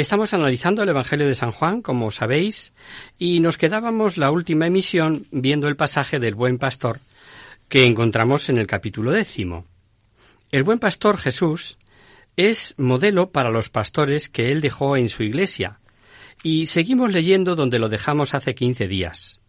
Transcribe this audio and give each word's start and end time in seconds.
Estamos 0.00 0.32
analizando 0.32 0.82
el 0.82 0.88
Evangelio 0.88 1.26
de 1.26 1.34
San 1.34 1.52
Juan, 1.52 1.82
como 1.82 2.10
sabéis, 2.10 2.72
y 3.18 3.40
nos 3.40 3.58
quedábamos 3.58 4.16
la 4.16 4.30
última 4.30 4.66
emisión 4.66 5.26
viendo 5.30 5.68
el 5.68 5.76
pasaje 5.76 6.18
del 6.18 6.34
buen 6.34 6.56
pastor 6.56 7.00
que 7.68 7.84
encontramos 7.84 8.48
en 8.48 8.56
el 8.56 8.66
capítulo 8.66 9.10
décimo. 9.10 9.66
El 10.52 10.62
buen 10.62 10.78
pastor 10.78 11.18
Jesús 11.18 11.76
es 12.34 12.74
modelo 12.78 13.30
para 13.30 13.50
los 13.50 13.68
pastores 13.68 14.30
que 14.30 14.50
él 14.50 14.62
dejó 14.62 14.96
en 14.96 15.10
su 15.10 15.22
iglesia, 15.22 15.80
y 16.42 16.64
seguimos 16.64 17.12
leyendo 17.12 17.54
donde 17.54 17.78
lo 17.78 17.90
dejamos 17.90 18.32
hace 18.32 18.54
quince 18.54 18.88
días. 18.88 19.42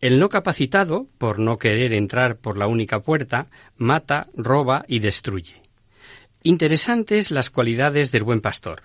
El 0.00 0.20
no 0.20 0.28
capacitado, 0.28 1.08
por 1.18 1.40
no 1.40 1.58
querer 1.58 1.94
entrar 1.94 2.36
por 2.36 2.58
la 2.58 2.68
única 2.68 3.00
puerta, 3.00 3.48
mata, 3.76 4.28
roba 4.36 4.84
y 4.86 5.00
destruye. 5.00 5.62
Interesantes 6.44 7.32
las 7.32 7.50
cualidades 7.50 8.12
del 8.12 8.22
buen 8.22 8.40
pastor. 8.40 8.84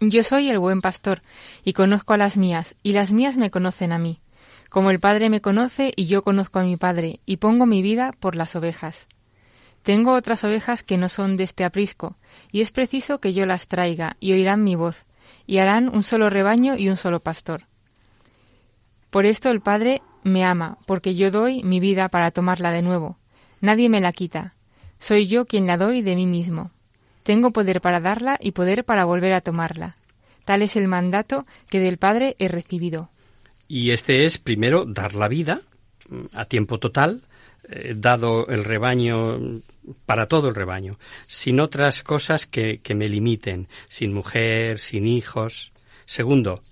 Yo 0.00 0.22
soy 0.22 0.50
el 0.50 0.58
buen 0.58 0.80
pastor, 0.80 1.22
y 1.64 1.72
conozco 1.72 2.14
a 2.14 2.16
las 2.16 2.36
mías, 2.36 2.74
y 2.82 2.92
las 2.92 3.12
mías 3.12 3.36
me 3.36 3.50
conocen 3.50 3.92
a 3.92 3.98
mí. 3.98 4.20
Como 4.68 4.90
el 4.90 5.00
Padre 5.00 5.30
me 5.30 5.40
conoce 5.40 5.92
y 5.96 6.06
yo 6.06 6.22
conozco 6.22 6.58
a 6.58 6.62
mi 6.62 6.76
Padre, 6.76 7.20
y 7.26 7.36
pongo 7.38 7.66
mi 7.66 7.82
vida 7.82 8.12
por 8.18 8.36
las 8.36 8.56
ovejas. 8.56 9.06
Tengo 9.82 10.14
otras 10.14 10.42
ovejas 10.44 10.82
que 10.82 10.98
no 10.98 11.08
son 11.08 11.36
de 11.36 11.44
este 11.44 11.64
aprisco, 11.64 12.16
y 12.50 12.60
es 12.60 12.72
preciso 12.72 13.20
que 13.20 13.32
yo 13.32 13.46
las 13.46 13.68
traiga, 13.68 14.16
y 14.18 14.32
oirán 14.32 14.64
mi 14.64 14.74
voz, 14.74 15.04
y 15.46 15.58
harán 15.58 15.88
un 15.88 16.02
solo 16.02 16.28
rebaño 16.28 16.76
y 16.76 16.88
un 16.88 16.96
solo 16.96 17.20
pastor. 17.20 17.66
Por 19.10 19.26
esto 19.26 19.50
el 19.50 19.60
Padre 19.60 20.02
me 20.24 20.44
ama, 20.44 20.78
porque 20.86 21.14
yo 21.14 21.30
doy 21.30 21.62
mi 21.62 21.78
vida 21.80 22.08
para 22.08 22.32
tomarla 22.32 22.72
de 22.72 22.82
nuevo. 22.82 23.16
Nadie 23.60 23.88
me 23.88 24.00
la 24.00 24.12
quita. 24.12 24.54
Soy 24.98 25.28
yo 25.28 25.46
quien 25.46 25.66
la 25.66 25.76
doy 25.76 26.02
de 26.02 26.16
mí 26.16 26.26
mismo. 26.26 26.72
Tengo 27.26 27.50
poder 27.50 27.80
para 27.80 27.98
darla 27.98 28.38
y 28.40 28.52
poder 28.52 28.84
para 28.84 29.04
volver 29.04 29.32
a 29.32 29.40
tomarla. 29.40 29.96
Tal 30.44 30.62
es 30.62 30.76
el 30.76 30.86
mandato 30.86 31.44
que 31.68 31.80
del 31.80 31.98
Padre 31.98 32.36
he 32.38 32.46
recibido. 32.46 33.10
Y 33.66 33.90
este 33.90 34.26
es, 34.26 34.38
primero, 34.38 34.84
dar 34.84 35.16
la 35.16 35.26
vida 35.26 35.62
mm, 36.08 36.20
a 36.34 36.44
tiempo 36.44 36.78
total, 36.78 37.26
eh, 37.68 37.94
dado 37.96 38.46
el 38.46 38.62
rebaño 38.62 39.40
mm, 39.40 39.62
para 40.06 40.28
todo 40.28 40.48
el 40.48 40.54
rebaño, 40.54 41.00
sin 41.26 41.58
otras 41.58 42.04
cosas 42.04 42.46
que, 42.46 42.78
que 42.78 42.94
me 42.94 43.08
limiten, 43.08 43.66
sin 43.88 44.14
mujer, 44.14 44.78
sin 44.78 45.04
hijos. 45.08 45.72
Segundo, 46.04 46.62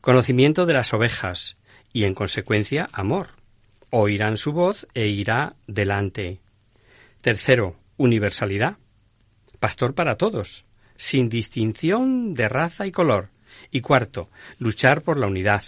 conocimiento 0.00 0.64
de 0.64 0.72
las 0.72 0.94
ovejas 0.94 1.58
y, 1.92 2.04
en 2.04 2.14
consecuencia, 2.14 2.88
amor. 2.92 3.32
Oirán 3.90 4.38
su 4.38 4.52
voz 4.52 4.86
e 4.94 5.08
irá 5.08 5.56
delante. 5.66 6.40
Tercero, 7.20 7.76
universalidad. 7.98 8.78
Pastor 9.60 9.94
para 9.94 10.16
todos, 10.16 10.64
sin 10.96 11.28
distinción 11.28 12.34
de 12.34 12.48
raza 12.48 12.86
y 12.86 12.92
color. 12.92 13.30
Y 13.70 13.80
cuarto, 13.80 14.28
luchar 14.58 15.02
por 15.02 15.18
la 15.18 15.26
unidad. 15.26 15.64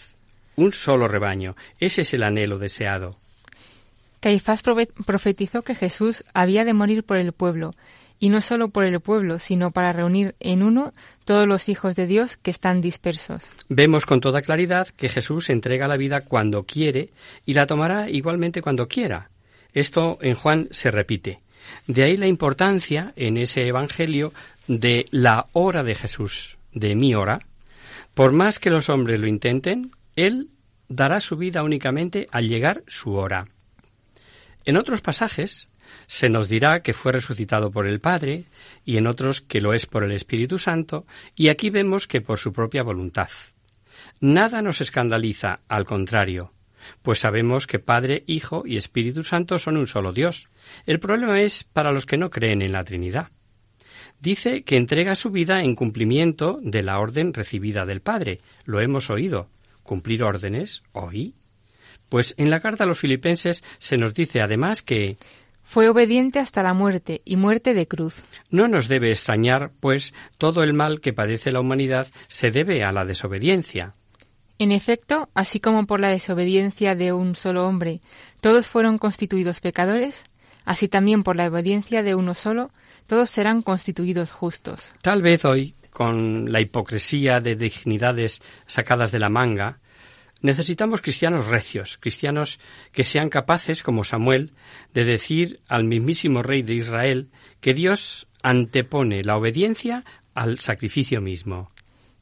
Un 0.56 0.72
solo 0.72 1.08
rebaño. 1.08 1.56
Ese 1.78 2.02
es 2.02 2.14
el 2.14 2.22
anhelo 2.22 2.58
deseado. 2.58 3.16
Caifás 4.20 4.62
profetizó 4.62 5.62
que 5.62 5.74
Jesús 5.74 6.24
había 6.34 6.64
de 6.64 6.74
morir 6.74 7.04
por 7.04 7.16
el 7.16 7.32
pueblo, 7.32 7.74
y 8.18 8.28
no 8.28 8.42
solo 8.42 8.68
por 8.68 8.84
el 8.84 9.00
pueblo, 9.00 9.38
sino 9.38 9.70
para 9.70 9.94
reunir 9.94 10.34
en 10.40 10.62
uno 10.62 10.92
todos 11.24 11.48
los 11.48 11.70
hijos 11.70 11.96
de 11.96 12.06
Dios 12.06 12.36
que 12.36 12.50
están 12.50 12.82
dispersos. 12.82 13.50
Vemos 13.70 14.04
con 14.04 14.20
toda 14.20 14.42
claridad 14.42 14.88
que 14.88 15.08
Jesús 15.08 15.48
entrega 15.48 15.88
la 15.88 15.96
vida 15.96 16.20
cuando 16.20 16.64
quiere 16.64 17.08
y 17.46 17.54
la 17.54 17.66
tomará 17.66 18.10
igualmente 18.10 18.60
cuando 18.60 18.88
quiera. 18.88 19.30
Esto 19.72 20.18
en 20.20 20.34
Juan 20.34 20.68
se 20.70 20.90
repite. 20.90 21.38
De 21.86 22.02
ahí 22.02 22.16
la 22.16 22.26
importancia 22.26 23.12
en 23.16 23.36
ese 23.36 23.66
Evangelio 23.66 24.32
de 24.66 25.06
la 25.10 25.46
hora 25.52 25.82
de 25.82 25.94
Jesús, 25.94 26.56
de 26.72 26.94
mi 26.94 27.14
hora. 27.14 27.40
Por 28.14 28.32
más 28.32 28.58
que 28.58 28.70
los 28.70 28.88
hombres 28.88 29.20
lo 29.20 29.26
intenten, 29.26 29.92
Él 30.16 30.48
dará 30.88 31.20
su 31.20 31.36
vida 31.36 31.62
únicamente 31.62 32.28
al 32.30 32.48
llegar 32.48 32.82
su 32.86 33.14
hora. 33.14 33.44
En 34.64 34.76
otros 34.76 35.00
pasajes 35.00 35.68
se 36.06 36.28
nos 36.28 36.48
dirá 36.48 36.82
que 36.82 36.92
fue 36.92 37.12
resucitado 37.12 37.70
por 37.70 37.86
el 37.86 38.00
Padre 38.00 38.44
y 38.84 38.96
en 38.96 39.06
otros 39.06 39.40
que 39.40 39.60
lo 39.60 39.72
es 39.72 39.86
por 39.86 40.04
el 40.04 40.12
Espíritu 40.12 40.58
Santo 40.58 41.06
y 41.34 41.48
aquí 41.48 41.70
vemos 41.70 42.06
que 42.06 42.20
por 42.20 42.38
su 42.38 42.52
propia 42.52 42.82
voluntad. 42.82 43.28
Nada 44.20 44.62
nos 44.62 44.80
escandaliza, 44.80 45.60
al 45.68 45.84
contrario, 45.84 46.52
pues 47.02 47.20
sabemos 47.20 47.66
que 47.66 47.78
Padre, 47.78 48.24
Hijo 48.26 48.62
y 48.66 48.76
Espíritu 48.76 49.24
Santo 49.24 49.58
son 49.58 49.76
un 49.76 49.86
solo 49.86 50.12
Dios. 50.12 50.48
El 50.86 51.00
problema 51.00 51.40
es 51.40 51.64
para 51.64 51.92
los 51.92 52.06
que 52.06 52.16
no 52.16 52.30
creen 52.30 52.62
en 52.62 52.72
la 52.72 52.84
Trinidad. 52.84 53.28
Dice 54.20 54.64
que 54.64 54.76
entrega 54.76 55.14
su 55.14 55.30
vida 55.30 55.62
en 55.62 55.74
cumplimiento 55.74 56.58
de 56.62 56.82
la 56.82 56.98
orden 56.98 57.32
recibida 57.32 57.86
del 57.86 58.02
Padre. 58.02 58.40
Lo 58.64 58.80
hemos 58.80 59.08
oído. 59.08 59.48
Cumplir 59.82 60.22
órdenes, 60.22 60.82
oí. 60.92 61.34
Pues 62.10 62.34
en 62.36 62.50
la 62.50 62.60
carta 62.60 62.84
a 62.84 62.86
los 62.86 62.98
filipenses 62.98 63.64
se 63.78 63.96
nos 63.96 64.12
dice 64.12 64.42
además 64.42 64.82
que 64.82 65.16
Fue 65.62 65.88
obediente 65.88 66.38
hasta 66.38 66.62
la 66.62 66.74
muerte, 66.74 67.22
y 67.24 67.36
muerte 67.36 67.72
de 67.72 67.86
cruz. 67.86 68.16
no 68.50 68.68
nos 68.68 68.88
debe 68.88 69.10
extrañar, 69.10 69.72
pues 69.80 70.12
todo 70.36 70.64
el 70.64 70.74
mal 70.74 71.00
que 71.00 71.12
padece 71.12 71.52
la 71.52 71.60
humanidad 71.60 72.08
se 72.28 72.50
debe 72.50 72.84
a 72.84 72.92
la 72.92 73.04
desobediencia. 73.04 73.94
En 74.60 74.72
efecto, 74.72 75.30
así 75.32 75.58
como 75.58 75.86
por 75.86 76.00
la 76.00 76.10
desobediencia 76.10 76.94
de 76.94 77.14
un 77.14 77.34
solo 77.34 77.66
hombre 77.66 78.02
todos 78.42 78.66
fueron 78.66 78.98
constituidos 78.98 79.60
pecadores, 79.60 80.24
así 80.66 80.86
también 80.86 81.22
por 81.22 81.34
la 81.34 81.46
obediencia 81.46 82.02
de 82.02 82.14
uno 82.14 82.34
solo 82.34 82.70
todos 83.06 83.30
serán 83.30 83.62
constituidos 83.62 84.32
justos. 84.32 84.92
Tal 85.00 85.22
vez 85.22 85.46
hoy, 85.46 85.76
con 85.88 86.52
la 86.52 86.60
hipocresía 86.60 87.40
de 87.40 87.56
dignidades 87.56 88.42
sacadas 88.66 89.10
de 89.12 89.18
la 89.18 89.30
manga, 89.30 89.78
necesitamos 90.42 91.00
cristianos 91.00 91.46
recios, 91.46 91.96
cristianos 91.96 92.60
que 92.92 93.02
sean 93.02 93.30
capaces, 93.30 93.82
como 93.82 94.04
Samuel, 94.04 94.52
de 94.92 95.06
decir 95.06 95.60
al 95.68 95.84
mismísimo 95.84 96.42
rey 96.42 96.60
de 96.60 96.74
Israel 96.74 97.30
que 97.62 97.72
Dios 97.72 98.28
antepone 98.42 99.24
la 99.24 99.38
obediencia 99.38 100.04
al 100.34 100.58
sacrificio 100.58 101.22
mismo. 101.22 101.70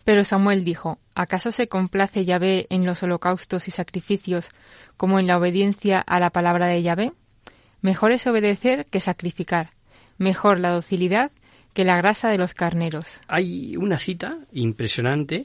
Pero 0.09 0.25
Samuel 0.25 0.65
dijo, 0.65 0.99
¿acaso 1.15 1.53
se 1.53 1.69
complace 1.69 2.25
Yahvé 2.25 2.67
en 2.71 2.87
los 2.87 3.03
holocaustos 3.03 3.69
y 3.69 3.73
sacrificios 3.73 4.49
como 4.97 5.19
en 5.19 5.27
la 5.27 5.37
obediencia 5.37 6.01
a 6.01 6.19
la 6.19 6.31
palabra 6.31 6.67
de 6.67 6.83
Yahvé? 6.83 7.13
Mejor 7.83 8.13
es 8.13 8.27
obedecer 8.27 8.87
que 8.87 9.03
sacrificar, 9.03 9.73
mejor 10.17 10.61
la 10.61 10.71
docilidad 10.71 11.31
que 11.75 11.85
la 11.85 11.99
grasa 11.99 12.31
de 12.31 12.39
los 12.39 12.55
carneros. 12.55 13.21
Hay 13.29 13.77
una 13.77 13.99
cita 13.99 14.39
impresionante 14.51 15.43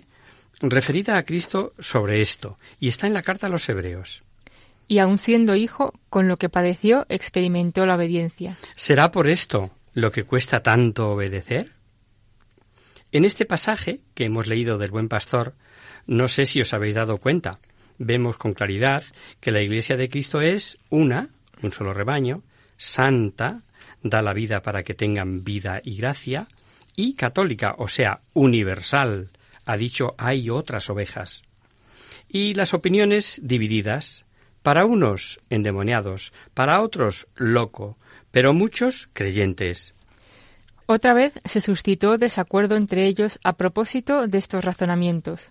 referida 0.62 1.18
a 1.18 1.24
Cristo 1.24 1.74
sobre 1.78 2.22
esto, 2.22 2.56
y 2.80 2.88
está 2.88 3.06
en 3.06 3.14
la 3.16 3.22
carta 3.22 3.48
a 3.48 3.50
los 3.50 3.68
Hebreos. 3.68 4.24
Y 4.88 5.00
aun 5.00 5.18
siendo 5.18 5.58
hijo, 5.58 5.94
con 6.10 6.30
lo 6.30 6.38
que 6.38 6.48
padeció, 6.48 7.06
experimentó 7.10 7.86
la 7.86 7.96
obediencia. 7.96 8.56
¿Será 8.78 9.12
por 9.12 9.30
esto 9.30 9.72
lo 9.94 10.14
que 10.14 10.24
cuesta 10.24 10.64
tanto 10.64 11.12
obedecer? 11.12 11.83
En 13.14 13.26
este 13.26 13.46
pasaje 13.46 14.00
que 14.16 14.26
hemos 14.26 14.48
leído 14.48 14.80
del 14.80 14.90
buen 14.90 15.08
pastor, 15.08 15.54
no 16.08 16.28
sé 16.28 16.48
si 16.48 16.62
os 16.62 16.74
habéis 16.74 16.96
dado 16.96 17.20
cuenta, 17.20 17.60
vemos 18.00 18.38
con 18.38 18.56
claridad 18.56 19.04
que 19.40 19.52
la 19.52 19.62
Iglesia 19.62 19.98
de 19.98 20.10
Cristo 20.10 20.42
es 20.42 20.80
una, 20.90 21.30
un 21.62 21.72
solo 21.72 21.94
rebaño, 21.94 22.42
santa, 22.76 23.62
da 24.02 24.24
la 24.24 24.34
vida 24.34 24.64
para 24.64 24.82
que 24.82 24.96
tengan 24.96 25.44
vida 25.44 25.80
y 25.84 25.96
gracia, 25.96 26.48
y 26.96 27.14
católica, 27.14 27.76
o 27.78 27.88
sea, 27.88 28.22
universal. 28.34 29.30
Ha 29.64 29.78
dicho 29.78 30.16
hay 30.18 30.50
otras 30.50 30.90
ovejas. 30.90 31.44
Y 32.28 32.56
las 32.56 32.74
opiniones 32.74 33.40
divididas, 33.44 34.26
para 34.64 34.86
unos 34.86 35.40
endemoniados, 35.52 36.34
para 36.56 36.82
otros 36.82 37.28
loco, 37.36 37.96
pero 38.32 38.56
muchos 38.56 39.08
creyentes. 39.14 39.94
Otra 40.86 41.14
vez 41.14 41.34
se 41.46 41.62
suscitó 41.62 42.18
desacuerdo 42.18 42.76
entre 42.76 43.06
ellos 43.06 43.40
a 43.44 43.54
propósito 43.54 44.28
de 44.28 44.38
estos 44.38 44.66
razonamientos, 44.66 45.50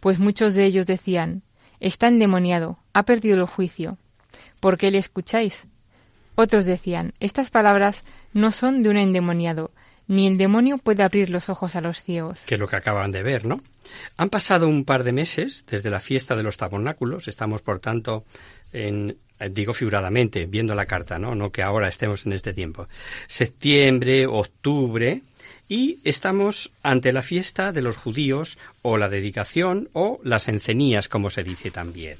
pues 0.00 0.18
muchos 0.18 0.54
de 0.54 0.64
ellos 0.64 0.86
decían 0.86 1.42
Está 1.80 2.08
endemoniado, 2.08 2.78
ha 2.92 3.04
perdido 3.04 3.36
el 3.36 3.46
juicio. 3.46 3.98
¿Por 4.58 4.78
qué 4.78 4.90
le 4.90 4.98
escucháis? 4.98 5.64
Otros 6.34 6.66
decían 6.66 7.14
Estas 7.20 7.50
palabras 7.50 8.04
no 8.32 8.52
son 8.52 8.82
de 8.82 8.90
un 8.90 8.96
endemoniado, 8.96 9.70
ni 10.08 10.26
el 10.26 10.38
demonio 10.38 10.78
puede 10.78 11.02
abrir 11.02 11.30
los 11.30 11.48
ojos 11.48 11.76
a 11.76 11.80
los 11.80 12.00
ciegos. 12.00 12.40
Que 12.46 12.54
es 12.54 12.60
lo 12.60 12.66
que 12.66 12.76
acaban 12.76 13.12
de 13.12 13.22
ver, 13.22 13.44
¿no? 13.44 13.60
Han 14.16 14.30
pasado 14.30 14.68
un 14.68 14.84
par 14.84 15.04
de 15.04 15.12
meses 15.12 15.64
desde 15.66 15.90
la 15.90 16.00
fiesta 16.00 16.34
de 16.34 16.42
los 16.42 16.56
tabernáculos, 16.56 17.28
estamos 17.28 17.62
por 17.62 17.78
tanto 17.78 18.24
en 18.72 19.18
digo 19.50 19.72
figuradamente, 19.72 20.46
viendo 20.46 20.74
la 20.74 20.86
carta, 20.86 21.18
¿no? 21.18 21.34
No 21.34 21.50
que 21.50 21.62
ahora 21.62 21.88
estemos 21.88 22.26
en 22.26 22.32
este 22.32 22.52
tiempo. 22.52 22.88
Septiembre, 23.26 24.26
octubre, 24.26 25.22
y 25.68 26.00
estamos 26.04 26.70
ante 26.82 27.12
la 27.12 27.22
fiesta 27.22 27.72
de 27.72 27.82
los 27.82 27.96
judíos 27.96 28.58
o 28.82 28.96
la 28.96 29.08
dedicación 29.08 29.88
o 29.92 30.18
las 30.24 30.48
encenías, 30.48 31.08
como 31.08 31.30
se 31.30 31.42
dice 31.42 31.70
también. 31.70 32.16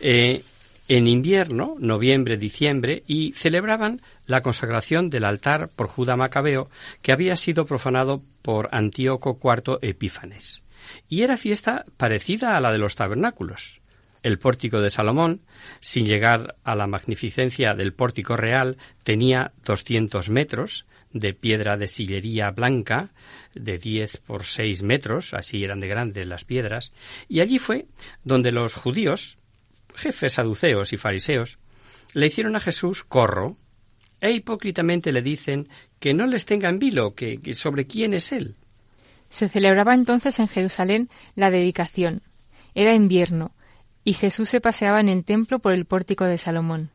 Eh, 0.00 0.42
en 0.88 1.06
invierno, 1.06 1.76
noviembre, 1.78 2.36
diciembre, 2.36 3.04
y 3.06 3.32
celebraban 3.32 4.02
la 4.26 4.42
consagración 4.42 5.08
del 5.08 5.24
altar 5.24 5.70
por 5.74 5.86
Judá 5.86 6.16
Macabeo, 6.16 6.68
que 7.00 7.12
había 7.12 7.36
sido 7.36 7.64
profanado 7.64 8.22
por 8.42 8.68
Antíoco 8.72 9.38
IV 9.42 9.78
Epífanes. 9.80 10.62
Y 11.08 11.22
era 11.22 11.36
fiesta 11.36 11.84
parecida 11.96 12.56
a 12.56 12.60
la 12.60 12.72
de 12.72 12.78
los 12.78 12.96
tabernáculos. 12.96 13.80
El 14.24 14.38
pórtico 14.38 14.80
de 14.80 14.90
Salomón, 14.90 15.42
sin 15.80 16.06
llegar 16.06 16.56
a 16.64 16.74
la 16.74 16.88
magnificencia 16.88 17.74
del 17.74 17.92
pórtico 17.92 18.36
real, 18.36 18.78
tenía 19.04 19.52
200 19.64 20.30
metros, 20.30 20.86
de 21.12 21.32
piedra 21.32 21.76
de 21.76 21.86
sillería 21.86 22.50
blanca 22.50 23.12
de 23.54 23.78
10 23.78 24.16
por 24.18 24.44
6 24.44 24.82
metros, 24.82 25.32
así 25.32 25.62
eran 25.62 25.78
de 25.78 25.88
grandes 25.88 26.26
las 26.26 26.44
piedras, 26.44 26.92
y 27.28 27.40
allí 27.40 27.58
fue 27.58 27.86
donde 28.24 28.50
los 28.50 28.74
judíos, 28.74 29.38
jefes 29.94 30.32
saduceos 30.32 30.92
y 30.92 30.96
fariseos, 30.96 31.58
le 32.14 32.26
hicieron 32.26 32.56
a 32.56 32.60
Jesús 32.60 33.04
corro 33.04 33.56
e 34.20 34.32
hipócritamente 34.32 35.12
le 35.12 35.22
dicen 35.22 35.68
que 36.00 36.14
no 36.14 36.26
les 36.26 36.46
tengan 36.46 36.78
vilo, 36.78 37.14
que, 37.14 37.38
que 37.38 37.54
sobre 37.54 37.86
quién 37.86 38.14
es 38.14 38.32
él. 38.32 38.56
Se 39.28 39.48
celebraba 39.48 39.94
entonces 39.94 40.38
en 40.38 40.48
Jerusalén 40.48 41.10
la 41.34 41.50
dedicación. 41.50 42.22
Era 42.74 42.94
invierno, 42.94 43.53
y 44.04 44.12
Jesús 44.14 44.50
se 44.50 44.60
paseaba 44.60 45.00
en 45.00 45.08
el 45.08 45.24
templo 45.24 45.58
por 45.58 45.72
el 45.72 45.86
pórtico 45.86 46.24
de 46.24 46.38
Salomón. 46.38 46.90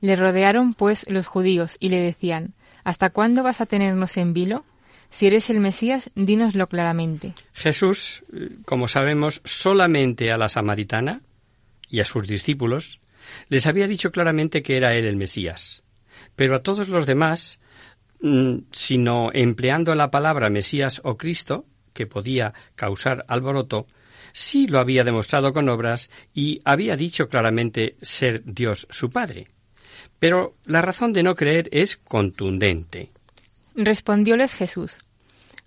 Le 0.00 0.16
rodearon, 0.16 0.74
pues, 0.74 1.08
los 1.08 1.26
judíos 1.26 1.76
y 1.80 1.88
le 1.88 2.00
decían 2.00 2.54
¿Hasta 2.84 3.10
cuándo 3.10 3.42
vas 3.42 3.60
a 3.60 3.66
tenernos 3.66 4.16
en 4.16 4.32
vilo? 4.32 4.64
Si 5.10 5.26
eres 5.26 5.50
el 5.50 5.58
Mesías, 5.58 6.10
dínoslo 6.14 6.68
claramente. 6.68 7.34
Jesús, 7.52 8.22
como 8.64 8.86
sabemos, 8.86 9.40
solamente 9.44 10.30
a 10.30 10.38
la 10.38 10.48
samaritana 10.48 11.22
y 11.88 11.98
a 11.98 12.04
sus 12.04 12.28
discípulos 12.28 13.00
les 13.48 13.66
había 13.66 13.88
dicho 13.88 14.12
claramente 14.12 14.62
que 14.62 14.76
era 14.76 14.94
él 14.94 15.04
el 15.04 15.16
Mesías. 15.16 15.82
Pero 16.36 16.54
a 16.54 16.62
todos 16.62 16.88
los 16.88 17.06
demás, 17.06 17.58
mm, 18.20 18.58
sino 18.70 19.30
empleando 19.32 19.94
la 19.94 20.10
palabra 20.10 20.50
Mesías 20.50 21.00
o 21.02 21.16
Cristo, 21.16 21.66
que 21.92 22.06
podía 22.06 22.54
causar 22.74 23.24
alboroto, 23.26 23.86
sí 24.36 24.66
lo 24.66 24.80
había 24.80 25.02
demostrado 25.02 25.54
con 25.54 25.66
obras 25.70 26.10
y 26.34 26.60
había 26.66 26.94
dicho 26.94 27.28
claramente 27.28 27.96
ser 28.02 28.42
Dios 28.44 28.86
su 28.90 29.08
Padre. 29.08 29.48
Pero 30.18 30.54
la 30.66 30.82
razón 30.82 31.14
de 31.14 31.22
no 31.22 31.34
creer 31.34 31.70
es 31.72 31.96
contundente. 31.96 33.10
Respondióles 33.74 34.52
Jesús, 34.52 34.98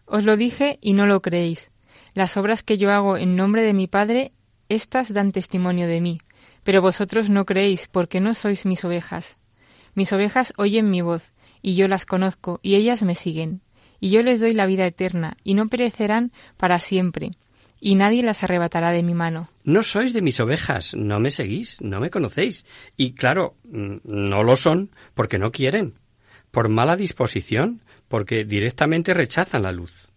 Os 0.06 0.24
lo 0.24 0.38
dije 0.38 0.78
y 0.82 0.94
no 0.94 1.08
lo 1.08 1.20
creéis. 1.24 1.72
Las 2.14 2.38
obras 2.38 2.62
que 2.62 2.78
yo 2.78 2.92
hago 2.92 3.18
en 3.18 3.36
nombre 3.36 3.64
de 3.64 3.74
mi 3.74 3.88
Padre, 3.88 4.34
éstas 4.70 5.14
dan 5.14 5.32
testimonio 5.32 5.88
de 5.88 6.02
mí, 6.02 6.20
pero 6.64 6.84
vosotros 6.84 7.32
no 7.32 7.46
creéis 7.46 7.88
porque 7.88 8.20
no 8.20 8.36
sois 8.36 8.68
mis 8.68 8.86
ovejas. 8.86 9.38
Mis 9.96 10.14
ovejas 10.14 10.54
oyen 10.58 10.92
mi 10.92 11.02
voz, 11.02 11.32
y 11.64 11.74
yo 11.74 11.88
las 11.88 12.06
conozco, 12.06 12.60
y 12.62 12.76
ellas 12.76 13.02
me 13.02 13.16
siguen. 13.16 13.62
Y 14.00 14.12
yo 14.12 14.22
les 14.22 14.40
doy 14.40 14.54
la 14.54 14.68
vida 14.68 14.86
eterna, 14.86 15.38
y 15.44 15.56
no 15.56 15.70
perecerán 15.70 16.32
para 16.58 16.78
siempre, 16.78 17.32
y 17.82 17.96
nadie 17.96 18.24
las 18.24 18.44
arrebatará 18.44 18.92
de 18.92 19.04
mi 19.04 19.14
mano. 19.14 19.50
No 19.64 19.84
sois 19.84 20.14
de 20.14 20.22
mis 20.22 20.40
ovejas, 20.40 20.96
no 20.96 21.20
me 21.20 21.32
seguís, 21.32 21.82
no 21.82 22.00
me 22.00 22.10
conocéis. 22.10 22.66
Y 22.98 23.14
claro, 23.14 23.56
mm, 23.66 23.98
no 24.04 24.44
lo 24.44 24.56
son 24.56 24.92
porque 25.14 25.38
no 25.38 25.52
quieren, 25.52 25.96
por 26.52 26.70
mala 26.70 26.96
disposición, 26.96 27.82
porque 28.08 28.44
directamente 28.44 29.14
rechazan 29.14 29.64
la 29.64 29.72
luz. 29.72 30.10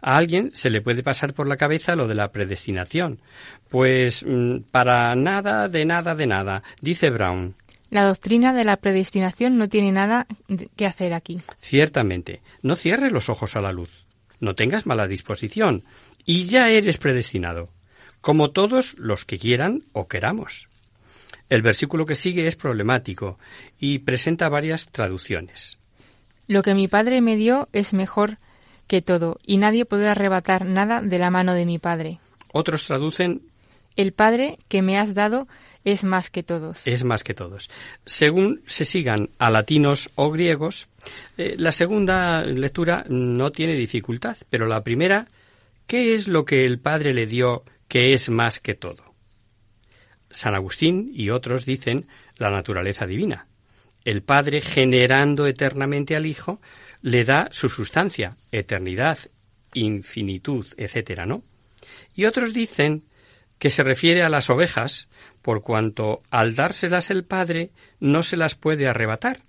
A 0.00 0.16
alguien 0.16 0.50
se 0.54 0.70
le 0.70 0.82
puede 0.82 1.02
pasar 1.02 1.34
por 1.34 1.46
la 1.46 1.56
cabeza 1.56 1.96
lo 1.96 2.06
de 2.06 2.14
la 2.14 2.30
predestinación. 2.30 3.20
Pues 3.68 4.24
mm, 4.26 4.64
para 4.70 5.14
nada, 5.14 5.68
de 5.68 5.84
nada, 5.84 6.14
de 6.14 6.26
nada, 6.26 6.62
dice 6.80 7.10
Brown. 7.10 7.54
La 7.90 8.06
doctrina 8.06 8.52
de 8.52 8.64
la 8.64 8.76
predestinación 8.76 9.56
no 9.56 9.68
tiene 9.68 9.92
nada 9.92 10.26
que 10.76 10.86
hacer 10.86 11.14
aquí. 11.14 11.42
Ciertamente, 11.60 12.42
no 12.62 12.76
cierres 12.76 13.12
los 13.12 13.28
ojos 13.28 13.56
a 13.56 13.60
la 13.60 13.72
luz. 13.72 14.04
No 14.40 14.54
tengas 14.54 14.84
mala 14.84 15.06
disposición 15.06 15.84
y 16.24 16.44
ya 16.44 16.68
eres 16.68 16.98
predestinado, 16.98 17.70
como 18.20 18.50
todos 18.50 18.96
los 18.98 19.24
que 19.24 19.38
quieran 19.38 19.84
o 19.92 20.08
queramos. 20.08 20.68
El 21.50 21.62
versículo 21.62 22.06
que 22.06 22.14
sigue 22.14 22.46
es 22.46 22.56
problemático 22.56 23.38
y 23.78 23.98
presenta 24.00 24.48
varias 24.48 24.88
traducciones. 24.88 25.78
Lo 26.46 26.62
que 26.62 26.74
mi 26.74 26.88
Padre 26.88 27.20
me 27.20 27.36
dio 27.36 27.68
es 27.72 27.92
mejor 27.92 28.38
que 28.86 29.02
todo, 29.02 29.38
y 29.46 29.56
nadie 29.56 29.84
puede 29.84 30.08
arrebatar 30.08 30.66
nada 30.66 31.00
de 31.00 31.18
la 31.18 31.30
mano 31.30 31.54
de 31.54 31.66
mi 31.66 31.78
Padre. 31.78 32.18
Otros 32.52 32.84
traducen 32.84 33.42
El 33.96 34.12
Padre 34.12 34.58
que 34.68 34.82
me 34.82 34.98
has 34.98 35.14
dado 35.14 35.48
es 35.84 36.04
más 36.04 36.30
que 36.30 36.42
todos. 36.42 36.86
Es 36.86 37.04
más 37.04 37.24
que 37.24 37.34
todos. 37.34 37.70
Según 38.06 38.62
se 38.66 38.84
sigan 38.84 39.30
a 39.38 39.50
latinos 39.50 40.10
o 40.14 40.30
griegos, 40.30 40.88
eh, 41.36 41.56
la 41.58 41.72
segunda 41.72 42.42
lectura 42.42 43.04
no 43.08 43.52
tiene 43.52 43.74
dificultad, 43.74 44.36
pero 44.50 44.66
la 44.66 44.82
primera 44.82 45.28
¿Qué 45.86 46.14
es 46.14 46.28
lo 46.28 46.44
que 46.44 46.64
el 46.64 46.78
Padre 46.78 47.12
le 47.12 47.26
dio 47.26 47.64
que 47.88 48.14
es 48.14 48.30
más 48.30 48.58
que 48.58 48.74
todo? 48.74 49.14
San 50.30 50.54
Agustín 50.54 51.10
y 51.14 51.30
otros 51.30 51.66
dicen 51.66 52.06
la 52.36 52.50
naturaleza 52.50 53.06
divina. 53.06 53.46
El 54.04 54.22
Padre, 54.22 54.60
generando 54.60 55.46
eternamente 55.46 56.16
al 56.16 56.26
Hijo, 56.26 56.60
le 57.02 57.24
da 57.24 57.48
su 57.50 57.68
sustancia, 57.68 58.36
eternidad, 58.50 59.18
infinitud, 59.74 60.66
etcétera, 60.76 61.26
¿no? 61.26 61.42
Y 62.14 62.24
otros 62.24 62.54
dicen 62.54 63.04
que 63.58 63.70
se 63.70 63.82
refiere 63.82 64.22
a 64.22 64.28
las 64.28 64.50
ovejas, 64.50 65.08
por 65.42 65.62
cuanto 65.62 66.22
al 66.30 66.54
dárselas 66.54 67.10
el 67.10 67.24
Padre 67.24 67.70
no 68.00 68.22
se 68.22 68.36
las 68.36 68.54
puede 68.54 68.88
arrebatar, 68.88 69.42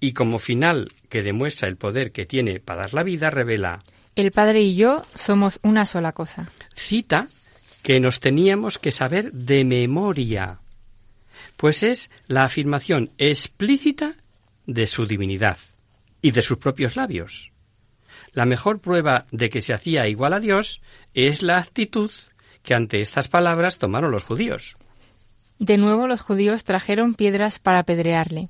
y 0.00 0.12
como 0.12 0.38
final 0.38 0.92
que 1.08 1.22
demuestra 1.22 1.68
el 1.68 1.76
poder 1.76 2.12
que 2.12 2.26
tiene 2.26 2.60
para 2.60 2.82
dar 2.82 2.94
la 2.94 3.02
vida, 3.02 3.30
revela 3.30 3.82
el 4.16 4.32
Padre 4.32 4.62
y 4.62 4.76
yo 4.76 5.04
somos 5.14 5.58
una 5.62 5.86
sola 5.86 6.12
cosa. 6.12 6.50
Cita 6.74 7.28
que 7.82 8.00
nos 8.00 8.20
teníamos 8.20 8.78
que 8.78 8.90
saber 8.90 9.32
de 9.32 9.64
memoria, 9.64 10.60
pues 11.56 11.82
es 11.82 12.10
la 12.26 12.44
afirmación 12.44 13.10
explícita 13.18 14.14
de 14.66 14.86
su 14.86 15.06
divinidad 15.06 15.58
y 16.22 16.30
de 16.30 16.42
sus 16.42 16.58
propios 16.58 16.96
labios. 16.96 17.52
La 18.32 18.46
mejor 18.46 18.80
prueba 18.80 19.26
de 19.30 19.50
que 19.50 19.60
se 19.60 19.74
hacía 19.74 20.08
igual 20.08 20.32
a 20.32 20.40
Dios 20.40 20.80
es 21.12 21.42
la 21.42 21.58
actitud 21.58 22.10
que 22.62 22.74
ante 22.74 23.00
estas 23.00 23.28
palabras 23.28 23.78
tomaron 23.78 24.10
los 24.10 24.24
judíos. 24.24 24.76
De 25.58 25.76
nuevo 25.76 26.06
los 26.06 26.20
judíos 26.20 26.64
trajeron 26.64 27.14
piedras 27.14 27.58
para 27.58 27.80
apedrearle. 27.80 28.48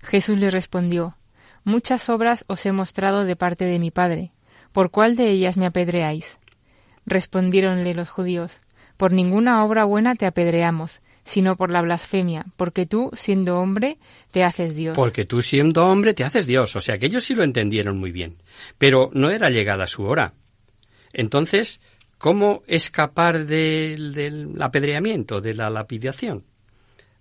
Jesús 0.00 0.38
le 0.38 0.50
respondió 0.50 1.16
Muchas 1.62 2.08
obras 2.08 2.44
os 2.48 2.64
he 2.64 2.72
mostrado 2.72 3.24
de 3.24 3.36
parte 3.36 3.66
de 3.66 3.78
mi 3.78 3.90
Padre. 3.90 4.32
¿Por 4.72 4.90
cuál 4.90 5.16
de 5.16 5.30
ellas 5.30 5.56
me 5.56 5.66
apedreáis? 5.66 6.38
Respondiéronle 7.06 7.94
los 7.94 8.08
judíos, 8.08 8.60
Por 8.96 9.12
ninguna 9.12 9.64
obra 9.64 9.84
buena 9.84 10.14
te 10.14 10.26
apedreamos, 10.26 11.00
sino 11.24 11.56
por 11.56 11.70
la 11.70 11.80
blasfemia, 11.80 12.46
porque 12.56 12.86
tú, 12.86 13.10
siendo 13.14 13.58
hombre, 13.58 13.98
te 14.30 14.44
haces 14.44 14.74
Dios. 14.74 14.94
Porque 14.94 15.24
tú, 15.24 15.40
siendo 15.42 15.86
hombre, 15.86 16.12
te 16.12 16.24
haces 16.24 16.46
Dios. 16.46 16.76
O 16.76 16.80
sea 16.80 16.98
que 16.98 17.06
ellos 17.06 17.24
sí 17.24 17.34
lo 17.34 17.42
entendieron 17.42 17.98
muy 17.98 18.12
bien. 18.12 18.36
Pero 18.78 19.10
no 19.14 19.30
era 19.30 19.48
llegada 19.48 19.86
su 19.86 20.04
hora. 20.04 20.34
Entonces, 21.12 21.80
¿cómo 22.18 22.62
escapar 22.66 23.46
del, 23.46 24.56
apedreamiento, 24.60 25.40
de 25.40 25.54
la 25.54 25.70
lapidación? 25.70 26.44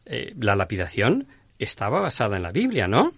Eh, 0.06 0.34
la 0.38 0.56
lapidación 0.56 1.28
estaba 1.58 2.02
basada 2.02 2.38
en 2.38 2.44
la 2.44 2.52
Biblia, 2.52 2.88
¿no? 2.88 3.14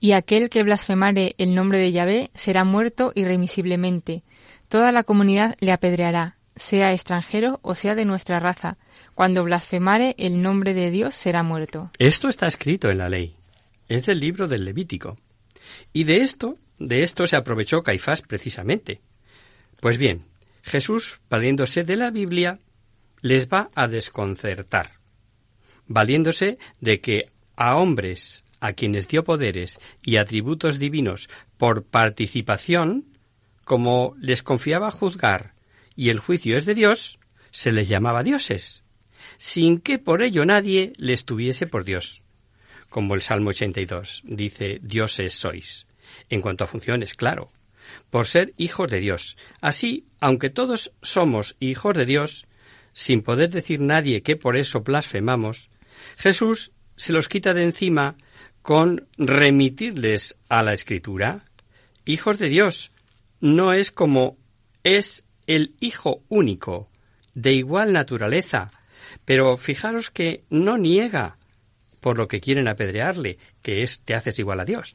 Y 0.00 0.12
aquel 0.12 0.48
que 0.48 0.62
blasfemare 0.62 1.34
el 1.38 1.54
nombre 1.54 1.78
de 1.78 1.92
Yahvé 1.92 2.30
será 2.34 2.64
muerto 2.64 3.12
irremisiblemente. 3.14 4.22
Toda 4.68 4.92
la 4.92 5.02
comunidad 5.02 5.56
le 5.60 5.72
apedreará, 5.72 6.36
sea 6.56 6.92
extranjero 6.92 7.58
o 7.62 7.74
sea 7.74 7.94
de 7.94 8.04
nuestra 8.04 8.38
raza. 8.38 8.78
Cuando 9.14 9.44
blasfemare 9.44 10.14
el 10.18 10.40
nombre 10.42 10.74
de 10.74 10.90
Dios 10.90 11.14
será 11.14 11.42
muerto. 11.42 11.90
Esto 11.98 12.28
está 12.28 12.46
escrito 12.46 12.90
en 12.90 12.98
la 12.98 13.08
ley. 13.08 13.36
Es 13.88 14.06
del 14.06 14.20
libro 14.20 14.46
del 14.46 14.64
Levítico. 14.64 15.16
Y 15.92 16.04
de 16.04 16.18
esto, 16.18 16.56
de 16.78 17.02
esto 17.02 17.26
se 17.26 17.36
aprovechó 17.36 17.82
Caifás 17.82 18.22
precisamente. 18.22 19.00
Pues 19.80 19.98
bien, 19.98 20.26
Jesús, 20.62 21.20
valiéndose 21.28 21.84
de 21.84 21.96
la 21.96 22.10
Biblia, 22.10 22.58
les 23.20 23.48
va 23.48 23.70
a 23.74 23.88
desconcertar, 23.88 24.92
valiéndose 25.86 26.58
de 26.80 27.00
que 27.00 27.30
a 27.56 27.76
hombres 27.76 28.44
a 28.60 28.72
quienes 28.72 29.08
dio 29.08 29.24
poderes 29.24 29.78
y 30.02 30.16
atributos 30.16 30.78
divinos 30.78 31.28
por 31.56 31.84
participación, 31.84 33.18
como 33.64 34.14
les 34.18 34.42
confiaba 34.42 34.90
juzgar 34.90 35.54
y 35.94 36.10
el 36.10 36.20
juicio 36.20 36.56
es 36.56 36.64
de 36.64 36.74
Dios, 36.74 37.18
se 37.50 37.72
les 37.72 37.88
llamaba 37.88 38.22
dioses, 38.22 38.84
sin 39.36 39.80
que 39.80 39.98
por 39.98 40.22
ello 40.22 40.44
nadie 40.44 40.92
les 40.96 41.24
tuviese 41.24 41.66
por 41.66 41.84
Dios. 41.84 42.22
Como 42.88 43.14
el 43.14 43.20
Salmo 43.20 43.50
82 43.50 44.22
dice, 44.24 44.78
dioses 44.80 45.34
sois. 45.34 45.86
En 46.30 46.40
cuanto 46.40 46.64
a 46.64 46.68
funciones, 46.68 47.14
claro, 47.14 47.50
por 48.10 48.26
ser 48.26 48.54
hijos 48.56 48.90
de 48.90 49.00
Dios. 49.00 49.36
Así, 49.60 50.06
aunque 50.20 50.50
todos 50.50 50.92
somos 51.02 51.56
hijos 51.60 51.96
de 51.96 52.06
Dios, 52.06 52.46
sin 52.92 53.22
poder 53.22 53.50
decir 53.50 53.80
nadie 53.80 54.22
que 54.22 54.36
por 54.36 54.56
eso 54.56 54.80
blasfemamos, 54.80 55.68
Jesús 56.16 56.72
se 56.96 57.12
los 57.12 57.28
quita 57.28 57.54
de 57.54 57.64
encima 57.64 58.16
con 58.62 59.06
remitirles 59.16 60.36
a 60.48 60.62
la 60.62 60.72
Escritura. 60.72 61.44
Hijos 62.04 62.38
de 62.38 62.48
Dios 62.48 62.90
no 63.40 63.72
es 63.72 63.90
como 63.90 64.36
es 64.84 65.24
el 65.46 65.74
Hijo 65.80 66.22
único, 66.28 66.88
de 67.34 67.52
igual 67.52 67.92
naturaleza, 67.92 68.70
pero 69.24 69.56
fijaros 69.56 70.10
que 70.10 70.42
no 70.50 70.76
niega 70.76 71.36
por 72.00 72.18
lo 72.18 72.28
que 72.28 72.40
quieren 72.40 72.68
apedrearle, 72.68 73.38
que 73.62 73.82
es 73.82 74.00
te 74.00 74.14
haces 74.14 74.38
igual 74.38 74.60
a 74.60 74.64
Dios. 74.64 74.94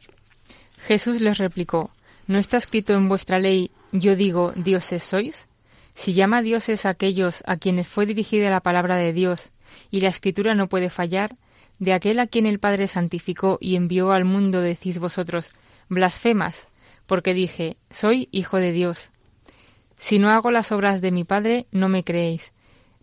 Jesús 0.88 1.22
les 1.22 1.38
replicó, 1.38 1.92
¿no 2.28 2.38
está 2.38 2.58
escrito 2.58 2.94
en 2.94 3.10
vuestra 3.10 3.40
ley, 3.40 3.72
yo 3.92 4.16
digo, 4.16 4.54
dioses 4.56 5.04
sois? 5.04 5.48
Si 5.96 6.14
llama 6.14 6.42
dioses 6.42 6.86
a 6.86 6.90
aquellos 6.90 7.44
a 7.46 7.58
quienes 7.58 7.88
fue 7.88 8.06
dirigida 8.06 8.50
la 8.50 8.62
palabra 8.62 8.96
de 8.96 9.14
Dios, 9.14 9.52
y 9.92 10.02
la 10.02 10.10
escritura 10.10 10.56
no 10.56 10.68
puede 10.68 10.90
fallar, 10.90 11.36
de 11.80 11.94
aquel 11.94 12.20
a 12.20 12.28
quien 12.28 12.46
el 12.46 12.60
Padre 12.60 12.88
santificó 12.88 13.58
y 13.60 13.76
envió 13.76 14.12
al 14.12 14.26
mundo 14.26 14.62
decís 14.62 15.00
vosotros, 15.00 15.52
blasfemas, 15.90 16.68
porque 17.06 17.34
dije, 17.34 17.78
soy 17.90 18.30
hijo 18.32 18.58
de 18.58 18.72
Dios. 18.72 19.12
Si 19.98 20.20
no 20.20 20.30
hago 20.30 20.52
las 20.52 20.72
obras 20.72 21.02
de 21.02 21.12
mi 21.12 21.24
Padre, 21.24 21.68
no 21.72 21.90
me 21.90 22.04
creéis, 22.04 22.52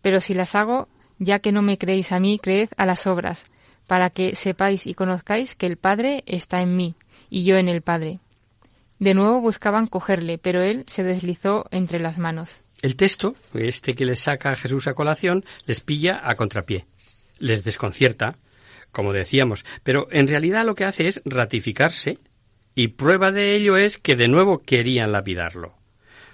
pero 0.03 0.21
si 0.21 0.35
las 0.35 0.55
hago, 0.55 0.89
ya 1.19 1.39
que 1.39 1.53
no 1.53 1.63
me 1.63 1.79
creéis 1.79 2.13
a 2.13 2.21
mí, 2.21 2.39
creed 2.39 2.71
a 2.77 2.87
las 2.87 3.07
obras, 3.07 3.45
para 3.87 4.11
que 4.11 4.35
sepáis 4.35 4.87
y 4.87 4.95
conozcáis 4.95 5.55
que 5.55 5.67
el 5.67 5.77
Padre 5.77 6.23
está 6.27 6.61
en 6.61 6.77
mí, 6.77 6.95
y 7.29 7.45
yo 7.45 7.57
en 7.57 7.69
el 7.69 7.83
Padre. 7.83 8.21
De 8.99 9.15
nuevo 9.15 9.41
buscaban 9.41 9.87
cogerle, 9.87 10.39
pero 10.39 10.63
él 10.63 10.85
se 10.87 11.03
deslizó 11.03 11.67
entre 11.71 12.01
las 12.01 12.19
manos. 12.19 12.63
El 12.83 12.97
texto, 12.97 13.35
este 13.55 13.95
que 13.95 14.05
les 14.05 14.21
saca 14.21 14.51
a 14.51 14.57
Jesús 14.57 14.87
a 14.87 14.95
colación, 14.95 15.45
les 15.67 15.81
pilla 15.81 16.21
a 16.23 16.35
contrapié, 16.35 16.87
les 17.39 17.65
desconcierta, 17.65 18.37
como 18.93 19.13
decíamos, 19.13 19.65
pero 19.83 20.09
en 20.11 20.29
realidad 20.29 20.65
lo 20.65 20.75
que 20.75 20.85
hace 20.85 21.09
es 21.09 21.23
ratificarse 21.25 22.19
y 22.75 22.89
prueba 22.89 23.33
de 23.33 23.55
ello 23.57 23.77
es 23.77 23.99
que 23.99 24.17
de 24.17 24.29
nuevo 24.29 24.59
querían 24.59 25.13
lapidarlo. 25.13 25.75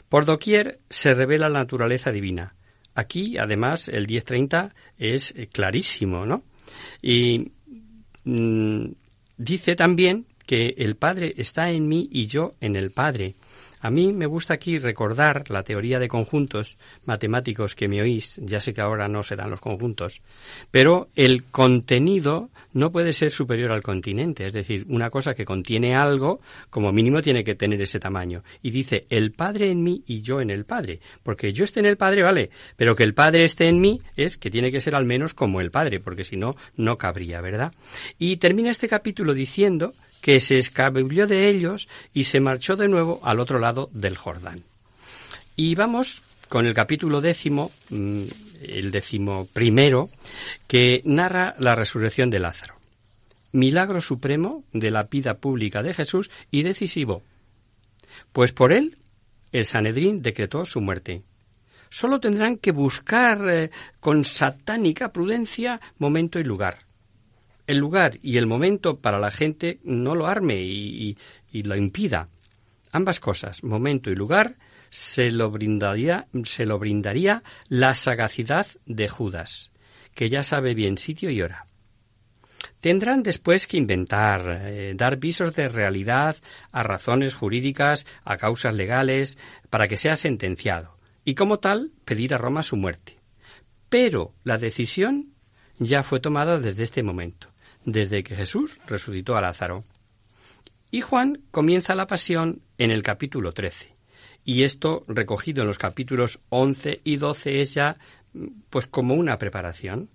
Por 0.09 0.25
doquier 0.25 0.81
se 0.89 1.15
revela 1.15 1.49
la 1.49 1.61
naturaleza 1.61 2.13
divina. 2.13 2.55
Aquí, 2.95 3.37
además, 3.37 3.89
el 3.89 4.07
10.30 4.07 4.73
es 4.97 5.35
clarísimo, 5.53 6.25
¿no? 6.25 6.45
Y 7.03 7.53
mm, 8.25 8.87
dice 9.37 9.77
también 9.77 10.27
que 10.47 10.75
el 10.79 10.97
Padre 10.97 11.35
está 11.37 11.71
en 11.71 11.89
mí 11.89 12.09
y 12.11 12.27
yo 12.27 12.55
en 12.61 12.77
el 12.77 12.91
Padre. 12.91 13.35
A 13.87 13.91
mí 13.91 14.13
me 14.13 14.27
gusta 14.27 14.55
aquí 14.55 14.81
recordar 14.81 15.49
la 15.49 15.63
teoría 15.63 16.01
de 16.01 16.09
conjuntos 16.09 16.77
matemáticos 17.05 17.77
que 17.77 17.87
me 17.87 18.03
oís, 18.03 18.41
ya 18.43 18.61
sé 18.61 18.75
que 18.75 18.81
ahora 18.81 19.07
no 19.07 19.23
se 19.23 19.37
dan 19.37 19.49
los 19.49 19.61
conjuntos, 19.61 20.23
pero 20.73 21.09
el 21.15 21.45
contenido 21.45 22.51
no 22.73 22.91
puede 22.91 23.13
ser 23.13 23.31
superior 23.31 23.71
al 23.71 23.85
continente, 23.85 24.45
es 24.45 24.53
decir, 24.53 24.87
una 24.89 25.09
cosa 25.09 25.35
que 25.35 25.45
contiene 25.45 25.95
algo, 25.95 26.41
como 26.69 26.91
mínimo 26.91 27.23
tiene 27.23 27.45
que 27.45 27.55
tener 27.55 27.81
ese 27.81 28.01
tamaño. 28.01 28.43
Y 28.61 28.73
dice, 28.73 29.07
el 29.09 29.31
Padre 29.31 29.71
en 29.71 29.85
mí 29.85 30.03
y 30.05 30.21
yo 30.21 30.41
en 30.41 30.51
el 30.51 30.65
Padre, 30.65 30.99
porque 31.23 31.53
yo 31.53 31.63
esté 31.63 31.79
en 31.79 31.87
el 31.87 31.97
Padre, 31.97 32.25
vale, 32.25 32.51
pero 32.75 32.97
que 32.97 33.05
el 33.05 33.15
Padre 33.15 33.45
esté 33.45 33.69
en 33.69 33.81
mí 33.81 34.01
es 34.17 34.37
que 34.37 34.51
tiene 34.51 34.73
que 34.73 34.81
ser 34.81 34.97
al 34.97 35.05
menos 35.05 35.33
como 35.33 35.61
el 35.61 35.71
Padre, 35.71 36.01
porque 36.01 36.25
si 36.25 36.37
no, 36.37 36.57
no 36.75 36.99
cabría, 36.99 37.41
¿verdad? 37.41 37.73
Y 38.19 38.39
termina 38.39 38.73
este 38.73 38.89
capítulo 38.89 39.33
diciendo 39.33 39.95
que 40.27 40.41
se 40.41 40.59
escabulló 40.59 41.29
de 41.29 41.49
ellos 41.49 41.87
y 42.13 42.25
se 42.25 42.41
marchó 42.41 42.75
de 42.75 42.89
nuevo 42.89 43.21
al 43.23 43.39
otro 43.39 43.61
lado 43.61 43.91
del 43.93 44.17
Jordán. 44.17 44.65
Y 45.55 45.77
vamos 45.77 46.21
con 46.49 46.67
el 46.67 46.75
capítulo 46.75 47.21
décimo, 47.21 47.71
mm, 47.91 48.23
el 48.63 48.91
décimo 48.91 49.47
primero, 49.53 50.11
que 50.67 51.01
narra 51.05 51.55
la 51.61 51.77
resurrección 51.77 52.29
de 52.29 52.41
Lázaro. 52.41 52.75
Milagro 53.53 54.01
supremo 54.01 54.65
de 54.73 54.91
la 54.91 55.05
vida 55.05 55.35
pública 55.35 55.85
de 55.85 55.95
Jesús 55.95 56.29
y 56.51 56.65
decisivo, 56.65 57.23
pues 58.33 58.51
por 58.51 58.73
él 58.73 58.99
el 59.53 59.65
Sanedrín 59.65 60.23
decretó 60.23 60.65
su 60.65 60.81
muerte. 60.81 61.23
Solo 61.89 62.19
tendrán 62.19 62.57
que 62.57 62.73
buscar 62.73 63.49
eh, 63.49 63.71
con 64.01 64.25
satánica 64.25 65.13
prudencia 65.13 65.81
momento 65.99 66.41
y 66.41 66.43
lugar 66.43 66.86
el 67.67 67.79
lugar 67.79 68.19
y 68.23 68.39
el 68.39 68.47
momento 68.47 68.99
para 69.01 69.19
la 69.19 69.31
gente 69.31 69.81
no 69.83 70.15
lo 70.15 70.27
arme 70.27 70.61
y, 70.61 71.17
lo 71.53 71.75
impida. 71.75 72.29
Ambas 72.93 73.19
cosas, 73.19 73.65
momento 73.65 74.11
y 74.11 74.15
lugar, 74.15 74.57
se 74.91 75.31
lo 75.31 75.51
brindaría, 75.51 76.29
se 76.45 76.67
lo 76.67 76.79
brindaría 76.79 77.43
la 77.69 77.95
sagacidad 77.95 78.67
de 78.85 79.09
Judas, 79.09 79.73
que 80.15 80.29
ya 80.29 80.43
sabe 80.43 80.75
bien 80.75 80.99
sitio 80.99 81.31
y 81.31 81.43
hora. 81.43 81.67
Tendrán 82.81 83.23
después 83.23 83.67
que 83.67 83.79
inventar, 83.79 84.61
eh, 84.67 84.93
dar 84.95 85.17
visos 85.17 85.55
de 85.55 85.69
realidad 85.69 86.37
a 86.73 86.83
razones 86.83 87.35
jurídicas, 87.35 88.07
a 88.23 88.37
causas 88.37 88.75
legales, 88.75 89.39
para 89.71 89.89
que 89.89 89.97
sea 89.97 90.15
sentenciado, 90.15 90.99
y 91.25 91.35
como 91.35 91.59
tal 91.59 91.91
pedir 92.05 92.35
a 92.35 92.39
Roma 92.39 92.63
su 92.63 92.77
muerte. 92.77 93.19
Pero 93.89 94.35
la 94.45 94.59
decisión 94.59 95.33
ya 95.79 96.03
fue 96.03 96.21
tomada 96.21 96.59
desde 96.59 96.85
este 96.85 97.03
momento 97.03 97.56
desde 97.87 98.23
que 98.23 98.37
Jesús 98.37 98.79
resucitó 98.87 99.37
a 99.37 99.41
Lázaro. 99.41 99.85
Y 100.91 101.01
Juan 101.01 101.41
comienza 101.51 101.95
la 101.95 102.07
pasión 102.07 102.61
en 102.77 102.91
el 102.91 103.03
capítulo 103.03 103.53
13. 103.53 103.97
Y 104.45 104.65
esto 104.65 105.05
recogido 105.09 105.63
en 105.63 105.69
los 105.69 105.79
capítulos 105.79 106.41
11 106.51 107.01
y 107.03 107.17
12 107.17 107.61
es 107.61 107.75
ya 107.75 107.97
pues 108.71 108.87
como 108.87 109.15
una 109.15 109.39
preparación. 109.39 110.11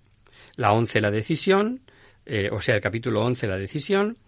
La 0.56 0.72
11 0.72 1.00
la 1.00 1.10
decisión, 1.10 1.82
eh, 2.24 2.48
o 2.52 2.60
sea, 2.60 2.76
el 2.76 2.80
capítulo 2.80 3.24
11 3.24 3.46
la 3.46 3.58
decisión, 3.58 4.18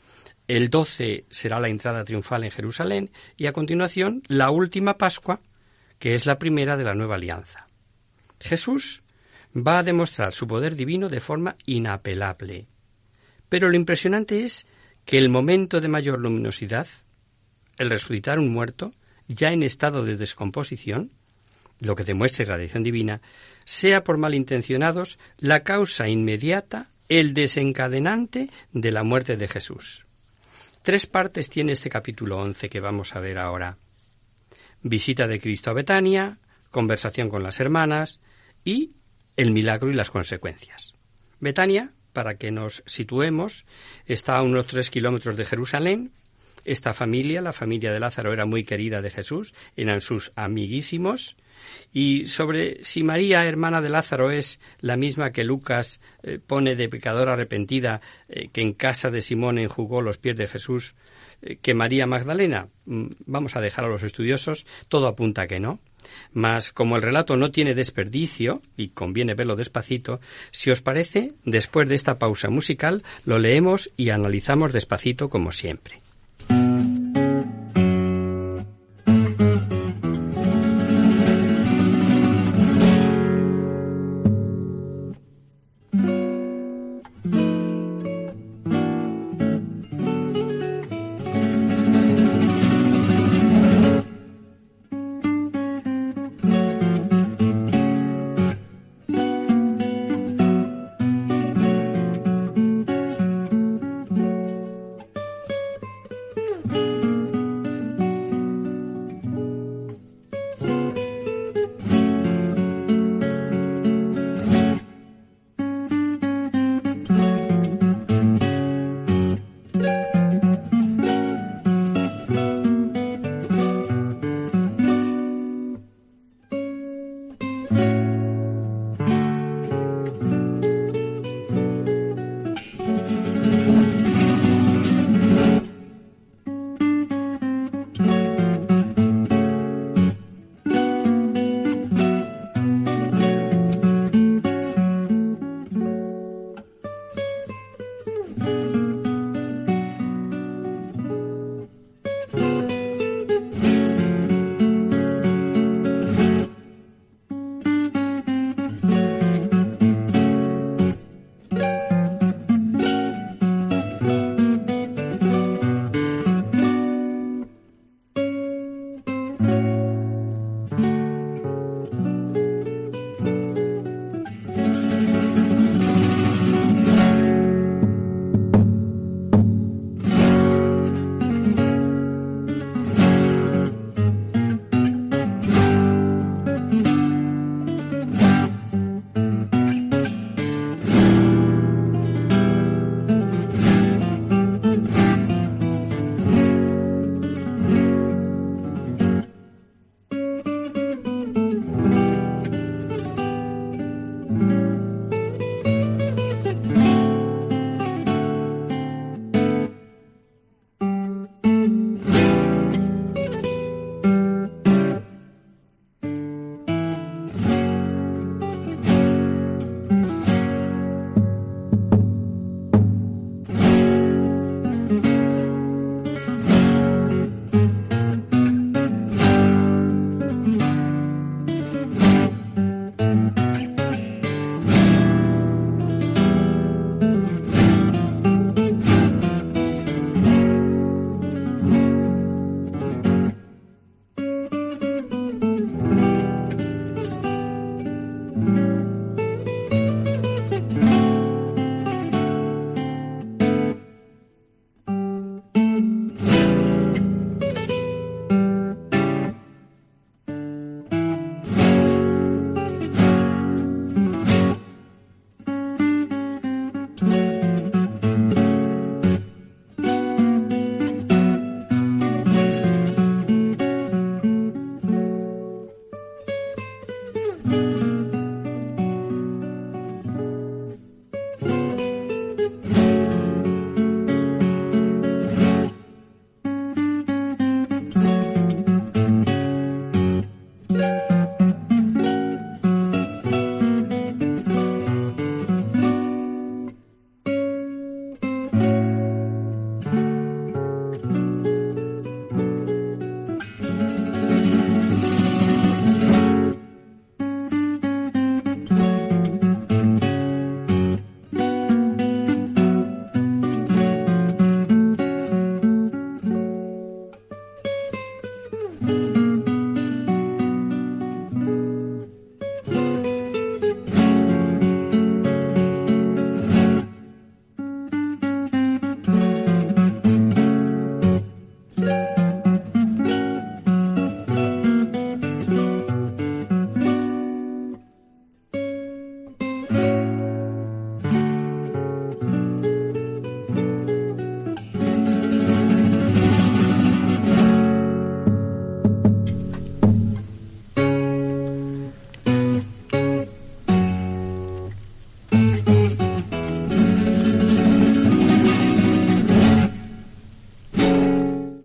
el 0.48 0.68
12 0.68 1.26
será 1.30 1.60
la 1.60 1.68
entrada 1.68 2.04
triunfal 2.04 2.44
en 2.44 2.50
Jerusalén 2.50 3.10
y 3.36 3.46
a 3.46 3.52
continuación 3.52 4.22
la 4.26 4.50
última 4.50 4.98
Pascua, 4.98 5.40
que 5.98 6.14
es 6.14 6.26
la 6.26 6.38
primera 6.38 6.76
de 6.76 6.84
la 6.84 6.94
nueva 6.94 7.14
alianza. 7.14 7.66
Jesús 8.40 9.02
va 9.56 9.78
a 9.78 9.82
demostrar 9.82 10.32
su 10.32 10.46
poder 10.46 10.76
divino 10.76 11.08
de 11.08 11.20
forma 11.20 11.56
inapelable. 11.64 12.66
Pero 13.48 13.68
lo 13.68 13.76
impresionante 13.76 14.44
es 14.44 14.66
que 15.04 15.18
el 15.18 15.28
momento 15.28 15.80
de 15.80 15.88
mayor 15.88 16.18
luminosidad, 16.20 16.86
el 17.76 17.90
resucitar 17.90 18.38
un 18.38 18.50
muerto, 18.52 18.92
ya 19.28 19.52
en 19.52 19.62
estado 19.62 20.04
de 20.04 20.16
descomposición, 20.16 21.10
lo 21.80 21.96
que 21.96 22.04
demuestra 22.04 22.44
la 22.44 22.54
tradición 22.54 22.82
divina, 22.82 23.20
sea 23.64 24.04
por 24.04 24.16
malintencionados 24.16 25.18
la 25.38 25.62
causa 25.62 26.08
inmediata, 26.08 26.90
el 27.08 27.34
desencadenante 27.34 28.50
de 28.72 28.92
la 28.92 29.02
muerte 29.02 29.36
de 29.36 29.48
Jesús. 29.48 30.06
Tres 30.82 31.06
partes 31.06 31.50
tiene 31.50 31.72
este 31.72 31.90
capítulo 31.90 32.38
11 32.38 32.68
que 32.68 32.80
vamos 32.80 33.14
a 33.16 33.20
ver 33.20 33.38
ahora. 33.38 33.78
Visita 34.82 35.26
de 35.26 35.40
Cristo 35.40 35.70
a 35.70 35.74
Betania, 35.74 36.38
conversación 36.70 37.28
con 37.30 37.42
las 37.42 37.60
hermanas 37.60 38.20
y 38.64 38.92
el 39.36 39.50
milagro 39.50 39.90
y 39.90 39.94
las 39.94 40.10
consecuencias. 40.10 40.94
Betania, 41.40 41.92
para 42.14 42.36
que 42.36 42.50
nos 42.50 42.82
situemos, 42.86 43.66
está 44.06 44.38
a 44.38 44.42
unos 44.42 44.66
tres 44.66 44.88
kilómetros 44.88 45.36
de 45.36 45.44
Jerusalén. 45.44 46.12
Esta 46.64 46.94
familia, 46.94 47.42
la 47.42 47.52
familia 47.52 47.92
de 47.92 48.00
Lázaro, 48.00 48.32
era 48.32 48.46
muy 48.46 48.64
querida 48.64 49.02
de 49.02 49.10
Jesús, 49.10 49.52
eran 49.76 50.00
sus 50.00 50.32
amiguísimos. 50.34 51.36
Y 51.92 52.26
sobre 52.26 52.82
si 52.84 53.02
María, 53.02 53.44
hermana 53.44 53.82
de 53.82 53.90
Lázaro, 53.90 54.30
es 54.30 54.60
la 54.80 54.96
misma 54.96 55.32
que 55.32 55.44
Lucas 55.44 56.00
eh, 56.22 56.38
pone 56.38 56.74
de 56.74 56.88
pecadora 56.88 57.34
arrepentida 57.34 58.00
eh, 58.28 58.48
que 58.48 58.62
en 58.62 58.72
casa 58.72 59.10
de 59.10 59.20
Simón 59.20 59.58
enjugó 59.58 60.00
los 60.00 60.16
pies 60.16 60.36
de 60.36 60.48
Jesús, 60.48 60.94
eh, 61.42 61.56
que 61.60 61.74
María 61.74 62.06
Magdalena, 62.06 62.68
mm, 62.86 63.06
vamos 63.26 63.56
a 63.56 63.60
dejar 63.60 63.84
a 63.84 63.88
los 63.88 64.02
estudiosos, 64.02 64.66
todo 64.88 65.06
apunta 65.06 65.46
que 65.46 65.60
no. 65.60 65.80
Mas 66.32 66.70
como 66.70 66.96
el 66.96 67.02
relato 67.02 67.36
no 67.36 67.50
tiene 67.50 67.74
desperdicio, 67.74 68.62
y 68.76 68.88
conviene 68.88 69.34
verlo 69.34 69.56
despacito, 69.56 70.20
si 70.50 70.70
os 70.70 70.82
parece, 70.82 71.32
después 71.44 71.88
de 71.88 71.94
esta 71.94 72.18
pausa 72.18 72.50
musical, 72.50 73.02
lo 73.24 73.38
leemos 73.38 73.90
y 73.96 74.10
analizamos 74.10 74.72
despacito 74.72 75.28
como 75.28 75.52
siempre. 75.52 76.03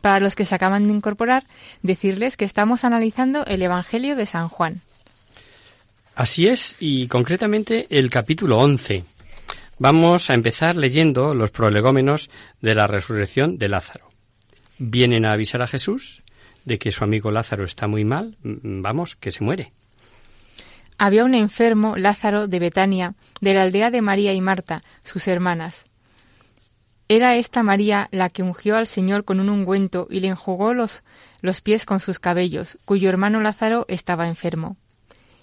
Para 0.00 0.20
los 0.20 0.34
que 0.34 0.44
se 0.44 0.54
acaban 0.54 0.84
de 0.84 0.92
incorporar, 0.92 1.44
decirles 1.82 2.36
que 2.36 2.44
estamos 2.44 2.84
analizando 2.84 3.44
el 3.46 3.62
Evangelio 3.62 4.16
de 4.16 4.26
San 4.26 4.48
Juan. 4.48 4.80
Así 6.14 6.46
es, 6.46 6.76
y 6.80 7.06
concretamente 7.08 7.86
el 7.90 8.10
capítulo 8.10 8.58
11. 8.58 9.04
Vamos 9.78 10.28
a 10.28 10.34
empezar 10.34 10.76
leyendo 10.76 11.34
los 11.34 11.50
prolegómenos 11.50 12.28
de 12.60 12.74
la 12.74 12.86
resurrección 12.86 13.56
de 13.56 13.68
Lázaro. 13.68 14.08
Vienen 14.78 15.24
a 15.24 15.32
avisar 15.32 15.62
a 15.62 15.66
Jesús 15.66 16.22
de 16.64 16.78
que 16.78 16.92
su 16.92 17.04
amigo 17.04 17.30
Lázaro 17.30 17.64
está 17.64 17.86
muy 17.86 18.04
mal, 18.04 18.36
vamos, 18.42 19.16
que 19.16 19.30
se 19.30 19.42
muere. 19.42 19.72
Había 20.98 21.24
un 21.24 21.34
enfermo, 21.34 21.96
Lázaro, 21.96 22.46
de 22.46 22.58
Betania, 22.58 23.14
de 23.40 23.54
la 23.54 23.62
aldea 23.62 23.90
de 23.90 24.02
María 24.02 24.34
y 24.34 24.40
Marta, 24.42 24.82
sus 25.02 25.26
hermanas. 25.28 25.86
Era 27.12 27.34
esta 27.34 27.64
María 27.64 28.06
la 28.12 28.28
que 28.28 28.44
ungió 28.44 28.76
al 28.76 28.86
Señor 28.86 29.24
con 29.24 29.40
un 29.40 29.48
ungüento 29.48 30.06
y 30.08 30.20
le 30.20 30.28
enjugó 30.28 30.74
los, 30.74 31.02
los 31.40 31.60
pies 31.60 31.84
con 31.84 31.98
sus 31.98 32.20
cabellos, 32.20 32.78
cuyo 32.84 33.08
hermano 33.08 33.40
Lázaro 33.40 33.84
estaba 33.88 34.28
enfermo. 34.28 34.76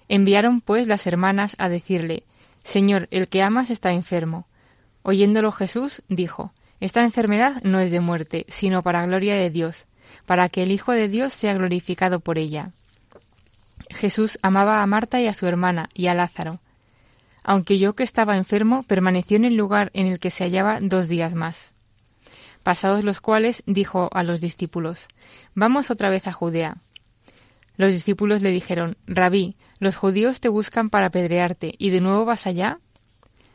Enviaron 0.07 0.61
pues 0.61 0.87
las 0.87 1.05
hermanas 1.07 1.57
a 1.59 1.67
decirle, 1.67 2.23
Señor, 2.63 3.09
el 3.11 3.27
que 3.27 3.41
amas 3.41 3.69
está 3.69 3.91
enfermo. 3.91 4.47
Oyéndolo 5.03 5.51
Jesús 5.51 6.03
dijo, 6.07 6.53
Esta 6.79 7.03
enfermedad 7.03 7.61
no 7.63 7.81
es 7.81 7.91
de 7.91 7.99
muerte, 7.99 8.45
sino 8.47 8.81
para 8.81 9.05
gloria 9.05 9.35
de 9.35 9.49
Dios, 9.49 9.87
para 10.25 10.47
que 10.47 10.63
el 10.63 10.71
Hijo 10.71 10.93
de 10.93 11.09
Dios 11.09 11.33
sea 11.33 11.53
glorificado 11.53 12.21
por 12.21 12.37
ella. 12.37 12.71
Jesús 13.89 14.39
amaba 14.41 14.81
a 14.81 14.87
Marta 14.87 15.19
y 15.19 15.27
a 15.27 15.33
su 15.33 15.47
hermana 15.47 15.89
y 15.93 16.07
a 16.07 16.13
Lázaro 16.13 16.61
aunque 17.47 17.79
yo 17.79 17.95
que 17.95 18.03
estaba 18.03 18.35
enfermo 18.35 18.83
permaneció 18.83 19.37
en 19.37 19.45
el 19.45 19.55
lugar 19.55 19.89
en 19.93 20.07
el 20.07 20.19
que 20.19 20.31
se 20.31 20.43
hallaba 20.43 20.79
dos 20.81 21.07
días 21.07 21.33
más. 21.33 21.71
Pasados 22.61 23.05
los 23.05 23.21
cuales 23.21 23.63
dijo 23.65 24.09
a 24.11 24.23
los 24.23 24.41
discípulos, 24.41 25.07
Vamos 25.55 25.89
otra 25.89 26.09
vez 26.09 26.27
a 26.27 26.33
Judea. 26.33 26.75
Los 27.77 27.93
discípulos 27.93 28.41
le 28.41 28.51
dijeron, 28.51 28.97
Rabí, 29.07 29.55
los 29.79 29.95
judíos 29.95 30.41
te 30.41 30.49
buscan 30.49 30.89
para 30.89 31.05
apedrearte, 31.05 31.73
¿y 31.77 31.89
de 31.89 32.01
nuevo 32.01 32.25
vas 32.25 32.47
allá? 32.47 32.79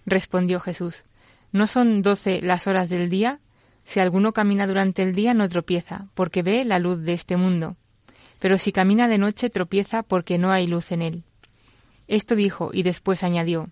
Respondió 0.06 0.58
Jesús, 0.58 1.04
¿no 1.52 1.66
son 1.66 2.00
doce 2.00 2.40
las 2.40 2.66
horas 2.66 2.88
del 2.88 3.10
día? 3.10 3.40
Si 3.84 4.00
alguno 4.00 4.32
camina 4.32 4.66
durante 4.66 5.02
el 5.02 5.14
día 5.14 5.34
no 5.34 5.46
tropieza, 5.50 6.06
porque 6.14 6.42
ve 6.42 6.64
la 6.64 6.78
luz 6.78 7.02
de 7.02 7.12
este 7.12 7.36
mundo. 7.36 7.76
Pero 8.38 8.56
si 8.56 8.72
camina 8.72 9.06
de 9.06 9.18
noche 9.18 9.50
tropieza 9.50 10.02
porque 10.02 10.38
no 10.38 10.50
hay 10.50 10.66
luz 10.66 10.92
en 10.92 11.02
él. 11.02 11.24
Esto 12.08 12.34
dijo 12.36 12.70
y 12.72 12.84
después 12.84 13.22
añadió, 13.22 13.68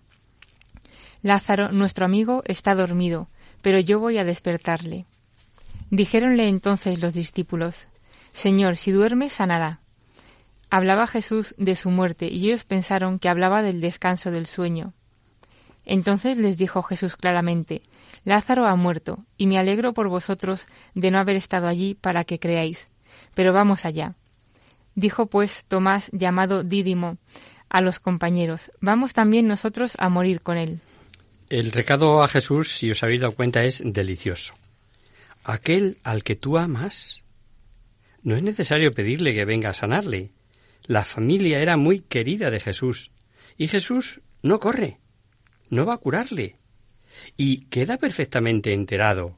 Lázaro, 1.21 1.71
nuestro 1.71 2.05
amigo, 2.05 2.41
está 2.45 2.75
dormido, 2.75 3.27
pero 3.61 3.79
yo 3.79 3.99
voy 3.99 4.17
a 4.17 4.23
despertarle. 4.23 5.05
Dijéronle 5.89 6.47
entonces 6.47 7.01
los 7.01 7.13
discípulos, 7.13 7.87
Señor, 8.33 8.77
si 8.77 8.91
duerme, 8.91 9.29
sanará. 9.29 9.79
Hablaba 10.69 11.05
Jesús 11.05 11.53
de 11.57 11.75
su 11.75 11.91
muerte 11.91 12.27
y 12.27 12.47
ellos 12.47 12.63
pensaron 12.63 13.19
que 13.19 13.29
hablaba 13.29 13.61
del 13.61 13.81
descanso 13.81 14.31
del 14.31 14.47
sueño. 14.47 14.93
Entonces 15.85 16.37
les 16.37 16.57
dijo 16.57 16.81
Jesús 16.81 17.17
claramente, 17.17 17.81
Lázaro 18.23 18.67
ha 18.67 18.75
muerto, 18.75 19.25
y 19.37 19.47
me 19.47 19.57
alegro 19.57 19.93
por 19.93 20.07
vosotros 20.07 20.67
de 20.93 21.11
no 21.11 21.19
haber 21.19 21.35
estado 21.35 21.67
allí 21.67 21.95
para 21.95 22.23
que 22.23 22.39
creáis. 22.39 22.87
Pero 23.33 23.51
vamos 23.51 23.83
allá. 23.83 24.13
Dijo 24.95 25.25
pues 25.25 25.65
Tomás, 25.65 26.09
llamado 26.13 26.63
Dídimo, 26.63 27.17
a 27.69 27.81
los 27.81 27.99
compañeros, 27.99 28.71
vamos 28.79 29.13
también 29.13 29.47
nosotros 29.47 29.93
a 29.97 30.09
morir 30.09 30.41
con 30.41 30.57
él. 30.57 30.81
El 31.51 31.73
recado 31.73 32.23
a 32.23 32.29
Jesús, 32.29 32.77
si 32.77 32.91
os 32.91 33.03
habéis 33.03 33.19
dado 33.19 33.35
cuenta, 33.35 33.65
es 33.65 33.81
delicioso. 33.83 34.53
Aquel 35.43 35.97
al 36.01 36.23
que 36.23 36.37
tú 36.37 36.57
amas, 36.57 37.25
no 38.23 38.37
es 38.37 38.43
necesario 38.43 38.93
pedirle 38.93 39.33
que 39.33 39.43
venga 39.43 39.71
a 39.71 39.73
sanarle. 39.73 40.31
La 40.85 41.03
familia 41.03 41.59
era 41.59 41.75
muy 41.75 41.99
querida 41.99 42.51
de 42.51 42.61
Jesús, 42.61 43.11
y 43.57 43.67
Jesús 43.67 44.21
no 44.41 44.61
corre, 44.61 44.99
no 45.69 45.85
va 45.85 45.95
a 45.95 45.97
curarle, 45.97 46.55
y 47.35 47.65
queda 47.65 47.97
perfectamente 47.97 48.73
enterado, 48.73 49.37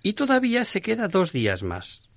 y 0.00 0.12
todavía 0.12 0.62
se 0.62 0.80
queda 0.80 1.08
dos 1.08 1.32
días 1.32 1.64
más. 1.64 2.08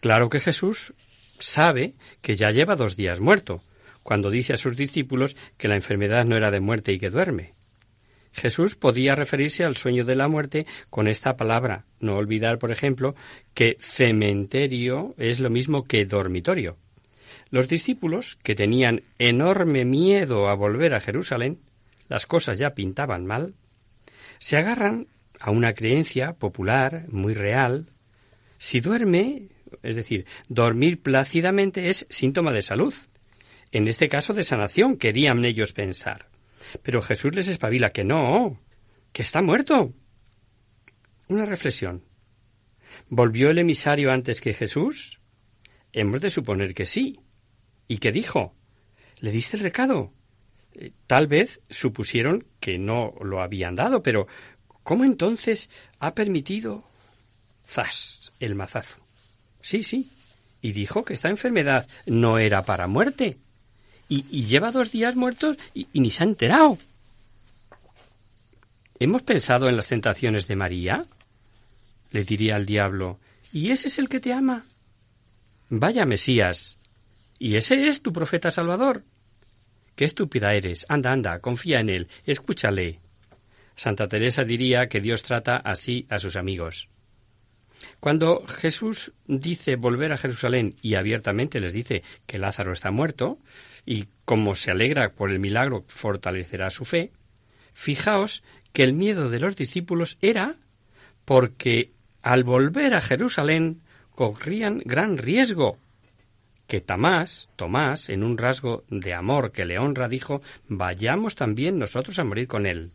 Claro 0.00 0.30
que 0.30 0.40
Jesús 0.40 0.94
sabe 1.38 1.96
que 2.22 2.34
ya 2.34 2.50
lleva 2.50 2.76
dos 2.76 2.96
días 2.96 3.20
muerto, 3.20 3.62
cuando 4.02 4.30
dice 4.30 4.54
a 4.54 4.56
sus 4.56 4.74
discípulos 4.74 5.36
que 5.58 5.68
la 5.68 5.74
enfermedad 5.74 6.24
no 6.24 6.38
era 6.38 6.50
de 6.50 6.60
muerte 6.60 6.92
y 6.92 6.98
que 6.98 7.10
duerme. 7.10 7.59
Jesús 8.32 8.76
podía 8.76 9.14
referirse 9.14 9.64
al 9.64 9.76
sueño 9.76 10.04
de 10.04 10.14
la 10.14 10.28
muerte 10.28 10.66
con 10.88 11.08
esta 11.08 11.36
palabra. 11.36 11.84
No 11.98 12.16
olvidar, 12.16 12.58
por 12.58 12.70
ejemplo, 12.70 13.14
que 13.54 13.76
cementerio 13.80 15.14
es 15.18 15.40
lo 15.40 15.50
mismo 15.50 15.84
que 15.84 16.04
dormitorio. 16.04 16.76
Los 17.50 17.68
discípulos, 17.68 18.38
que 18.42 18.54
tenían 18.54 19.02
enorme 19.18 19.84
miedo 19.84 20.48
a 20.48 20.54
volver 20.54 20.94
a 20.94 21.00
Jerusalén, 21.00 21.58
las 22.08 22.26
cosas 22.26 22.58
ya 22.58 22.74
pintaban 22.74 23.26
mal, 23.26 23.54
se 24.38 24.56
agarran 24.56 25.08
a 25.38 25.50
una 25.50 25.74
creencia 25.74 26.34
popular, 26.34 27.06
muy 27.08 27.34
real. 27.34 27.86
Si 28.58 28.80
duerme, 28.80 29.48
es 29.82 29.96
decir, 29.96 30.26
dormir 30.48 31.02
plácidamente 31.02 31.88
es 31.88 32.06
síntoma 32.10 32.52
de 32.52 32.62
salud. 32.62 32.94
En 33.72 33.88
este 33.88 34.08
caso 34.08 34.34
de 34.34 34.44
sanación, 34.44 34.96
querían 34.96 35.44
ellos 35.44 35.72
pensar. 35.72 36.29
Pero 36.82 37.02
Jesús 37.02 37.34
les 37.34 37.48
espabila 37.48 37.90
que 37.90 38.04
no, 38.04 38.60
que 39.12 39.22
está 39.22 39.42
muerto. 39.42 39.92
Una 41.28 41.46
reflexión. 41.46 42.04
¿Volvió 43.08 43.50
el 43.50 43.58
emisario 43.58 44.12
antes 44.12 44.40
que 44.40 44.54
Jesús? 44.54 45.20
Hemos 45.92 46.20
de 46.20 46.30
suponer 46.30 46.74
que 46.74 46.86
sí. 46.86 47.20
¿Y 47.88 47.98
qué 47.98 48.12
dijo? 48.12 48.54
¿Le 49.20 49.30
diste 49.30 49.56
el 49.56 49.62
recado? 49.62 50.12
Eh, 50.72 50.92
tal 51.06 51.26
vez 51.26 51.60
supusieron 51.68 52.46
que 52.60 52.78
no 52.78 53.14
lo 53.22 53.42
habían 53.42 53.76
dado, 53.76 54.02
pero 54.02 54.26
¿cómo 54.82 55.04
entonces 55.04 55.70
ha 55.98 56.14
permitido? 56.14 56.84
¡Zas! 57.66 58.32
el 58.40 58.54
mazazo. 58.54 58.96
Sí, 59.60 59.82
sí. 59.82 60.10
Y 60.62 60.72
dijo 60.72 61.04
que 61.04 61.14
esta 61.14 61.28
enfermedad 61.28 61.88
no 62.06 62.38
era 62.38 62.64
para 62.64 62.86
muerte 62.86 63.38
y, 64.10 64.44
lleva 64.44 64.72
dos 64.72 64.90
días 64.92 65.16
muertos 65.16 65.56
y, 65.72 65.86
y 65.92 66.00
ni 66.00 66.10
se 66.10 66.24
ha 66.24 66.26
enterado. 66.26 66.76
¿Hemos 68.98 69.22
pensado 69.22 69.68
en 69.68 69.76
las 69.76 69.88
tentaciones 69.88 70.46
de 70.46 70.56
María? 70.56 71.06
Le 72.10 72.24
diría 72.24 72.56
al 72.56 72.66
diablo, 72.66 73.18
¿y 73.52 73.70
ese 73.70 73.88
es 73.88 73.98
el 73.98 74.08
que 74.08 74.20
te 74.20 74.32
ama? 74.32 74.64
Vaya 75.70 76.04
Mesías. 76.04 76.76
¿Y 77.38 77.56
ese 77.56 77.86
es 77.86 78.02
tu 78.02 78.12
profeta 78.12 78.50
Salvador? 78.50 79.04
Qué 79.94 80.04
estúpida 80.04 80.52
eres. 80.54 80.84
Anda, 80.88 81.12
anda, 81.12 81.38
confía 81.38 81.80
en 81.80 81.88
él, 81.88 82.08
escúchale. 82.26 83.00
Santa 83.76 84.08
Teresa 84.08 84.44
diría 84.44 84.88
que 84.88 85.00
Dios 85.00 85.22
trata 85.22 85.56
así 85.56 86.06
a 86.10 86.18
sus 86.18 86.36
amigos. 86.36 86.88
Cuando 88.00 88.44
Jesús 88.46 89.12
dice 89.26 89.76
volver 89.76 90.12
a 90.12 90.18
Jerusalén 90.18 90.74
y 90.82 90.96
abiertamente 90.96 91.60
les 91.60 91.72
dice 91.72 92.02
que 92.26 92.38
Lázaro 92.38 92.72
está 92.72 92.90
muerto, 92.90 93.38
y 93.90 94.06
como 94.24 94.54
se 94.54 94.70
alegra 94.70 95.14
por 95.14 95.32
el 95.32 95.40
milagro 95.40 95.82
fortalecerá 95.88 96.70
su 96.70 96.84
fe, 96.84 97.10
fijaos 97.72 98.44
que 98.72 98.84
el 98.84 98.92
miedo 98.92 99.30
de 99.30 99.40
los 99.40 99.56
discípulos 99.56 100.16
era 100.22 100.58
porque 101.24 101.90
al 102.22 102.44
volver 102.44 102.94
a 102.94 103.00
Jerusalén 103.00 103.82
corrían 104.14 104.80
gran 104.84 105.18
riesgo. 105.18 105.76
Que 106.68 106.80
Tomás, 106.80 107.48
Tomás, 107.56 108.10
en 108.10 108.22
un 108.22 108.38
rasgo 108.38 108.84
de 108.90 109.12
amor 109.12 109.50
que 109.50 109.64
le 109.64 109.80
honra, 109.80 110.06
dijo 110.06 110.40
Vayamos 110.68 111.34
también 111.34 111.80
nosotros 111.80 112.20
a 112.20 112.24
morir 112.24 112.46
con 112.46 112.66
él. 112.66 112.92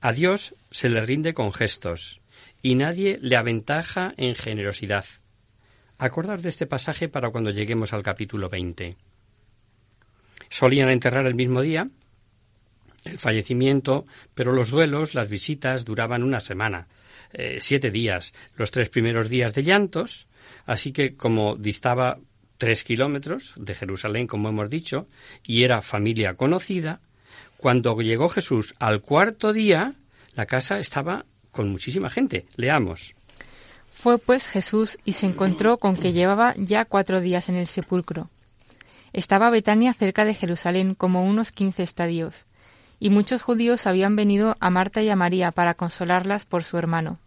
A 0.00 0.12
Dios 0.12 0.56
se 0.72 0.88
le 0.88 1.06
rinde 1.06 1.32
con 1.32 1.52
gestos, 1.52 2.20
y 2.60 2.74
nadie 2.74 3.20
le 3.22 3.36
aventaja 3.36 4.14
en 4.16 4.34
generosidad. 4.34 5.04
Acordaos 5.96 6.42
de 6.42 6.48
este 6.48 6.66
pasaje 6.66 7.08
para 7.08 7.30
cuando 7.30 7.52
lleguemos 7.52 7.92
al 7.92 8.02
capítulo 8.02 8.48
veinte. 8.48 8.96
Solían 10.52 10.90
enterrar 10.90 11.26
el 11.26 11.34
mismo 11.34 11.62
día 11.62 11.88
el 13.04 13.18
fallecimiento, 13.18 14.04
pero 14.34 14.52
los 14.52 14.70
duelos, 14.70 15.14
las 15.14 15.30
visitas 15.30 15.86
duraban 15.86 16.22
una 16.22 16.40
semana, 16.40 16.88
eh, 17.32 17.56
siete 17.60 17.90
días, 17.90 18.34
los 18.54 18.70
tres 18.70 18.90
primeros 18.90 19.30
días 19.30 19.54
de 19.54 19.62
llantos, 19.62 20.26
así 20.66 20.92
que 20.92 21.14
como 21.14 21.56
distaba 21.56 22.18
tres 22.58 22.84
kilómetros 22.84 23.54
de 23.56 23.74
Jerusalén, 23.74 24.26
como 24.26 24.50
hemos 24.50 24.68
dicho, 24.68 25.08
y 25.42 25.64
era 25.64 25.80
familia 25.80 26.34
conocida, 26.34 27.00
cuando 27.56 27.98
llegó 28.00 28.28
Jesús 28.28 28.74
al 28.78 29.00
cuarto 29.00 29.54
día, 29.54 29.94
la 30.34 30.44
casa 30.44 30.78
estaba 30.78 31.24
con 31.50 31.70
muchísima 31.70 32.10
gente. 32.10 32.44
Leamos. 32.56 33.14
Fue 33.90 34.18
pues 34.18 34.48
Jesús 34.48 34.98
y 35.04 35.12
se 35.12 35.26
encontró 35.26 35.78
con 35.78 35.96
que 35.96 36.12
llevaba 36.12 36.54
ya 36.58 36.84
cuatro 36.84 37.22
días 37.22 37.48
en 37.48 37.54
el 37.56 37.66
sepulcro. 37.66 38.28
Estaba 39.12 39.50
Betania 39.50 39.92
cerca 39.92 40.24
de 40.24 40.34
Jerusalén 40.34 40.94
como 40.94 41.24
unos 41.24 41.52
quince 41.52 41.82
estadios, 41.82 42.46
y 42.98 43.10
muchos 43.10 43.42
judíos 43.42 43.86
habían 43.86 44.16
venido 44.16 44.56
a 44.60 44.70
Marta 44.70 45.02
y 45.02 45.10
a 45.10 45.16
María 45.16 45.50
para 45.50 45.74
consolarlas 45.74 46.46
por 46.46 46.64
su 46.64 46.78
hermano. 46.78 47.18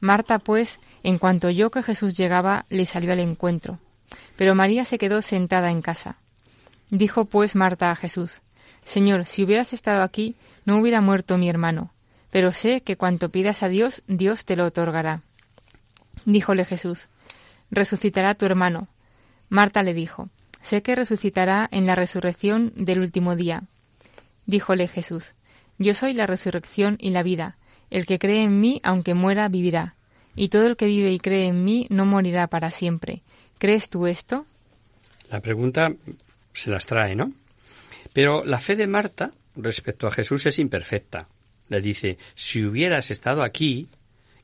Marta, 0.00 0.38
pues, 0.38 0.78
en 1.02 1.18
cuanto 1.18 1.48
oyó 1.48 1.70
que 1.70 1.82
Jesús 1.82 2.16
llegaba, 2.16 2.66
le 2.68 2.86
salió 2.86 3.12
al 3.12 3.20
encuentro, 3.20 3.78
pero 4.36 4.54
María 4.54 4.84
se 4.84 4.98
quedó 4.98 5.22
sentada 5.22 5.70
en 5.70 5.82
casa. 5.82 6.16
Dijo 6.90 7.24
pues 7.24 7.56
Marta 7.56 7.90
a 7.90 7.96
Jesús, 7.96 8.40
Señor, 8.84 9.26
si 9.26 9.42
hubieras 9.42 9.72
estado 9.72 10.02
aquí, 10.02 10.36
no 10.64 10.78
hubiera 10.78 11.00
muerto 11.00 11.36
mi 11.36 11.48
hermano, 11.48 11.90
pero 12.30 12.52
sé 12.52 12.82
que 12.82 12.96
cuanto 12.96 13.30
pidas 13.30 13.62
a 13.62 13.68
Dios, 13.68 14.02
Dios 14.06 14.44
te 14.44 14.54
lo 14.54 14.66
otorgará. 14.66 15.22
Díjole 16.24 16.64
Jesús, 16.64 17.08
resucitará 17.70 18.34
tu 18.34 18.46
hermano. 18.46 18.86
Marta 19.48 19.82
le 19.82 19.94
dijo, 19.94 20.28
sé 20.66 20.82
que 20.82 20.96
resucitará 20.96 21.68
en 21.70 21.86
la 21.86 21.94
resurrección 21.94 22.72
del 22.74 22.98
último 22.98 23.36
día. 23.36 23.62
Díjole 24.46 24.88
Jesús, 24.88 25.34
yo 25.78 25.94
soy 25.94 26.12
la 26.12 26.26
resurrección 26.26 26.96
y 27.00 27.10
la 27.10 27.22
vida. 27.22 27.56
El 27.88 28.04
que 28.04 28.18
cree 28.18 28.42
en 28.42 28.58
mí, 28.58 28.80
aunque 28.82 29.14
muera, 29.14 29.48
vivirá. 29.48 29.94
Y 30.34 30.48
todo 30.48 30.66
el 30.66 30.76
que 30.76 30.86
vive 30.86 31.12
y 31.12 31.20
cree 31.20 31.46
en 31.46 31.64
mí 31.64 31.86
no 31.88 32.04
morirá 32.04 32.48
para 32.48 32.72
siempre. 32.72 33.22
¿Crees 33.58 33.88
tú 33.88 34.08
esto? 34.08 34.44
La 35.30 35.40
pregunta 35.40 35.94
se 36.52 36.70
las 36.70 36.84
trae, 36.84 37.14
¿no? 37.14 37.32
Pero 38.12 38.44
la 38.44 38.58
fe 38.58 38.74
de 38.74 38.88
Marta 38.88 39.30
respecto 39.54 40.08
a 40.08 40.10
Jesús 40.10 40.46
es 40.46 40.58
imperfecta. 40.58 41.28
Le 41.68 41.80
dice, 41.80 42.18
si 42.34 42.64
hubieras 42.64 43.12
estado 43.12 43.44
aquí, 43.44 43.88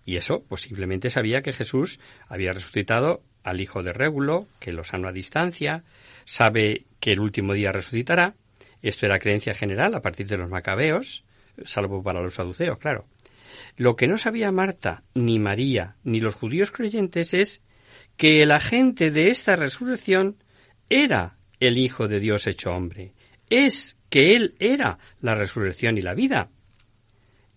y 0.05 0.17
eso 0.17 0.43
posiblemente 0.49 1.11
sabía 1.11 1.43
que 1.43 1.53
Jesús 1.53 1.99
había 2.29 2.53
resucitado 2.53 3.23
al 3.45 3.61
hijo 3.61 3.83
de 3.83 3.93
Régulo, 3.93 4.47
que 4.59 4.73
lo 4.73 4.85
sanó 4.85 5.09
a 5.09 5.13
distancia, 5.13 5.85
sabe 6.25 6.85
que 7.01 7.13
el 7.13 7.21
último 7.21 7.55
día 7.55 7.73
resucitará. 7.73 8.35
Esto 8.83 9.07
era 9.07 9.19
creencia 9.19 9.55
general 9.55 9.95
a 9.95 10.03
partir 10.03 10.27
de 10.27 10.37
los 10.37 10.51
macabeos, 10.51 11.25
salvo 11.65 12.03
para 12.03 12.21
los 12.21 12.35
saduceos, 12.35 12.79
claro. 12.79 13.07
Lo 13.77 13.97
que 13.97 14.09
no 14.09 14.19
sabía 14.19 14.51
Marta, 14.51 15.03
ni 15.15 15.39
María, 15.39 15.97
ni 16.05 16.21
los 16.21 16.35
judíos 16.35 16.71
creyentes 16.71 17.35
es 17.35 17.61
que 18.17 18.43
el 18.43 18.51
agente 18.51 19.11
de 19.11 19.31
esta 19.31 19.57
resurrección 19.57 20.37
era 20.89 21.37
el 21.61 21.79
Hijo 21.79 22.09
de 22.09 22.21
Dios 22.21 22.47
hecho 22.47 22.73
hombre. 22.73 23.13
Es 23.51 23.97
que 24.09 24.35
Él 24.37 24.55
era 24.59 24.99
la 25.21 25.35
resurrección 25.35 25.99
y 25.99 26.03
la 26.03 26.15
vida. 26.15 26.49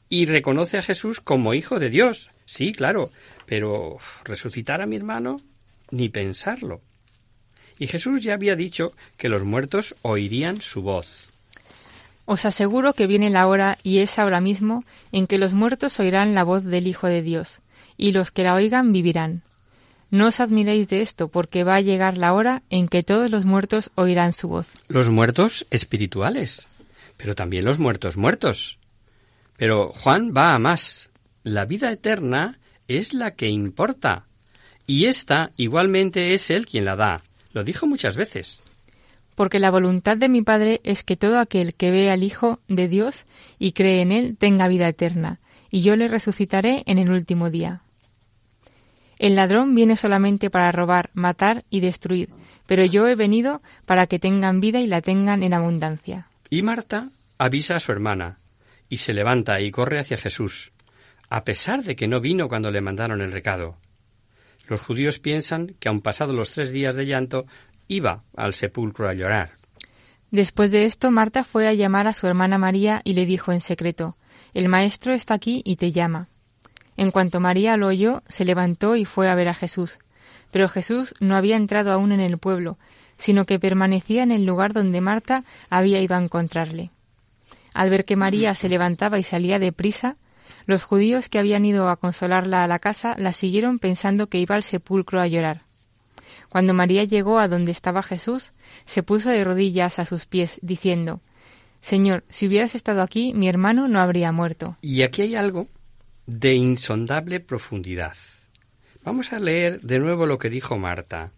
Y 0.10 0.26
reconoce 0.26 0.78
a 0.78 0.82
Jesús 0.82 1.19
como 1.19 1.54
Hijo 1.54 1.80
de 1.80 1.89
Dios, 1.89 2.30
Sí, 2.45 2.74
claro, 2.74 3.12
pero 3.48 3.98
resucitar 4.24 4.82
a 4.82 4.86
mi 4.86 4.95
hermano, 4.95 5.41
ni 5.91 6.10
pensarlo. 6.10 6.82
Y 7.78 7.88
Jesús 7.88 8.24
ya 8.24 8.34
había 8.34 8.56
dicho 8.56 8.93
que 9.17 9.30
los 9.30 9.43
muertos 9.43 9.95
oirían 10.02 10.62
su 10.62 10.82
voz. 10.82 11.32
Os 12.26 12.45
aseguro 12.45 12.93
que 12.93 13.08
viene 13.08 13.30
la 13.30 13.48
hora, 13.48 13.78
y 13.84 14.00
es 14.00 14.17
ahora 14.17 14.41
mismo, 14.41 14.84
en 15.12 15.28
que 15.28 15.38
los 15.38 15.54
muertos 15.54 16.00
oirán 16.00 16.34
la 16.34 16.43
voz 16.43 16.63
del 16.63 16.88
Hijo 16.88 17.08
de 17.08 17.21
Dios, 17.21 17.60
y 17.98 18.13
los 18.13 18.32
que 18.32 18.43
la 18.43 18.56
oigan 18.56 18.91
vivirán. 18.91 19.43
No 20.10 20.28
os 20.28 20.39
admiréis 20.39 20.88
de 20.88 21.02
esto, 21.02 21.28
porque 21.28 21.63
va 21.63 21.76
a 21.76 21.82
llegar 21.82 22.17
la 22.17 22.34
hora 22.34 22.63
en 22.69 22.88
que 22.88 23.04
todos 23.04 23.30
los 23.30 23.45
muertos 23.45 23.91
oirán 23.95 24.34
su 24.34 24.48
voz. 24.48 24.67
Los 24.88 25.10
muertos 25.10 25.67
espirituales, 25.69 26.67
pero 27.17 27.36
también 27.36 27.65
los 27.65 27.80
muertos 27.80 28.17
muertos. 28.17 28.80
Pero 29.58 29.91
Juan 29.93 30.34
va 30.36 30.56
a 30.56 30.60
más 30.60 31.10
la 31.45 31.65
vida 31.65 31.91
eterna 31.91 32.58
es 32.88 33.13
la 33.13 33.36
que 33.36 33.48
importa. 33.48 34.26
Y 34.88 35.06
esta 35.06 35.52
igualmente 35.58 36.34
es 36.34 36.50
Él 36.50 36.65
quien 36.65 36.86
la 36.86 36.95
da. 36.95 37.21
Lo 37.54 37.63
dijo 37.63 37.88
muchas 37.88 38.15
veces. 38.15 38.62
Porque 39.36 39.60
la 39.60 39.71
voluntad 39.71 40.17
de 40.17 40.30
mi 40.30 40.41
Padre 40.41 40.82
es 40.84 41.04
que 41.04 41.17
todo 41.17 41.39
aquel 41.39 41.74
que 41.76 41.91
ve 41.91 42.10
al 42.10 42.24
Hijo 42.24 42.60
de 42.67 42.88
Dios 42.88 43.26
y 43.60 43.74
cree 43.74 44.02
en 44.02 44.12
Él 44.12 44.38
tenga 44.38 44.67
vida 44.67 44.88
eterna, 44.88 45.39
y 45.69 45.82
yo 45.82 45.95
le 45.95 46.08
resucitaré 46.08 46.84
en 46.86 47.00
el 47.00 47.12
último 47.12 47.50
día. 47.50 47.82
El 49.17 49.36
ladrón 49.36 49.76
viene 49.76 49.98
solamente 49.98 50.50
para 50.50 50.71
robar, 50.71 51.10
matar 51.13 51.65
y 51.69 51.80
destruir, 51.80 52.30
pero 52.65 52.86
yo 52.86 53.08
he 53.08 53.15
venido 53.15 53.62
para 53.86 54.08
que 54.08 54.19
tengan 54.19 54.60
vida 54.60 54.80
y 54.80 54.88
la 54.88 55.02
tengan 55.02 55.43
en 55.43 55.54
abundancia. 55.54 56.28
Y 56.50 56.62
Marta 56.62 57.10
avisa 57.38 57.78
a 57.78 57.80
su 57.80 57.91
hermana, 57.91 58.39
y 58.89 58.98
se 58.98 59.13
levanta 59.13 59.60
y 59.62 59.71
corre 59.71 60.00
hacia 60.00 60.17
Jesús 60.17 60.71
a 61.30 61.43
pesar 61.43 61.84
de 61.84 61.95
que 61.95 62.08
no 62.08 62.21
vino 62.21 62.48
cuando 62.48 62.71
le 62.71 62.82
mandaron 62.82 63.21
el 63.21 63.32
recado. 63.32 63.78
Los 64.67 64.82
judíos 64.82 65.19
piensan 65.19 65.75
que 65.80 65.89
aun 65.89 66.01
pasados 66.01 66.36
los 66.36 66.51
tres 66.51 66.71
días 66.71 66.95
de 66.95 67.06
llanto, 67.06 67.45
iba 67.88 68.23
al 68.36 68.54
sepulcro 68.54 69.08
a 69.08 69.13
llorar. 69.13 69.51
Después 70.32 70.71
de 70.71 70.86
esto, 70.86 71.12
Marta 71.12 71.43
fue 71.43 71.67
a 71.67 71.73
llamar 71.73 72.08
a 72.08 72.13
su 72.13 72.28
hermana 72.28 72.58
María 72.58 73.01
y 73.04 73.13
le 73.13 73.25
dijo 73.25 73.51
en 73.51 73.62
secreto, 73.62 74.17
El 74.54 74.69
maestro 74.69 75.13
está 75.13 75.34
aquí 75.34 75.62
y 75.63 75.75
te 75.75 75.91
llama. 75.91 76.28
En 76.97 77.12
cuanto 77.12 77.39
María 77.39 77.78
lo 77.78 77.88
oyó, 77.88 78.23
se 78.28 78.45
levantó 78.45 78.95
y 78.95 79.06
fue 79.06 79.30
a 79.30 79.36
ver 79.36 79.49
a 79.49 79.54
Jesús. 79.54 79.99
Pero 80.51 80.67
Jesús 80.67 81.13
no 81.19 81.36
había 81.36 81.56
entrado 81.56 81.91
aún 81.91 82.12
en 82.12 82.19
el 82.19 82.38
pueblo, 82.38 82.78
sino 83.17 83.45
que 83.45 83.60
permanecía 83.60 84.23
en 84.23 84.32
el 84.32 84.45
lugar 84.45 84.73
donde 84.73 85.01
Marta 85.01 85.43
había 85.69 86.01
ido 86.01 86.15
a 86.15 86.23
encontrarle. 86.23 86.91
Al 87.73 87.89
ver 87.89 88.06
que 88.06 88.15
María 88.15 88.56
se 88.56 88.69
levantaba 88.69 89.19
y 89.19 89.23
salía 89.23 89.60
de 89.60 89.71
prisa, 89.73 90.15
los 90.65 90.84
judíos 90.84 91.29
que 91.29 91.39
habían 91.39 91.65
ido 91.65 91.89
a 91.89 91.97
consolarla 91.97 92.63
a 92.63 92.67
la 92.67 92.79
casa 92.79 93.15
la 93.17 93.34
siguieron 93.34 93.79
pensando 93.79 94.27
que 94.27 94.39
iba 94.39 94.55
al 94.55 94.63
sepulcro 94.63 95.21
a 95.21 95.27
llorar. 95.27 95.62
Cuando 96.49 96.73
María 96.73 97.03
llegó 97.03 97.39
a 97.39 97.47
donde 97.47 97.71
estaba 97.71 98.03
Jesús, 98.03 98.51
se 98.86 99.03
puso 99.03 99.29
de 99.29 99.43
rodillas 99.43 99.99
a 99.99 100.05
sus 100.05 100.25
pies, 100.25 100.60
diciendo 100.62 101.21
Señor, 101.86 102.23
si 102.29 102.47
hubieras 102.47 102.73
estado 102.73 103.03
aquí, 103.03 103.34
mi 103.36 103.47
hermano 103.47 103.88
no 103.88 103.99
habría 103.99 104.31
muerto. 104.31 104.75
Y 104.81 105.03
aquí 105.03 105.21
hay 105.21 105.36
algo 105.36 105.67
de 106.25 106.55
insondable 106.55 107.39
profundidad. 107.39 108.15
Vamos 109.03 109.34
a 109.34 109.39
leer 109.39 109.81
de 109.81 109.99
nuevo 109.99 110.25
lo 110.25 110.39
que 110.39 110.49
dijo 110.49 110.79
Marta. 110.79 111.31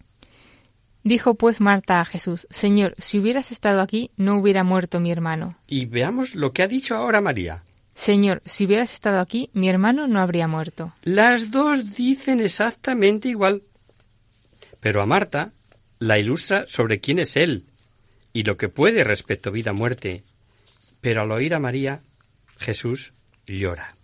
Dijo 1.03 1.35
pues 1.35 1.59
Marta 1.59 1.99
a 1.99 2.05
Jesús, 2.05 2.47
Señor, 2.49 2.95
si 2.97 3.19
hubieras 3.19 3.51
estado 3.51 3.81
aquí, 3.81 4.11
no 4.15 4.37
hubiera 4.37 4.63
muerto 4.63 5.01
mi 5.01 5.11
hermano. 5.11 5.57
Y 5.67 5.85
veamos 5.85 6.33
lo 6.33 6.53
que 6.53 6.63
ha 6.63 6.67
dicho 6.67 6.95
ahora 6.95 7.19
María. 7.19 7.63
Señor, 7.97 8.43
si 8.45 8.65
hubieras 8.65 8.93
estado 8.93 9.19
aquí, 9.19 9.49
mi 9.53 9.67
hermano 9.67 10.07
no 10.07 10.19
habría 10.19 10.47
muerto. 10.47 10.93
Las 11.03 11.49
dos 11.49 11.95
dicen 11.95 12.39
exactamente 12.39 13.27
igual. 13.27 13.63
Pero 14.79 15.01
a 15.01 15.07
Marta 15.07 15.51
la 15.97 16.19
ilustra 16.19 16.65
sobre 16.67 16.99
quién 16.99 17.17
es 17.17 17.35
él 17.35 17.65
y 18.33 18.43
lo 18.43 18.55
que 18.55 18.69
puede 18.69 19.03
respecto 19.03 19.49
a 19.49 19.51
vida-muerte. 19.51 20.23
Pero 21.01 21.23
al 21.23 21.31
oír 21.31 21.55
a 21.55 21.59
María, 21.59 22.01
Jesús 22.59 23.13
llora. 23.47 23.95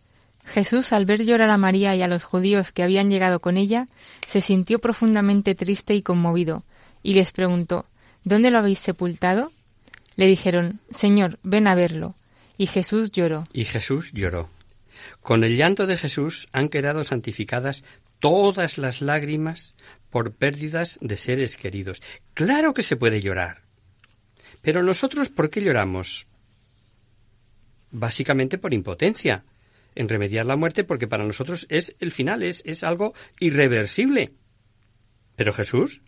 Jesús, 0.44 0.92
al 0.92 1.06
ver 1.06 1.24
llorar 1.24 1.52
a 1.52 1.58
María 1.58 1.96
y 1.96 2.02
a 2.02 2.08
los 2.08 2.24
judíos 2.24 2.72
que 2.72 2.82
habían 2.82 3.12
llegado 3.12 3.42
con 3.42 3.58
ella, 3.58 3.88
se 4.26 4.42
sintió 4.42 4.80
profundamente 4.80 5.54
triste 5.54 5.94
y 5.94 6.02
conmovido, 6.02 6.66
y 7.04 7.14
les 7.14 7.32
preguntó 7.32 7.86
¿Dónde 8.24 8.50
lo 8.50 8.58
habéis 8.58 8.80
sepultado? 8.80 9.52
Le 10.16 10.26
dijeron 10.26 10.80
Señor, 10.92 11.38
ven 11.44 11.68
a 11.68 11.76
verlo. 11.76 12.16
Y 12.58 12.68
Jesús 12.68 13.12
lloró. 13.12 13.46
Y 13.54 13.66
Jesús 13.66 14.12
lloró. 14.14 14.50
Con 15.22 15.44
el 15.44 15.58
llanto 15.58 15.88
de 15.88 15.98
Jesús 15.98 16.48
han 16.52 16.70
quedado 16.70 17.04
santificadas 17.04 17.84
todas 18.20 18.78
las 18.78 19.02
lágrimas 19.02 19.76
por 20.10 20.34
pérdidas 20.34 21.00
de 21.02 21.18
seres 21.18 21.58
queridos. 21.58 22.02
Claro 22.34 22.74
que 22.74 22.84
se 22.84 22.96
puede 22.96 23.22
llorar. 23.22 23.64
Pero 24.62 24.84
nosotros, 24.84 25.30
¿por 25.30 25.50
qué 25.50 25.62
lloramos? 25.62 26.28
Básicamente 27.92 28.58
por 28.58 28.74
impotencia, 28.74 29.44
en 29.96 30.10
remediar 30.10 30.46
la 30.46 30.56
muerte, 30.56 30.84
porque 30.84 31.08
para 31.08 31.26
nosotros 31.26 31.66
es 31.70 31.96
el 32.00 32.12
final, 32.12 32.44
es, 32.44 32.62
es 32.66 32.84
algo 32.84 33.14
irreversible. 33.40 34.34
Pero 35.36 35.52
Jesús, 35.52 36.02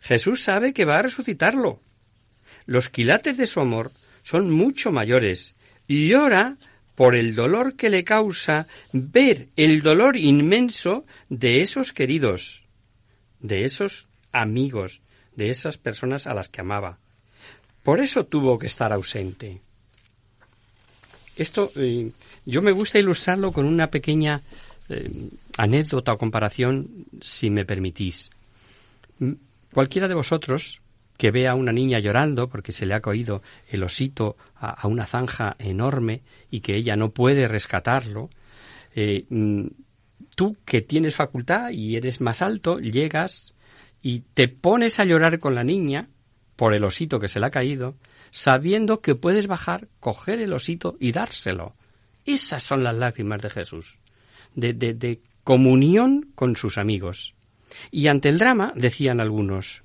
Jesús 0.00 0.42
sabe 0.42 0.72
que 0.72 0.84
va 0.84 0.98
a 0.98 1.02
resucitarlo. 1.02 1.82
Los 2.66 2.88
quilates 2.88 3.36
de 3.36 3.46
su 3.46 3.60
amor 3.60 3.90
son 4.22 4.50
mucho 4.50 4.92
mayores 4.92 5.54
llora 5.90 6.56
por 6.94 7.16
el 7.16 7.34
dolor 7.34 7.74
que 7.74 7.90
le 7.90 8.04
causa 8.04 8.66
ver 8.92 9.48
el 9.56 9.82
dolor 9.82 10.16
inmenso 10.16 11.04
de 11.28 11.62
esos 11.62 11.92
queridos, 11.92 12.62
de 13.40 13.64
esos 13.64 14.06
amigos, 14.32 15.00
de 15.34 15.50
esas 15.50 15.78
personas 15.78 16.26
a 16.26 16.34
las 16.34 16.48
que 16.48 16.60
amaba. 16.60 16.98
Por 17.82 18.00
eso 18.00 18.24
tuvo 18.24 18.58
que 18.58 18.66
estar 18.66 18.92
ausente. 18.92 19.60
Esto 21.36 21.72
eh, 21.76 22.10
yo 22.44 22.62
me 22.62 22.72
gusta 22.72 22.98
ilustrarlo 22.98 23.50
con 23.50 23.64
una 23.64 23.88
pequeña 23.88 24.42
eh, 24.90 25.10
anécdota 25.56 26.12
o 26.12 26.18
comparación, 26.18 27.06
si 27.22 27.48
me 27.48 27.64
permitís. 27.64 28.30
Mm, 29.18 29.32
cualquiera 29.72 30.06
de 30.06 30.14
vosotros 30.14 30.79
que 31.20 31.30
vea 31.30 31.50
a 31.50 31.54
una 31.54 31.70
niña 31.70 31.98
llorando 31.98 32.48
porque 32.48 32.72
se 32.72 32.86
le 32.86 32.94
ha 32.94 33.02
caído 33.02 33.42
el 33.68 33.82
osito 33.82 34.38
a, 34.56 34.88
una 34.88 35.04
zanja 35.04 35.54
enorme 35.58 36.22
y 36.50 36.60
que 36.60 36.74
ella 36.76 36.96
no 36.96 37.10
puede 37.10 37.46
rescatarlo, 37.46 38.30
eh, 38.94 39.26
mm, 39.28 39.66
tú 40.34 40.56
que 40.64 40.80
tienes 40.80 41.14
facultad 41.14 41.72
y 41.72 41.96
eres 41.96 42.22
más 42.22 42.40
alto, 42.40 42.78
llegas 42.78 43.52
y 44.00 44.20
te 44.32 44.48
pones 44.48 44.98
a 44.98 45.04
llorar 45.04 45.38
con 45.40 45.54
la 45.54 45.62
niña 45.62 46.08
por 46.56 46.72
el 46.72 46.84
osito 46.84 47.20
que 47.20 47.28
se 47.28 47.38
le 47.38 47.44
ha 47.44 47.50
caído, 47.50 47.96
sabiendo 48.30 49.02
que 49.02 49.14
puedes 49.14 49.46
bajar, 49.46 49.88
coger 50.00 50.40
el 50.40 50.54
osito 50.54 50.96
y 51.00 51.12
dárselo. 51.12 51.74
Esas 52.24 52.62
son 52.62 52.82
las 52.82 52.96
lágrimas 52.96 53.42
de 53.42 53.50
Jesús, 53.50 53.98
de, 54.54 54.72
de 54.72 55.20
comunión 55.44 56.30
con 56.34 56.56
sus 56.56 56.78
amigos. 56.78 57.34
Y 57.90 58.08
ante 58.08 58.30
el 58.30 58.38
drama 58.38 58.72
decían 58.74 59.20
algunos. 59.20 59.82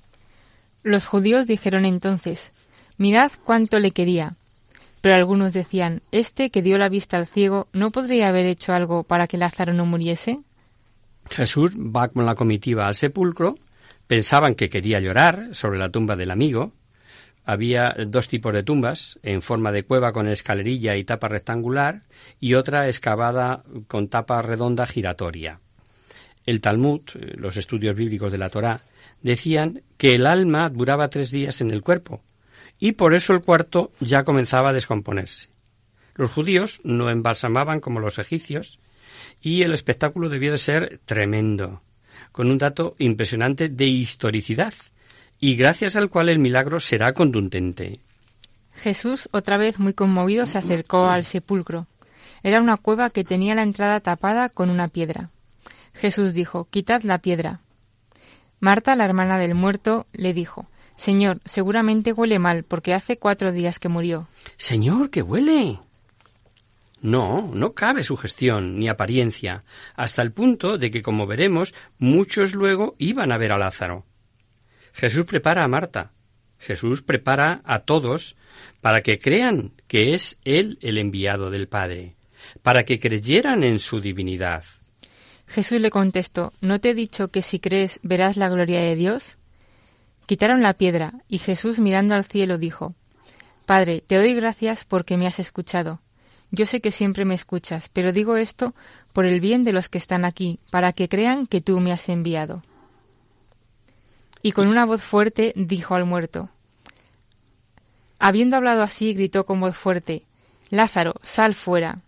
Los 0.86 1.04
judíos 1.04 1.48
dijeron 1.48 1.84
entonces, 1.84 2.52
mirad 2.96 3.32
cuánto 3.44 3.80
le 3.80 3.90
quería. 3.90 4.36
Pero 5.00 5.16
algunos 5.16 5.52
decían, 5.52 6.00
¿este 6.12 6.50
que 6.50 6.62
dio 6.62 6.78
la 6.78 6.88
vista 6.88 7.16
al 7.16 7.26
ciego 7.26 7.66
no 7.72 7.90
podría 7.90 8.28
haber 8.28 8.46
hecho 8.46 8.72
algo 8.72 9.02
para 9.02 9.26
que 9.26 9.36
Lázaro 9.36 9.72
no 9.72 9.84
muriese? 9.84 10.38
Jesús 11.28 11.76
va 11.76 12.06
con 12.06 12.24
la 12.24 12.36
comitiva 12.36 12.86
al 12.86 12.94
sepulcro, 12.94 13.58
pensaban 14.06 14.54
que 14.54 14.68
quería 14.68 15.00
llorar 15.00 15.48
sobre 15.56 15.80
la 15.80 15.90
tumba 15.90 16.14
del 16.14 16.30
amigo, 16.30 16.70
había 17.44 17.92
dos 18.06 18.28
tipos 18.28 18.52
de 18.52 18.62
tumbas, 18.62 19.18
en 19.24 19.42
forma 19.42 19.72
de 19.72 19.82
cueva 19.82 20.12
con 20.12 20.28
escalerilla 20.28 20.94
y 20.94 21.02
tapa 21.02 21.26
rectangular, 21.26 22.02
y 22.38 22.54
otra 22.54 22.86
excavada 22.86 23.64
con 23.88 24.06
tapa 24.06 24.40
redonda 24.40 24.86
giratoria. 24.86 25.58
El 26.44 26.60
Talmud, 26.60 27.00
los 27.34 27.56
estudios 27.56 27.96
bíblicos 27.96 28.30
de 28.30 28.38
la 28.38 28.50
Torá, 28.50 28.80
decían 29.26 29.82
que 29.98 30.14
el 30.14 30.26
alma 30.26 30.70
duraba 30.70 31.10
tres 31.10 31.30
días 31.30 31.60
en 31.60 31.70
el 31.70 31.82
cuerpo, 31.82 32.22
y 32.78 32.92
por 32.92 33.12
eso 33.12 33.34
el 33.34 33.42
cuarto 33.42 33.92
ya 34.00 34.24
comenzaba 34.24 34.70
a 34.70 34.72
descomponerse. 34.72 35.50
Los 36.14 36.30
judíos 36.30 36.80
no 36.84 37.10
embalsamaban 37.10 37.80
como 37.80 38.00
los 38.00 38.18
egipcios, 38.18 38.78
y 39.42 39.62
el 39.62 39.74
espectáculo 39.74 40.28
debió 40.28 40.52
de 40.52 40.58
ser 40.58 41.00
tremendo, 41.04 41.82
con 42.32 42.50
un 42.50 42.58
dato 42.58 42.94
impresionante 42.98 43.68
de 43.68 43.86
historicidad, 43.86 44.72
y 45.38 45.56
gracias 45.56 45.96
al 45.96 46.08
cual 46.08 46.28
el 46.28 46.38
milagro 46.38 46.80
será 46.80 47.12
contundente. 47.12 48.00
Jesús, 48.74 49.28
otra 49.32 49.56
vez 49.56 49.78
muy 49.78 49.92
conmovido, 49.92 50.46
se 50.46 50.58
acercó 50.58 51.06
al 51.06 51.24
sepulcro. 51.24 51.86
Era 52.42 52.60
una 52.60 52.76
cueva 52.76 53.10
que 53.10 53.24
tenía 53.24 53.54
la 53.54 53.62
entrada 53.62 54.00
tapada 54.00 54.48
con 54.48 54.70
una 54.70 54.88
piedra. 54.88 55.30
Jesús 55.94 56.32
dijo, 56.34 56.68
Quitad 56.70 57.02
la 57.02 57.18
piedra. 57.18 57.60
Marta, 58.60 58.96
la 58.96 59.04
hermana 59.04 59.38
del 59.38 59.54
muerto, 59.54 60.06
le 60.12 60.32
dijo, 60.32 60.66
Señor, 60.96 61.40
seguramente 61.44 62.12
huele 62.12 62.38
mal, 62.38 62.64
porque 62.64 62.94
hace 62.94 63.18
cuatro 63.18 63.52
días 63.52 63.78
que 63.78 63.88
murió. 63.88 64.28
Señor, 64.56 65.10
que 65.10 65.22
huele. 65.22 65.78
No, 67.02 67.50
no 67.52 67.74
cabe 67.74 68.02
sugestión 68.02 68.78
ni 68.78 68.88
apariencia, 68.88 69.62
hasta 69.94 70.22
el 70.22 70.32
punto 70.32 70.78
de 70.78 70.90
que, 70.90 71.02
como 71.02 71.26
veremos, 71.26 71.74
muchos 71.98 72.54
luego 72.54 72.96
iban 72.98 73.30
a 73.30 73.38
ver 73.38 73.52
a 73.52 73.58
Lázaro. 73.58 74.06
Jesús 74.92 75.26
prepara 75.26 75.62
a 75.62 75.68
Marta. 75.68 76.12
Jesús 76.58 77.02
prepara 77.02 77.60
a 77.64 77.80
todos 77.80 78.34
para 78.80 79.02
que 79.02 79.18
crean 79.18 79.72
que 79.86 80.14
es 80.14 80.38
Él 80.44 80.78
el 80.80 80.96
enviado 80.96 81.50
del 81.50 81.68
Padre, 81.68 82.16
para 82.62 82.84
que 82.84 82.98
creyeran 82.98 83.62
en 83.62 83.78
su 83.78 84.00
divinidad. 84.00 84.64
Jesús 85.46 85.80
le 85.80 85.90
contestó, 85.90 86.52
¿no 86.60 86.80
te 86.80 86.90
he 86.90 86.94
dicho 86.94 87.28
que 87.28 87.42
si 87.42 87.60
crees 87.60 88.00
verás 88.02 88.36
la 88.36 88.48
gloria 88.48 88.80
de 88.80 88.96
Dios? 88.96 89.36
Quitaron 90.26 90.62
la 90.62 90.74
piedra, 90.74 91.14
y 91.28 91.38
Jesús 91.38 91.78
mirando 91.78 92.14
al 92.14 92.24
cielo 92.24 92.58
dijo, 92.58 92.94
Padre, 93.64 94.02
te 94.06 94.16
doy 94.16 94.34
gracias 94.34 94.84
porque 94.84 95.16
me 95.16 95.26
has 95.26 95.38
escuchado. 95.38 96.00
Yo 96.50 96.66
sé 96.66 96.80
que 96.80 96.92
siempre 96.92 97.24
me 97.24 97.34
escuchas, 97.34 97.88
pero 97.92 98.12
digo 98.12 98.36
esto 98.36 98.74
por 99.12 99.24
el 99.24 99.40
bien 99.40 99.64
de 99.64 99.72
los 99.72 99.88
que 99.88 99.98
están 99.98 100.24
aquí, 100.24 100.58
para 100.70 100.92
que 100.92 101.08
crean 101.08 101.46
que 101.46 101.60
tú 101.60 101.80
me 101.80 101.92
has 101.92 102.08
enviado 102.08 102.62
y 104.46 104.52
con 104.52 104.68
una 104.68 104.84
voz 104.84 105.02
fuerte 105.02 105.52
dijo 105.56 105.96
al 105.96 106.04
muerto. 106.04 106.50
Habiendo 108.20 108.56
hablado 108.56 108.84
así, 108.84 109.12
gritó 109.12 109.44
con 109.44 109.58
voz 109.58 109.76
fuerte, 109.76 110.22
Lázaro, 110.70 111.14
sal 111.24 111.56
fuera. 111.56 111.98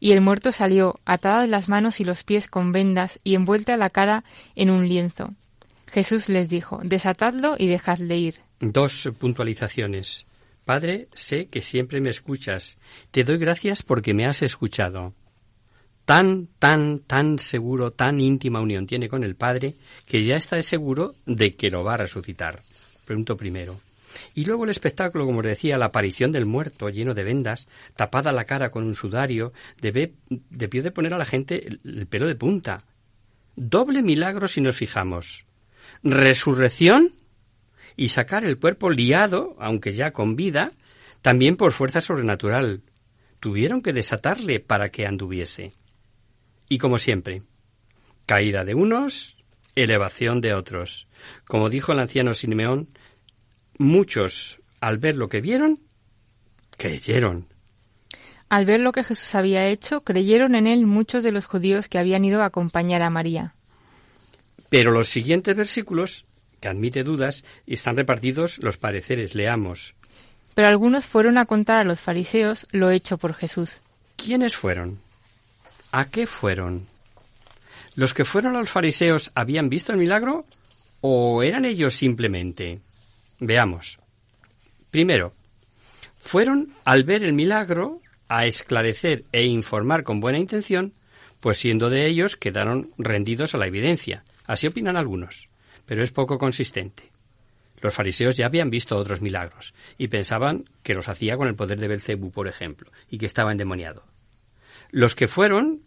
Y 0.00 0.12
el 0.12 0.20
muerto 0.20 0.52
salió, 0.52 1.00
atadas 1.04 1.48
las 1.48 1.68
manos 1.68 2.00
y 2.00 2.04
los 2.04 2.24
pies 2.24 2.48
con 2.48 2.72
vendas 2.72 3.18
y 3.24 3.34
envuelta 3.34 3.76
la 3.76 3.90
cara 3.90 4.24
en 4.54 4.70
un 4.70 4.88
lienzo. 4.88 5.34
Jesús 5.86 6.28
les 6.28 6.48
dijo, 6.48 6.80
Desatadlo 6.84 7.56
y 7.58 7.66
dejadle 7.66 8.16
ir. 8.16 8.36
Dos 8.60 9.08
puntualizaciones. 9.18 10.26
Padre, 10.64 11.08
sé 11.14 11.46
que 11.46 11.62
siempre 11.62 12.00
me 12.00 12.10
escuchas. 12.10 12.78
Te 13.10 13.24
doy 13.24 13.38
gracias 13.38 13.82
porque 13.82 14.14
me 14.14 14.26
has 14.26 14.42
escuchado 14.42 15.14
tan, 16.08 16.48
tan, 16.58 17.00
tan 17.00 17.38
seguro, 17.38 17.90
tan 17.90 18.18
íntima 18.18 18.62
unión 18.62 18.86
tiene 18.86 19.10
con 19.10 19.24
el 19.24 19.36
Padre, 19.36 19.74
que 20.06 20.24
ya 20.24 20.36
está 20.36 20.60
seguro 20.62 21.16
de 21.26 21.54
que 21.54 21.70
lo 21.70 21.84
va 21.84 21.94
a 21.94 21.96
resucitar. 21.98 22.62
Punto 23.06 23.36
primero. 23.36 23.78
Y 24.34 24.44
luego 24.44 24.64
el 24.64 24.70
espectáculo, 24.70 25.26
como 25.26 25.42
decía, 25.42 25.78
la 25.78 25.86
aparición 25.86 26.32
del 26.32 26.46
muerto 26.46 26.88
lleno 26.88 27.14
de 27.14 27.24
vendas, 27.24 27.68
tapada 27.96 28.32
la 28.32 28.44
cara 28.44 28.70
con 28.70 28.84
un 28.84 28.94
sudario, 28.94 29.52
debió 29.80 30.82
de 30.82 30.90
poner 30.90 31.14
a 31.14 31.18
la 31.18 31.24
gente 31.24 31.66
el 31.84 32.06
pelo 32.06 32.26
de 32.26 32.34
punta. 32.34 32.78
Doble 33.56 34.02
milagro 34.02 34.48
si 34.48 34.60
nos 34.60 34.76
fijamos. 34.76 35.44
Resurrección 36.02 37.12
y 37.96 38.10
sacar 38.10 38.44
el 38.44 38.58
cuerpo 38.58 38.90
liado, 38.90 39.56
aunque 39.58 39.92
ya 39.92 40.12
con 40.12 40.36
vida, 40.36 40.72
también 41.22 41.56
por 41.56 41.72
fuerza 41.72 42.00
sobrenatural. 42.00 42.82
Tuvieron 43.40 43.82
que 43.82 43.92
desatarle 43.92 44.60
para 44.60 44.90
que 44.90 45.06
anduviese. 45.06 45.72
Y 46.68 46.78
como 46.78 46.98
siempre, 46.98 47.42
caída 48.26 48.64
de 48.64 48.74
unos, 48.74 49.36
elevación 49.74 50.40
de 50.40 50.54
otros. 50.54 51.08
Como 51.46 51.70
dijo 51.70 51.92
el 51.92 52.00
anciano 52.00 52.34
Simeón, 52.34 52.88
muchos, 53.78 54.60
al 54.80 54.98
ver 54.98 55.16
lo 55.16 55.28
que 55.28 55.40
vieron, 55.40 55.80
creyeron. 56.76 57.46
Al 58.48 58.64
ver 58.64 58.80
lo 58.80 58.92
que 58.92 59.04
Jesús 59.04 59.34
había 59.34 59.66
hecho, 59.66 60.02
creyeron 60.02 60.54
en 60.54 60.66
él 60.66 60.86
muchos 60.86 61.22
de 61.22 61.32
los 61.32 61.46
judíos 61.46 61.88
que 61.88 61.98
habían 61.98 62.24
ido 62.24 62.42
a 62.42 62.46
acompañar 62.46 63.02
a 63.02 63.10
María. 63.10 63.54
Pero 64.68 64.90
los 64.90 65.08
siguientes 65.08 65.54
versículos, 65.54 66.24
que 66.60 66.68
admite 66.68 67.04
dudas, 67.04 67.44
están 67.66 67.96
repartidos 67.96 68.58
los 68.58 68.78
pareceres. 68.78 69.34
Leamos. 69.34 69.94
Pero 70.54 70.68
algunos 70.68 71.06
fueron 71.06 71.38
a 71.38 71.46
contar 71.46 71.78
a 71.78 71.84
los 71.84 72.00
fariseos 72.00 72.66
lo 72.70 72.90
hecho 72.90 73.18
por 73.18 73.34
Jesús. 73.34 73.80
¿Quiénes 74.16 74.56
fueron? 74.56 74.98
¿A 75.92 76.06
qué 76.06 76.26
fueron? 76.26 76.86
¿Los 77.94 78.14
que 78.14 78.24
fueron 78.24 78.56
a 78.56 78.60
los 78.60 78.70
fariseos 78.70 79.30
habían 79.34 79.68
visto 79.68 79.92
el 79.92 79.98
milagro 79.98 80.46
o 81.00 81.42
eran 81.42 81.64
ellos 81.64 81.94
simplemente? 81.94 82.80
Veamos. 83.40 83.98
Primero, 84.90 85.32
fueron 86.18 86.74
al 86.84 87.04
ver 87.04 87.22
el 87.22 87.32
milagro 87.32 88.00
a 88.28 88.46
esclarecer 88.46 89.24
e 89.32 89.46
informar 89.46 90.02
con 90.02 90.20
buena 90.20 90.38
intención, 90.38 90.92
pues 91.40 91.58
siendo 91.58 91.88
de 91.88 92.06
ellos 92.06 92.36
quedaron 92.36 92.90
rendidos 92.98 93.54
a 93.54 93.58
la 93.58 93.66
evidencia. 93.66 94.24
Así 94.46 94.66
opinan 94.66 94.96
algunos, 94.96 95.48
pero 95.86 96.02
es 96.02 96.10
poco 96.10 96.38
consistente. 96.38 97.10
Los 97.80 97.94
fariseos 97.94 98.36
ya 98.36 98.46
habían 98.46 98.70
visto 98.70 98.96
otros 98.96 99.22
milagros 99.22 99.72
y 99.96 100.08
pensaban 100.08 100.68
que 100.82 100.94
los 100.94 101.08
hacía 101.08 101.36
con 101.36 101.46
el 101.46 101.54
poder 101.54 101.78
de 101.78 101.88
Belcebú, 101.88 102.32
por 102.32 102.48
ejemplo, 102.48 102.90
y 103.08 103.18
que 103.18 103.26
estaba 103.26 103.52
endemoniado. 103.52 104.04
Los 104.90 105.14
que 105.14 105.28
fueron 105.28 105.82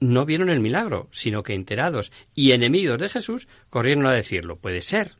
no 0.00 0.24
vieron 0.24 0.48
el 0.48 0.60
milagro, 0.60 1.08
sino 1.12 1.42
que 1.42 1.54
enterados 1.54 2.12
y 2.34 2.52
enemigos 2.52 2.98
de 2.98 3.08
Jesús 3.08 3.46
corrieron 3.68 4.06
a 4.06 4.12
decirlo. 4.12 4.56
Puede 4.56 4.80
ser. 4.80 5.12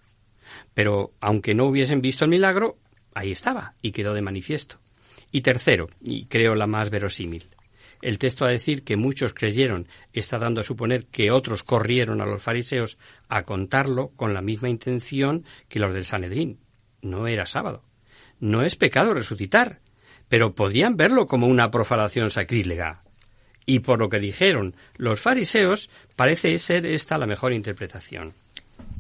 Pero 0.75 1.13
aunque 1.21 1.55
no 1.55 1.67
hubiesen 1.67 2.01
visto 2.01 2.25
el 2.25 2.31
milagro, 2.31 2.79
ahí 3.15 3.31
estaba 3.31 3.75
y 3.83 3.93
quedó 3.93 4.15
de 4.15 4.23
manifiesto. 4.23 4.79
Y 5.31 5.41
tercero, 5.41 5.89
y 6.01 6.27
creo 6.27 6.55
la 6.55 6.67
más 6.67 6.91
verosímil, 6.91 7.49
el 8.05 8.19
texto 8.19 8.45
a 8.45 8.51
decir 8.51 8.85
que 8.85 8.97
muchos 8.97 9.33
creyeron 9.33 9.89
está 10.13 10.39
dando 10.39 10.61
a 10.61 10.65
suponer 10.65 11.07
que 11.07 11.31
otros 11.31 11.63
corrieron 11.63 12.21
a 12.21 12.27
los 12.27 12.43
fariseos 12.43 12.99
a 13.29 13.45
contarlo 13.45 14.11
con 14.17 14.35
la 14.35 14.43
misma 14.43 14.69
intención 14.69 15.45
que 15.69 15.81
los 15.81 15.95
del 15.95 16.05
Sanedrín. 16.05 16.59
No 17.01 17.27
era 17.27 17.47
sábado. 17.47 17.83
No 18.41 18.63
es 18.63 18.77
pecado 18.77 19.15
resucitar, 19.15 19.81
pero 20.29 20.55
podían 20.55 20.97
verlo 20.99 21.27
como 21.27 21.47
una 21.47 21.71
profanación 21.71 22.31
sacrílega. 22.31 23.03
Y 23.67 23.79
por 23.79 23.99
lo 23.99 24.11
que 24.11 24.19
dijeron 24.19 24.77
los 24.97 25.21
fariseos, 25.21 25.89
parece 26.15 26.59
ser 26.59 26.85
esta 26.85 27.17
la 27.17 27.27
mejor 27.27 27.55
interpretación. 27.55 28.35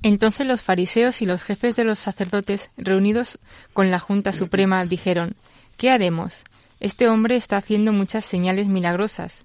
Entonces 0.04 0.46
los 0.46 0.60
fariseos 0.60 1.22
y 1.22 1.26
los 1.26 1.42
jefes 1.42 1.76
de 1.76 1.84
los 1.84 1.98
sacerdotes, 1.98 2.68
reunidos 2.76 3.38
con 3.72 3.90
la 3.90 3.98
Junta 3.98 4.34
Suprema, 4.34 4.84
dijeron 4.84 5.34
¿Qué 5.78 5.90
haremos? 5.90 6.44
Este 6.78 7.08
hombre 7.08 7.36
está 7.36 7.56
haciendo 7.56 7.90
muchas 7.90 8.26
señales 8.26 8.68
milagrosas. 8.68 9.44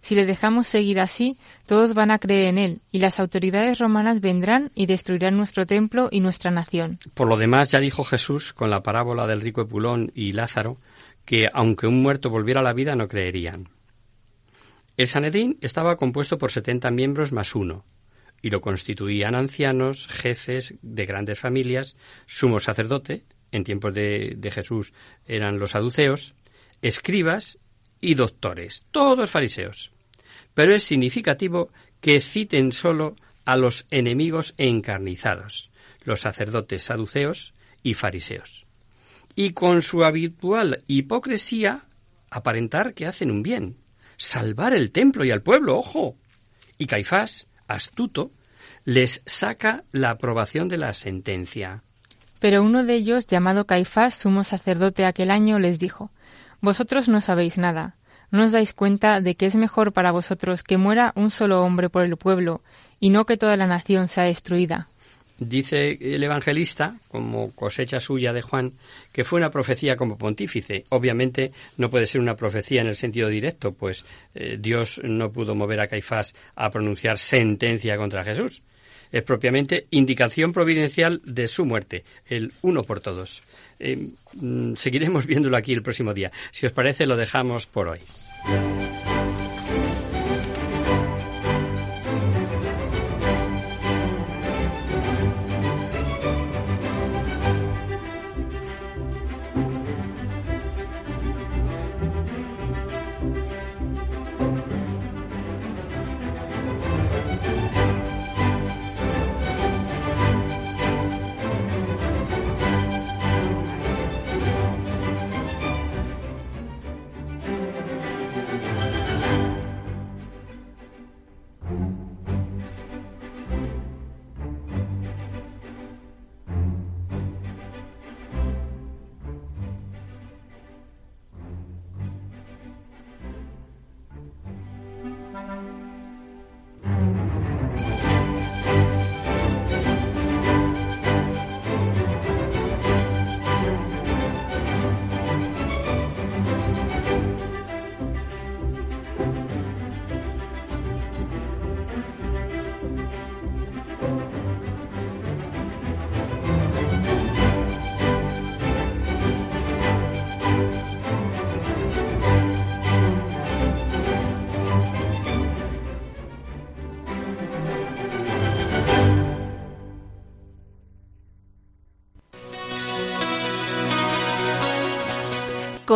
Si 0.00 0.14
le 0.14 0.24
dejamos 0.24 0.66
seguir 0.66 0.98
así, 0.98 1.36
todos 1.66 1.92
van 1.92 2.10
a 2.10 2.18
creer 2.18 2.46
en 2.46 2.56
él, 2.56 2.80
y 2.90 3.00
las 3.00 3.20
autoridades 3.20 3.80
romanas 3.80 4.22
vendrán 4.22 4.70
y 4.74 4.86
destruirán 4.86 5.36
nuestro 5.36 5.66
templo 5.66 6.08
y 6.10 6.20
nuestra 6.20 6.50
nación. 6.50 6.98
Por 7.12 7.28
lo 7.28 7.36
demás, 7.36 7.70
ya 7.70 7.78
dijo 7.78 8.02
Jesús 8.02 8.54
con 8.54 8.70
la 8.70 8.82
parábola 8.82 9.26
del 9.26 9.42
rico 9.42 9.60
Epulón 9.60 10.10
y 10.14 10.32
Lázaro, 10.32 10.78
que 11.26 11.48
aunque 11.52 11.86
un 11.86 12.00
muerto 12.00 12.30
volviera 12.30 12.60
a 12.60 12.64
la 12.64 12.72
vida 12.72 12.96
no 12.96 13.08
creerían. 13.08 13.68
El 14.96 15.06
Sanedín 15.06 15.58
estaba 15.60 15.96
compuesto 15.96 16.38
por 16.38 16.50
setenta 16.50 16.90
miembros 16.90 17.30
más 17.30 17.54
uno, 17.54 17.84
y 18.42 18.50
lo 18.50 18.60
constituían 18.60 19.34
ancianos, 19.34 20.06
jefes 20.08 20.74
de 20.82 21.06
grandes 21.06 21.40
familias, 21.40 21.96
sumo 22.26 22.60
sacerdote, 22.60 23.24
en 23.50 23.64
tiempos 23.64 23.94
de, 23.94 24.34
de 24.36 24.50
Jesús 24.50 24.92
eran 25.26 25.58
los 25.58 25.70
saduceos, 25.72 26.34
escribas 26.82 27.58
y 28.00 28.14
doctores, 28.14 28.84
todos 28.90 29.30
fariseos. 29.30 29.90
Pero 30.54 30.74
es 30.74 30.84
significativo 30.84 31.70
que 32.00 32.20
citen 32.20 32.72
solo 32.72 33.16
a 33.44 33.56
los 33.56 33.86
enemigos 33.90 34.54
encarnizados, 34.58 35.70
los 36.04 36.20
sacerdotes 36.20 36.82
saduceos 36.82 37.54
y 37.82 37.94
fariseos. 37.94 38.66
Y 39.34 39.52
con 39.52 39.82
su 39.82 40.04
habitual 40.04 40.82
hipocresía 40.86 41.86
aparentar 42.30 42.94
que 42.94 43.06
hacen 43.06 43.30
un 43.30 43.42
bien, 43.42 43.78
salvar 44.16 44.74
el 44.74 44.90
templo 44.90 45.24
y 45.24 45.30
al 45.30 45.42
pueblo, 45.42 45.78
ojo. 45.78 46.16
Y 46.76 46.86
Caifás, 46.86 47.46
astuto, 47.68 48.32
les 48.84 49.22
saca 49.26 49.84
la 49.92 50.10
aprobación 50.10 50.68
de 50.68 50.78
la 50.78 50.94
sentencia. 50.94 51.84
Pero 52.40 52.62
uno 52.62 52.84
de 52.84 52.94
ellos, 52.94 53.26
llamado 53.26 53.66
Caifás, 53.66 54.14
sumo 54.14 54.44
sacerdote 54.44 55.04
aquel 55.04 55.30
año, 55.30 55.58
les 55.58 55.78
dijo 55.78 56.10
vosotros 56.60 57.08
no 57.08 57.20
sabéis 57.20 57.58
nada. 57.58 57.94
¿No 58.30 58.44
os 58.44 58.52
dais 58.52 58.74
cuenta 58.74 59.20
de 59.20 59.36
que 59.36 59.46
es 59.46 59.54
mejor 59.54 59.92
para 59.92 60.10
vosotros 60.10 60.62
que 60.62 60.76
muera 60.76 61.12
un 61.14 61.30
solo 61.30 61.62
hombre 61.62 61.88
por 61.88 62.04
el 62.04 62.16
pueblo 62.16 62.62
y 63.00 63.10
no 63.10 63.24
que 63.24 63.38
toda 63.38 63.56
la 63.56 63.66
nación 63.66 64.08
sea 64.08 64.24
destruida? 64.24 64.88
Dice 65.38 65.98
el 66.00 66.24
evangelista, 66.24 66.96
como 67.08 67.52
cosecha 67.52 68.00
suya 68.00 68.32
de 68.32 68.42
Juan, 68.42 68.72
que 69.12 69.22
fue 69.22 69.38
una 69.38 69.52
profecía 69.52 69.94
como 69.94 70.18
pontífice. 70.18 70.82
Obviamente 70.88 71.52
no 71.76 71.90
puede 71.90 72.06
ser 72.06 72.20
una 72.20 72.34
profecía 72.34 72.80
en 72.80 72.88
el 72.88 72.96
sentido 72.96 73.28
directo, 73.28 73.72
pues 73.72 74.04
eh, 74.34 74.56
Dios 74.58 75.00
no 75.04 75.30
pudo 75.30 75.54
mover 75.54 75.78
a 75.78 75.86
Caifás 75.86 76.34
a 76.56 76.70
pronunciar 76.70 77.18
sentencia 77.18 77.96
contra 77.96 78.24
Jesús. 78.24 78.62
Es 79.12 79.22
propiamente 79.22 79.86
indicación 79.90 80.52
providencial 80.52 81.22
de 81.24 81.46
su 81.46 81.64
muerte, 81.64 82.04
el 82.26 82.52
uno 82.62 82.82
por 82.82 83.00
todos. 83.00 83.42
Eh, 83.78 84.08
mm, 84.34 84.74
seguiremos 84.74 85.24
viéndolo 85.24 85.56
aquí 85.56 85.72
el 85.72 85.82
próximo 85.82 86.14
día. 86.14 86.32
Si 86.50 86.66
os 86.66 86.72
parece, 86.72 87.06
lo 87.06 87.16
dejamos 87.16 87.66
por 87.66 87.88
hoy. 87.88 88.00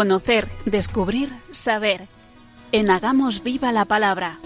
Conocer, 0.02 0.48
descubrir, 0.64 1.28
saber. 1.52 2.08
En 2.72 2.90
Hagamos 2.90 3.44
Viva 3.44 3.70
la 3.70 3.84
Palabra. 3.84 4.40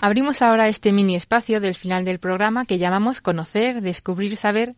Abrimos 0.00 0.42
ahora 0.42 0.66
este 0.66 0.92
mini 0.92 1.14
espacio 1.14 1.60
del 1.60 1.76
final 1.76 2.04
del 2.04 2.18
programa 2.18 2.64
que 2.64 2.78
llamamos 2.78 3.20
Conocer, 3.20 3.80
Descubrir, 3.80 4.36
Saber, 4.36 4.74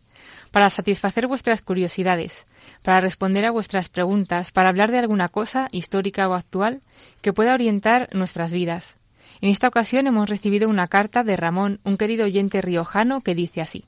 para 0.51 0.69
satisfacer 0.69 1.25
vuestras 1.25 1.63
curiosidades, 1.63 2.45
para 2.83 2.99
responder 2.99 3.43
a 3.43 3.51
vuestras 3.51 3.89
preguntas, 3.89 4.51
para 4.51 4.69
hablar 4.69 4.91
de 4.91 4.99
alguna 4.99 5.29
cosa 5.29 5.67
histórica 5.71 6.29
o 6.29 6.35
actual 6.35 6.81
que 7.23 7.33
pueda 7.33 7.55
orientar 7.55 8.09
nuestras 8.13 8.53
vidas. 8.53 8.95
En 9.41 9.49
esta 9.49 9.67
ocasión 9.67 10.05
hemos 10.05 10.29
recibido 10.29 10.69
una 10.69 10.87
carta 10.87 11.23
de 11.23 11.35
Ramón, 11.35 11.79
un 11.83 11.97
querido 11.97 12.25
oyente 12.25 12.61
riojano, 12.61 13.21
que 13.21 13.33
dice 13.33 13.61
así. 13.61 13.85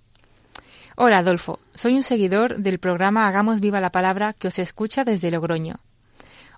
Hola 1.02 1.20
Adolfo, 1.20 1.62
soy 1.76 1.96
un 1.96 2.04
seguidor 2.04 2.58
del 2.58 2.78
programa 2.78 3.26
Hagamos 3.26 3.62
Viva 3.62 3.80
la 3.80 3.90
Palabra 3.90 4.34
que 4.34 4.50
os 4.50 4.60
escucha 4.60 5.06
desde 5.06 5.32
Logroño. 5.32 5.80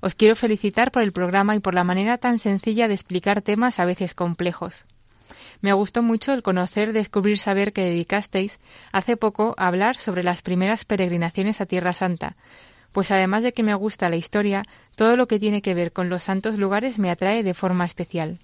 Os 0.02 0.16
quiero 0.16 0.36
felicitar 0.36 0.92
por 0.92 1.04
el 1.04 1.12
programa 1.12 1.56
y 1.56 1.60
por 1.60 1.76
la 1.76 1.84
manera 1.84 2.18
tan 2.18 2.40
sencilla 2.40 2.88
de 2.88 2.96
explicar 2.96 3.44
temas 3.44 3.80
a 3.80 3.86
veces 3.86 4.16
complejos. 4.16 4.86
Me 5.62 5.74
gustó 5.74 6.02
mucho 6.02 6.34
el 6.34 6.42
conocer, 6.42 6.92
descubrir, 6.92 7.38
saber 7.38 7.72
que 7.72 7.84
dedicasteis 7.84 8.60
hace 8.92 9.16
poco 9.16 9.54
a 9.60 9.68
hablar 9.68 9.98
sobre 9.98 10.24
las 10.24 10.42
primeras 10.42 10.86
peregrinaciones 10.86 11.62
a 11.62 11.68
Tierra 11.68 11.94
Santa, 11.94 12.36
pues 12.94 13.12
además 13.12 13.44
de 13.44 13.54
que 13.54 13.62
me 13.62 13.76
gusta 13.76 14.10
la 14.10 14.16
historia, 14.16 14.64
todo 14.96 15.18
lo 15.18 15.28
que 15.28 15.38
tiene 15.38 15.62
que 15.62 15.76
ver 15.76 15.92
con 15.92 16.10
los 16.10 16.24
santos 16.24 16.58
lugares 16.58 16.98
me 16.98 17.12
atrae 17.12 17.44
de 17.44 17.54
forma 17.54 17.86
especial. 17.86 18.40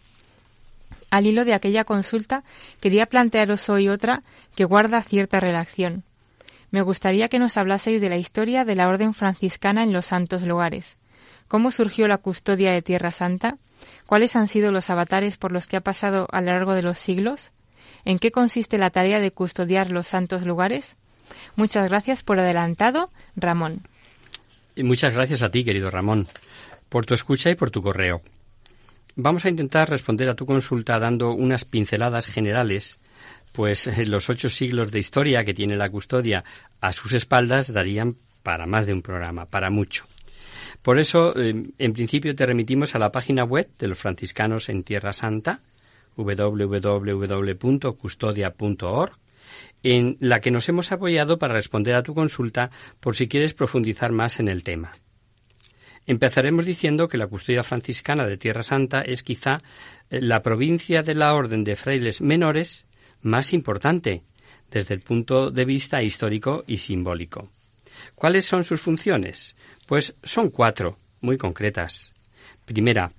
Al 1.09 1.25
hilo 1.25 1.45
de 1.45 1.53
aquella 1.53 1.85
consulta, 1.85 2.43
quería 2.79 3.05
plantearos 3.05 3.69
hoy 3.69 3.87
otra 3.89 4.23
que 4.55 4.65
guarda 4.65 5.01
cierta 5.01 5.39
relación. 5.39 6.03
Me 6.69 6.81
gustaría 6.81 7.29
que 7.29 7.39
nos 7.39 7.55
hablaseis 7.55 8.01
de 8.01 8.09
la 8.09 8.17
historia 8.17 8.65
de 8.65 8.75
la 8.75 8.89
Orden 8.89 9.13
franciscana 9.13 9.83
en 9.83 9.93
los 9.93 10.07
santos 10.07 10.43
lugares. 10.43 10.97
¿Cómo 11.47 11.71
surgió 11.71 12.07
la 12.07 12.17
custodia 12.17 12.73
de 12.73 12.81
Tierra 12.81 13.11
Santa? 13.11 13.57
¿Cuáles 14.05 14.35
han 14.35 14.49
sido 14.49 14.71
los 14.71 14.89
avatares 14.89 15.37
por 15.37 15.53
los 15.53 15.67
que 15.67 15.77
ha 15.77 15.81
pasado 15.81 16.27
a 16.31 16.41
lo 16.41 16.51
largo 16.51 16.73
de 16.73 16.81
los 16.81 16.97
siglos? 16.97 17.51
¿En 18.03 18.19
qué 18.19 18.31
consiste 18.31 18.77
la 18.77 18.89
tarea 18.89 19.21
de 19.21 19.31
custodiar 19.31 19.91
los 19.91 20.07
santos 20.07 20.45
lugares? 20.45 20.97
Muchas 21.55 21.87
gracias 21.87 22.23
por 22.23 22.39
adelantado, 22.39 23.11
Ramón. 23.35 23.81
Y 24.75 24.83
muchas 24.83 25.15
gracias 25.15 25.41
a 25.41 25.49
ti, 25.49 25.63
querido 25.63 25.89
Ramón, 25.89 26.27
por 26.89 27.05
tu 27.05 27.13
escucha 27.13 27.49
y 27.49 27.55
por 27.55 27.71
tu 27.71 27.81
correo. 27.81 28.21
Vamos 29.19 29.45
a 29.45 29.49
intentar 29.49 29.89
responder 29.89 30.29
a 30.29 30.35
tu 30.35 30.45
consulta 30.45 30.99
dando 30.99 31.31
unas 31.31 31.65
pinceladas 31.65 32.27
generales, 32.27 32.99
pues 33.51 33.87
eh, 33.87 34.05
los 34.05 34.29
ocho 34.29 34.47
siglos 34.47 34.91
de 34.91 34.99
historia 34.99 35.43
que 35.43 35.55
tiene 35.55 35.75
la 35.75 35.89
custodia 35.89 36.43
a 36.81 36.93
sus 36.93 37.13
espaldas 37.13 37.73
darían 37.73 38.15
para 38.43 38.67
más 38.67 38.85
de 38.85 38.93
un 38.93 39.01
programa, 39.01 39.47
para 39.47 39.71
mucho. 39.71 40.05
Por 40.83 40.99
eso, 40.99 41.35
eh, 41.35 41.71
en 41.79 41.93
principio, 41.93 42.35
te 42.35 42.45
remitimos 42.45 42.93
a 42.93 42.99
la 42.99 43.11
página 43.11 43.43
web 43.43 43.67
de 43.79 43.87
los 43.87 43.97
franciscanos 43.97 44.69
en 44.69 44.83
Tierra 44.83 45.13
Santa, 45.13 45.61
www.custodia.org, 46.15 49.13
en 49.81 50.17
la 50.19 50.39
que 50.41 50.51
nos 50.51 50.69
hemos 50.69 50.91
apoyado 50.91 51.39
para 51.39 51.55
responder 51.55 51.95
a 51.95 52.03
tu 52.03 52.13
consulta 52.13 52.69
por 52.99 53.15
si 53.15 53.27
quieres 53.27 53.55
profundizar 53.55 54.11
más 54.11 54.39
en 54.39 54.47
el 54.47 54.63
tema. 54.63 54.91
Empezaremos 56.07 56.65
diciendo 56.65 57.09
que 57.09 57.17
la 57.17 57.27
custodia 57.27 57.63
franciscana 57.63 58.25
de 58.25 58.37
Tierra 58.37 58.63
Santa 58.63 59.01
es 59.01 59.23
quizá 59.23 59.57
eh, 60.09 60.21
la 60.21 60.41
provincia 60.41 61.03
de 61.03 61.13
la 61.13 61.35
Orden 61.35 61.65
de 61.65 61.75
Frailes 61.75 62.21
Menores 62.21 62.87
más 63.21 63.53
importante 63.53 64.23
desde 64.71 64.93
el 64.93 65.01
punto 65.01 65.51
de 65.51 65.65
vista 65.65 66.01
histórico 66.01 66.63
y 66.65 66.77
simbólico. 66.77 67.51
¿Cuáles 68.15 68.45
son 68.45 68.63
sus 68.63 68.79
funciones? 68.79 69.55
Pues 69.85 70.15
son 70.23 70.49
cuatro, 70.49 70.97
muy 71.19 71.37
concretas. 71.37 72.13
Primera, 72.65 73.09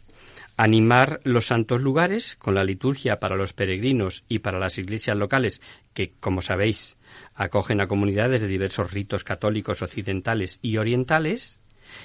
animar 0.57 1.20
los 1.24 1.47
santos 1.47 1.82
lugares 1.82 2.36
con 2.36 2.55
la 2.55 2.64
liturgia 2.64 3.20
para 3.20 3.36
los 3.36 3.53
peregrinos 3.53 4.24
y 4.28 4.39
para 4.39 4.59
las 4.59 4.78
iglesias 4.78 5.16
locales 5.16 5.61
que, 5.93 6.12
como 6.20 6.41
sabéis, 6.41 6.97
acogen 7.34 7.80
a 7.80 7.86
comunidades 7.86 8.41
de 8.41 8.49
diversos 8.49 8.93
ritos 8.93 9.24
católicos 9.24 9.82
occidentales 9.82 10.59
y 10.62 10.78
orientales, 10.78 11.59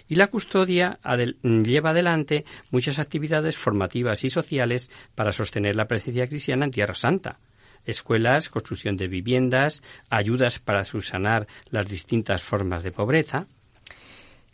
y 0.08 0.16
la 0.16 0.28
custodia 0.28 1.00
lleva 1.44 1.92
adelante 1.92 2.46
muchas 2.72 3.00
actividades 3.00 3.58
formativas 3.58 4.24
y 4.24 4.30
sociales 4.30 4.90
para 5.16 5.32
sostener 5.32 5.76
la 5.76 5.88
presencia 5.88 6.28
cristiana 6.28 6.66
en 6.66 6.72
Tierra 6.72 6.96
Santa. 6.96 7.40
Escuelas, 7.86 8.50
construcción 8.50 8.96
de 8.96 9.08
viviendas, 9.08 9.84
ayudas 10.10 10.60
para 10.60 10.86
subsanar 10.86 11.48
las 11.70 11.88
distintas 11.88 12.42
formas 12.42 12.84
de 12.84 12.92
pobreza. 12.92 13.48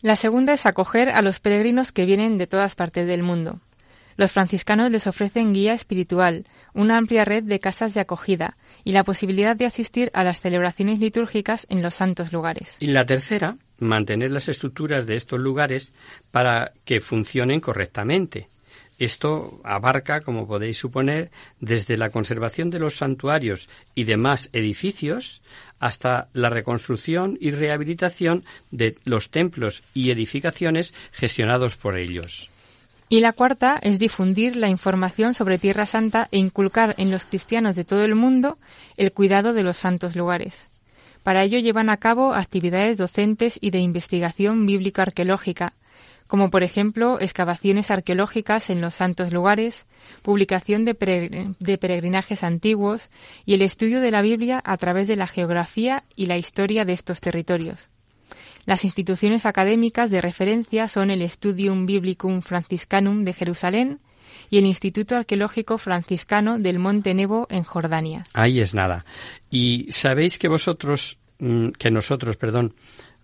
La 0.01 0.15
segunda 0.15 0.53
es 0.53 0.65
acoger 0.65 1.09
a 1.09 1.21
los 1.21 1.39
peregrinos 1.39 1.91
que 1.91 2.05
vienen 2.05 2.37
de 2.37 2.47
todas 2.47 2.75
partes 2.75 3.05
del 3.05 3.21
mundo. 3.21 3.59
Los 4.19 4.31
franciscanos 4.31 4.91
les 4.91 5.07
ofrecen 5.07 5.53
guía 5.53 5.73
espiritual, 5.73 6.45
una 6.73 6.97
amplia 6.97 7.23
red 7.23 7.43
de 7.43 7.61
casas 7.61 7.93
de 7.93 8.01
acogida 8.01 8.57
y 8.83 8.91
la 8.91 9.05
posibilidad 9.05 9.55
de 9.55 9.65
asistir 9.65 10.11
a 10.13 10.25
las 10.25 10.41
celebraciones 10.41 10.99
litúrgicas 10.99 11.65
en 11.69 11.81
los 11.81 11.95
santos 11.95 12.33
lugares. 12.33 12.75
Y 12.81 12.87
la 12.87 13.05
tercera, 13.05 13.55
mantener 13.79 14.31
las 14.31 14.49
estructuras 14.49 15.05
de 15.05 15.15
estos 15.15 15.39
lugares 15.39 15.93
para 16.31 16.73
que 16.85 17.01
funcionen 17.01 17.59
correctamente. 17.59 18.47
Esto 18.99 19.61
abarca, 19.63 20.19
como 20.19 20.45
podéis 20.45 20.77
suponer, 20.77 21.31
desde 21.61 21.95
la 21.95 22.09
conservación 22.09 22.69
de 22.69 22.79
los 22.79 22.97
santuarios 22.97 23.69
y 23.95 24.03
demás 24.03 24.49
edificios 24.51 25.41
hasta 25.79 26.27
la 26.33 26.49
reconstrucción 26.49 27.37
y 27.39 27.51
rehabilitación 27.51 28.43
de 28.71 28.97
los 29.05 29.29
templos 29.29 29.83
y 29.93 30.11
edificaciones 30.11 30.93
gestionados 31.13 31.77
por 31.77 31.97
ellos. 31.97 32.49
Y 33.07 33.21
la 33.21 33.31
cuarta 33.31 33.79
es 33.81 33.99
difundir 33.99 34.57
la 34.57 34.67
información 34.67 35.33
sobre 35.33 35.57
Tierra 35.57 35.85
Santa 35.85 36.27
e 36.31 36.37
inculcar 36.37 36.93
en 36.97 37.09
los 37.09 37.25
cristianos 37.25 37.77
de 37.77 37.85
todo 37.85 38.03
el 38.03 38.15
mundo 38.15 38.57
el 38.97 39.13
cuidado 39.13 39.53
de 39.53 39.63
los 39.63 39.77
santos 39.77 40.15
lugares. 40.17 40.67
Para 41.23 41.43
ello 41.43 41.59
llevan 41.59 41.89
a 41.89 41.97
cabo 41.97 42.33
actividades 42.33 42.97
docentes 42.97 43.57
y 43.61 43.71
de 43.71 43.79
investigación 43.79 44.65
bíblico-arqueológica, 44.65 45.73
como 46.29 46.51
por 46.51 46.61
ejemplo 46.61 47.19
excavaciones 47.19 47.89
arqueológicas 47.89 48.69
en 48.69 48.81
los 48.81 48.93
santos 48.93 49.33
lugares, 49.33 49.87
publicación 50.21 50.85
de, 50.85 50.93
peregrinajes 50.93 52.43
antiguos 52.43 53.09
y 53.45 53.55
el 53.55 53.63
estudio 53.63 53.99
de 53.99 54.11
la 54.11 54.21
Biblia 54.21 54.61
a 54.63 54.77
través 54.77 55.07
de 55.07 55.15
la 55.15 55.25
geografía 55.25 56.03
y 56.15 56.27
la 56.27 56.37
historia 56.37 56.85
de 56.85 56.93
estos 56.93 57.19
territorios. 57.19 57.89
Las 58.65 58.83
instituciones 58.83 59.47
académicas 59.47 60.11
de 60.11 60.21
referencia 60.21 60.87
son 60.87 61.09
el 61.09 61.27
Studium 61.27 61.87
Biblicum 61.87 62.41
Franciscanum 62.41 63.23
de 63.23 63.33
Jerusalén 63.33 63.99
y 64.49 64.57
el 64.57 64.65
Instituto 64.65 65.15
Arqueológico 65.15 65.77
Franciscano 65.77 66.59
del 66.59 66.79
Monte 66.79 67.13
Nebo 67.13 67.47
en 67.49 67.63
Jordania. 67.63 68.23
Ahí 68.33 68.59
es 68.59 68.73
nada. 68.73 69.05
Y 69.49 69.87
sabéis 69.91 70.39
que 70.39 70.47
vosotros, 70.47 71.17
mm, 71.39 71.69
que 71.69 71.91
nosotros, 71.91 72.37
perdón, 72.37 72.73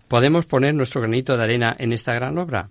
podemos 0.07 0.45
poner 0.45 0.73
nuestro 0.73 1.01
granito 1.01 1.35
de 1.37 1.43
arena 1.43 1.75
en 1.77 1.93
esta 1.93 2.13
gran 2.13 2.37
obra. 2.37 2.69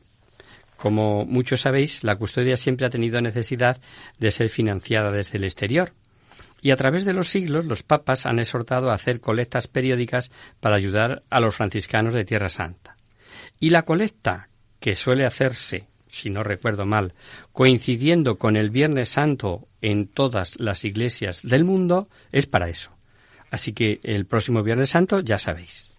Como 0.77 1.25
muchos 1.25 1.63
sabéis, 1.63 2.05
la 2.05 2.17
custodia 2.17 2.57
siempre 2.57 2.87
ha 2.87 2.91
tenido 2.91 3.21
necesidad 3.21 3.81
de 4.19 4.31
ser 4.31 4.49
financiada 4.49 5.11
desde 5.11 5.39
el 5.39 5.45
exterior 5.45 5.93
y 6.65 6.71
a 6.71 6.77
través 6.77 7.05
de 7.05 7.13
los 7.13 7.29
siglos 7.29 7.67
los 7.67 7.83
papas 7.83 8.25
han 8.25 8.39
exhortado 8.39 8.91
a 8.91 8.95
hacer 8.95 9.21
colectas 9.21 9.69
periódicas 9.69 10.31
para 10.61 10.77
ayudar 10.77 11.23
a 11.29 11.39
los 11.39 11.55
franciscanos 11.55 12.15
de 12.15 12.25
Tierra 12.25 12.49
Santa. 12.49 12.97
Y 13.61 13.69
la 13.69 13.83
colecta, 13.83 14.49
que 14.81 14.97
suele 14.97 15.27
hacerse, 15.27 15.89
si 16.15 16.31
no 16.31 16.43
recuerdo 16.43 16.87
mal, 16.87 17.15
coincidiendo 17.53 18.39
con 18.39 18.57
el 18.57 18.71
Viernes 18.71 19.11
Santo 19.11 19.69
en 19.81 20.07
todas 20.07 20.59
las 20.59 20.85
iglesias 20.85 21.41
del 21.43 21.65
mundo, 21.65 22.09
es 22.33 22.47
para 22.47 22.69
eso. 22.69 22.93
Así 23.51 23.73
que 23.73 24.01
el 24.03 24.27
próximo 24.27 24.63
Viernes 24.63 24.91
Santo 24.91 25.21
ya 25.21 25.39
sabéis. 25.39 25.91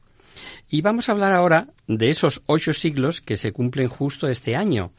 Y 0.70 0.82
vamos 0.82 1.08
a 1.08 1.12
hablar 1.12 1.32
ahora 1.32 1.68
de 1.88 2.10
esos 2.10 2.42
ocho 2.48 2.74
siglos 2.74 3.22
que 3.22 3.36
se 3.36 3.52
cumplen 3.52 3.88
justo 3.88 4.28
este 4.28 4.56
año 4.56 4.92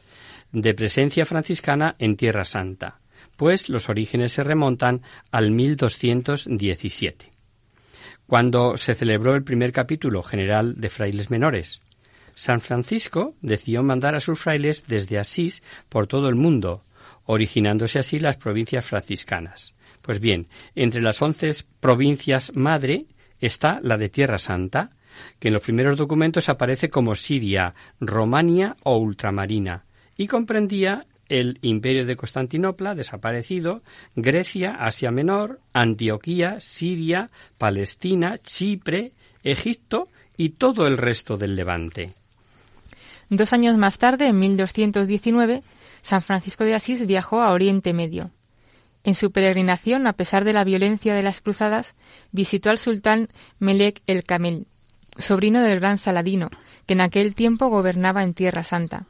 de 0.51 0.73
presencia 0.73 1.25
franciscana 1.25 1.95
en 1.99 2.15
Tierra 2.15 2.45
Santa 2.45 2.99
pues 3.37 3.69
los 3.69 3.87
orígenes 3.87 4.33
se 4.33 4.43
remontan 4.43 5.01
al 5.31 5.51
1217, 5.51 7.29
cuando 8.25 8.75
se 8.75 8.95
celebró 8.95 9.35
el 9.35 9.43
primer 9.43 9.71
capítulo 9.71 10.23
general 10.23 10.81
de 10.81 10.89
frailes 10.89 11.29
menores. 11.29 11.81
San 12.37 12.61
Francisco 12.61 13.33
decidió 13.41 13.81
mandar 13.81 14.13
a 14.13 14.19
sus 14.19 14.39
frailes 14.39 14.85
desde 14.87 15.17
Asís 15.17 15.63
por 15.89 16.05
todo 16.05 16.29
el 16.29 16.35
mundo, 16.35 16.83
originándose 17.25 17.97
así 17.97 18.19
las 18.19 18.37
provincias 18.37 18.85
franciscanas. 18.85 19.73
Pues 20.03 20.19
bien, 20.19 20.47
entre 20.75 21.01
las 21.01 21.19
once 21.19 21.49
provincias 21.79 22.55
madre 22.55 23.07
está 23.39 23.79
la 23.81 23.97
de 23.97 24.09
Tierra 24.09 24.37
Santa, 24.37 24.91
que 25.39 25.47
en 25.47 25.55
los 25.55 25.63
primeros 25.63 25.97
documentos 25.97 26.47
aparece 26.47 26.91
como 26.91 27.15
Siria, 27.15 27.73
Romania 27.99 28.75
o 28.83 28.97
Ultramarina, 28.97 29.85
y 30.15 30.27
comprendía 30.27 31.07
el 31.29 31.57
imperio 31.63 32.05
de 32.05 32.17
Constantinopla, 32.17 32.93
desaparecido, 32.93 33.81
Grecia, 34.15 34.75
Asia 34.79 35.09
Menor, 35.09 35.59
Antioquía, 35.73 36.59
Siria, 36.59 37.31
Palestina, 37.57 38.37
Chipre, 38.37 39.13
Egipto 39.41 40.09
y 40.37 40.49
todo 40.49 40.85
el 40.85 40.99
resto 40.99 41.35
del 41.35 41.55
Levante. 41.55 42.13
Dos 43.29 43.53
años 43.53 43.77
más 43.77 43.97
tarde, 43.97 44.27
en 44.27 44.39
1219, 44.39 45.63
San 46.01 46.21
Francisco 46.21 46.63
de 46.63 46.75
Asís 46.75 47.05
viajó 47.05 47.41
a 47.41 47.51
Oriente 47.51 47.93
Medio. 47.93 48.31
En 49.03 49.15
su 49.15 49.31
peregrinación, 49.31 50.07
a 50.07 50.13
pesar 50.13 50.43
de 50.43 50.53
la 50.53 50.63
violencia 50.63 51.13
de 51.13 51.23
las 51.23 51.41
cruzadas, 51.41 51.95
visitó 52.31 52.69
al 52.69 52.77
sultán 52.77 53.29
Melek 53.59 54.01
el 54.07 54.23
Camel, 54.23 54.67
sobrino 55.17 55.61
del 55.61 55.79
gran 55.79 55.97
Saladino, 55.97 56.49
que 56.85 56.93
en 56.93 57.01
aquel 57.01 57.35
tiempo 57.35 57.67
gobernaba 57.67 58.23
en 58.23 58.33
Tierra 58.33 58.63
Santa. 58.63 59.05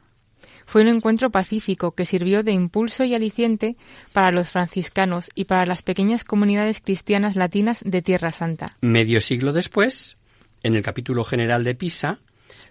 Fue 0.66 0.82
un 0.82 0.88
encuentro 0.88 1.30
pacífico 1.30 1.92
que 1.92 2.04
sirvió 2.04 2.42
de 2.42 2.52
impulso 2.52 3.02
y 3.04 3.14
aliciente 3.14 3.76
para 4.12 4.30
los 4.30 4.50
franciscanos 4.50 5.30
y 5.34 5.46
para 5.46 5.64
las 5.64 5.82
pequeñas 5.82 6.24
comunidades 6.24 6.80
cristianas 6.80 7.36
latinas 7.36 7.80
de 7.84 8.02
Tierra 8.02 8.32
Santa. 8.32 8.76
Medio 8.82 9.20
siglo 9.20 9.52
después, 9.52 10.18
en 10.62 10.74
el 10.74 10.82
capítulo 10.82 11.24
general 11.24 11.64
de 11.64 11.74
Pisa, 11.74 12.18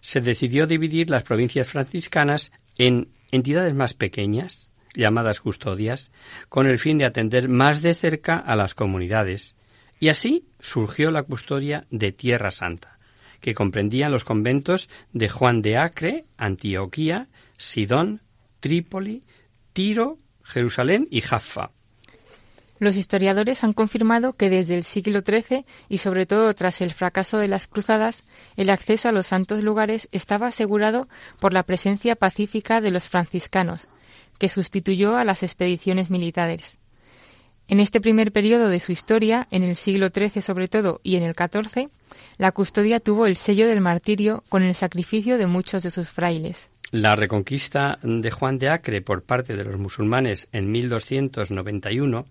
se 0.02 0.22
decidió 0.22 0.68
dividir 0.68 1.10
las 1.10 1.24
provincias 1.24 1.68
franciscanas 1.68 2.52
en 2.78 3.10
entidades 3.32 3.74
más 3.74 3.94
pequeñas, 3.94 4.72
llamadas 4.94 5.40
custodias, 5.40 6.12
con 6.50 6.68
el 6.68 6.80
fin 6.80 6.98
de 6.98 7.06
atender 7.06 7.50
más 7.50 7.82
de 7.82 7.94
cerca 7.94 8.38
a 8.38 8.56
las 8.56 8.74
comunidades. 8.74 9.56
Y 10.00 10.10
así 10.10 10.46
surgió 10.60 11.12
la 11.12 11.24
custodia 11.24 11.88
de 11.90 12.12
Tierra 12.12 12.52
Santa, 12.52 13.00
que 13.42 13.54
comprendía 13.54 14.10
los 14.10 14.24
conventos 14.24 14.90
de 15.14 15.30
Juan 15.30 15.62
de 15.62 15.78
Acre, 15.78 16.26
Antioquía, 16.38 17.30
Sidón, 17.58 18.22
Trípoli, 18.60 19.24
Tiro, 19.74 20.20
Jerusalén 20.44 21.08
y 21.12 21.22
Jaffa. 21.22 21.72
Los 22.80 22.96
historiadores 22.96 23.64
han 23.64 23.74
confirmado 23.74 24.34
que 24.34 24.50
desde 24.50 24.76
el 24.76 24.84
siglo 24.84 25.22
XIII 25.26 25.66
y 25.90 25.98
sobre 25.98 26.26
todo 26.26 26.54
tras 26.54 26.82
el 26.82 26.94
fracaso 26.94 27.38
de 27.40 27.48
las 27.48 27.68
cruzadas, 27.68 28.24
el 28.56 28.70
acceso 28.70 29.10
a 29.10 29.12
los 29.12 29.28
santos 29.28 29.64
lugares 29.64 30.08
estaba 30.12 30.48
asegurado 30.48 31.08
por 31.40 31.54
la 31.54 31.64
presencia 31.64 32.16
pacífica 32.16 32.80
de 32.80 32.92
los 32.92 33.10
franciscanos, 33.10 33.88
que 34.38 34.50
sustituyó 34.50 35.18
a 35.18 35.24
las 35.24 35.42
expediciones 35.42 36.10
militares. 36.12 36.78
En 37.68 37.80
este 37.80 38.00
primer 38.00 38.32
periodo 38.32 38.70
de 38.70 38.80
su 38.80 38.92
historia, 38.92 39.48
en 39.52 39.64
el 39.64 39.76
siglo 39.76 40.10
XIII 40.10 40.42
sobre 40.42 40.68
todo 40.68 41.02
y 41.04 41.18
en 41.18 41.24
el 41.24 41.36
XIV, 41.36 41.90
la 42.38 42.52
custodia 42.52 43.00
tuvo 43.00 43.26
el 43.26 43.36
sello 43.36 43.68
del 43.68 43.82
martirio 43.82 44.44
con 44.48 44.64
el 44.64 44.74
sacrificio 44.74 45.38
de 45.38 45.48
muchos 45.48 45.84
de 45.84 45.92
sus 45.92 46.10
frailes. 46.10 46.70
La 46.92 47.18
reconquista 47.18 48.00
de 48.02 48.32
Juan 48.32 48.58
de 48.60 48.70
Acre 48.70 49.02
por 49.02 49.24
parte 49.24 49.58
de 49.58 49.66
los 49.66 49.78
musulmanes 49.78 50.48
en 50.54 50.72
1291 50.72 52.26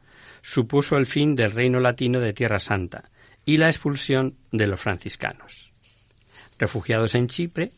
supuso 0.46 0.96
el 0.96 1.06
fin 1.06 1.34
del 1.34 1.50
reino 1.50 1.80
latino 1.80 2.20
de 2.20 2.32
Tierra 2.32 2.60
Santa 2.60 3.02
y 3.44 3.56
la 3.56 3.68
expulsión 3.68 4.36
de 4.52 4.68
los 4.68 4.78
franciscanos. 4.78 5.72
Refugiados 6.56 7.16
en 7.16 7.26
Chipre, 7.26 7.72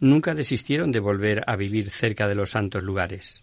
nunca 0.00 0.34
desistieron 0.34 0.92
de 0.92 1.00
volver 1.00 1.44
a 1.46 1.56
vivir 1.56 1.90
cerca 1.90 2.26
de 2.26 2.34
los 2.34 2.52
santos 2.52 2.82
lugares. 2.82 3.42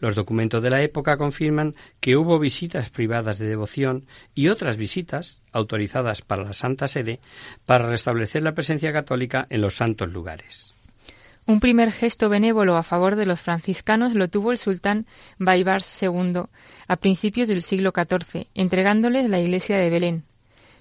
Los 0.00 0.14
documentos 0.14 0.62
de 0.62 0.70
la 0.70 0.82
época 0.82 1.18
confirman 1.18 1.74
que 2.00 2.16
hubo 2.16 2.38
visitas 2.38 2.88
privadas 2.88 3.38
de 3.38 3.46
devoción 3.46 4.06
y 4.34 4.48
otras 4.48 4.78
visitas 4.78 5.42
autorizadas 5.52 6.22
para 6.22 6.44
la 6.44 6.54
Santa 6.54 6.88
Sede 6.88 7.20
para 7.66 7.90
restablecer 7.90 8.42
la 8.42 8.54
presencia 8.54 8.90
católica 8.94 9.46
en 9.50 9.60
los 9.60 9.74
santos 9.74 10.10
lugares. 10.10 10.73
Un 11.46 11.60
primer 11.60 11.92
gesto 11.92 12.28
benévolo 12.28 12.76
a 12.76 12.82
favor 12.82 13.16
de 13.16 13.26
los 13.26 13.40
franciscanos 13.40 14.14
lo 14.14 14.28
tuvo 14.28 14.50
el 14.52 14.58
sultán 14.58 15.06
Baibars 15.38 16.02
II 16.02 16.44
a 16.88 16.96
principios 16.96 17.48
del 17.48 17.62
siglo 17.62 17.92
XIV, 17.94 18.46
entregándoles 18.54 19.28
la 19.28 19.40
iglesia 19.40 19.76
de 19.76 19.90
Belén. 19.90 20.24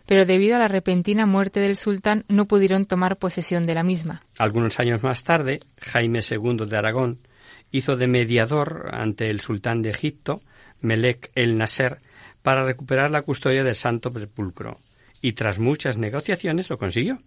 pero 0.06 0.26
debido 0.26 0.56
a 0.56 0.60
la 0.60 0.68
repentina 0.68 1.26
muerte 1.26 1.60
del 1.60 1.76
sultán 1.76 2.26
no 2.28 2.46
pudieron 2.46 2.86
tomar 2.86 3.18
posesión 3.18 3.66
de 3.66 3.74
la 3.74 3.84
misma. 3.84 4.24
Algunos 4.38 4.80
años 4.80 5.04
más 5.04 5.24
tarde, 5.24 5.62
Jaime 5.82 6.20
II 6.20 6.66
de 6.68 6.78
Aragón 6.78 7.20
hizo 7.72 7.96
de 7.96 8.08
mediador 8.08 8.90
ante 8.94 9.30
el 9.30 9.40
sultán 9.40 9.82
de 9.82 9.90
Egipto, 9.90 10.42
Melek 10.82 11.32
el 11.36 11.58
Nasser, 11.58 12.00
para 12.42 12.64
recuperar 12.66 13.12
la 13.12 13.22
custodia 13.22 13.64
del 13.64 13.76
Santo 13.76 14.12
Sepulcro, 14.12 14.78
y 15.22 15.34
tras 15.34 15.60
muchas 15.60 15.98
negociaciones 15.98 16.70
lo 16.70 16.78
consiguió. 16.78 17.20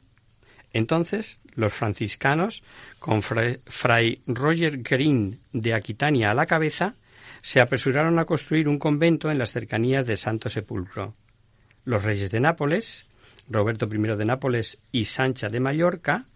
Entonces, 0.72 1.38
los 1.54 1.72
franciscanos, 1.72 2.62
con 2.98 3.22
fray, 3.22 4.22
Roger 4.26 4.82
Green 4.82 5.40
de 5.52 5.74
Aquitania 5.74 6.30
a 6.30 6.34
la 6.34 6.46
cabeza, 6.46 6.94
se 7.42 7.60
apresuraron 7.60 8.18
a 8.18 8.24
construir 8.24 8.68
un 8.68 8.78
convento 8.78 9.30
en 9.30 9.38
las 9.38 9.52
cercanías 9.52 10.06
del 10.06 10.18
Santo 10.18 10.48
Sepulcro. 10.48 11.14
Los 11.84 12.02
reyes 12.02 12.30
de 12.30 12.40
Nápoles, 12.40 13.06
Roberto 13.48 13.86
I 13.86 14.16
de 14.16 14.24
Nápoles 14.24 14.78
y 14.92 15.04
Sancha 15.04 15.48
de 15.48 15.60
Mallorca, 15.60 16.26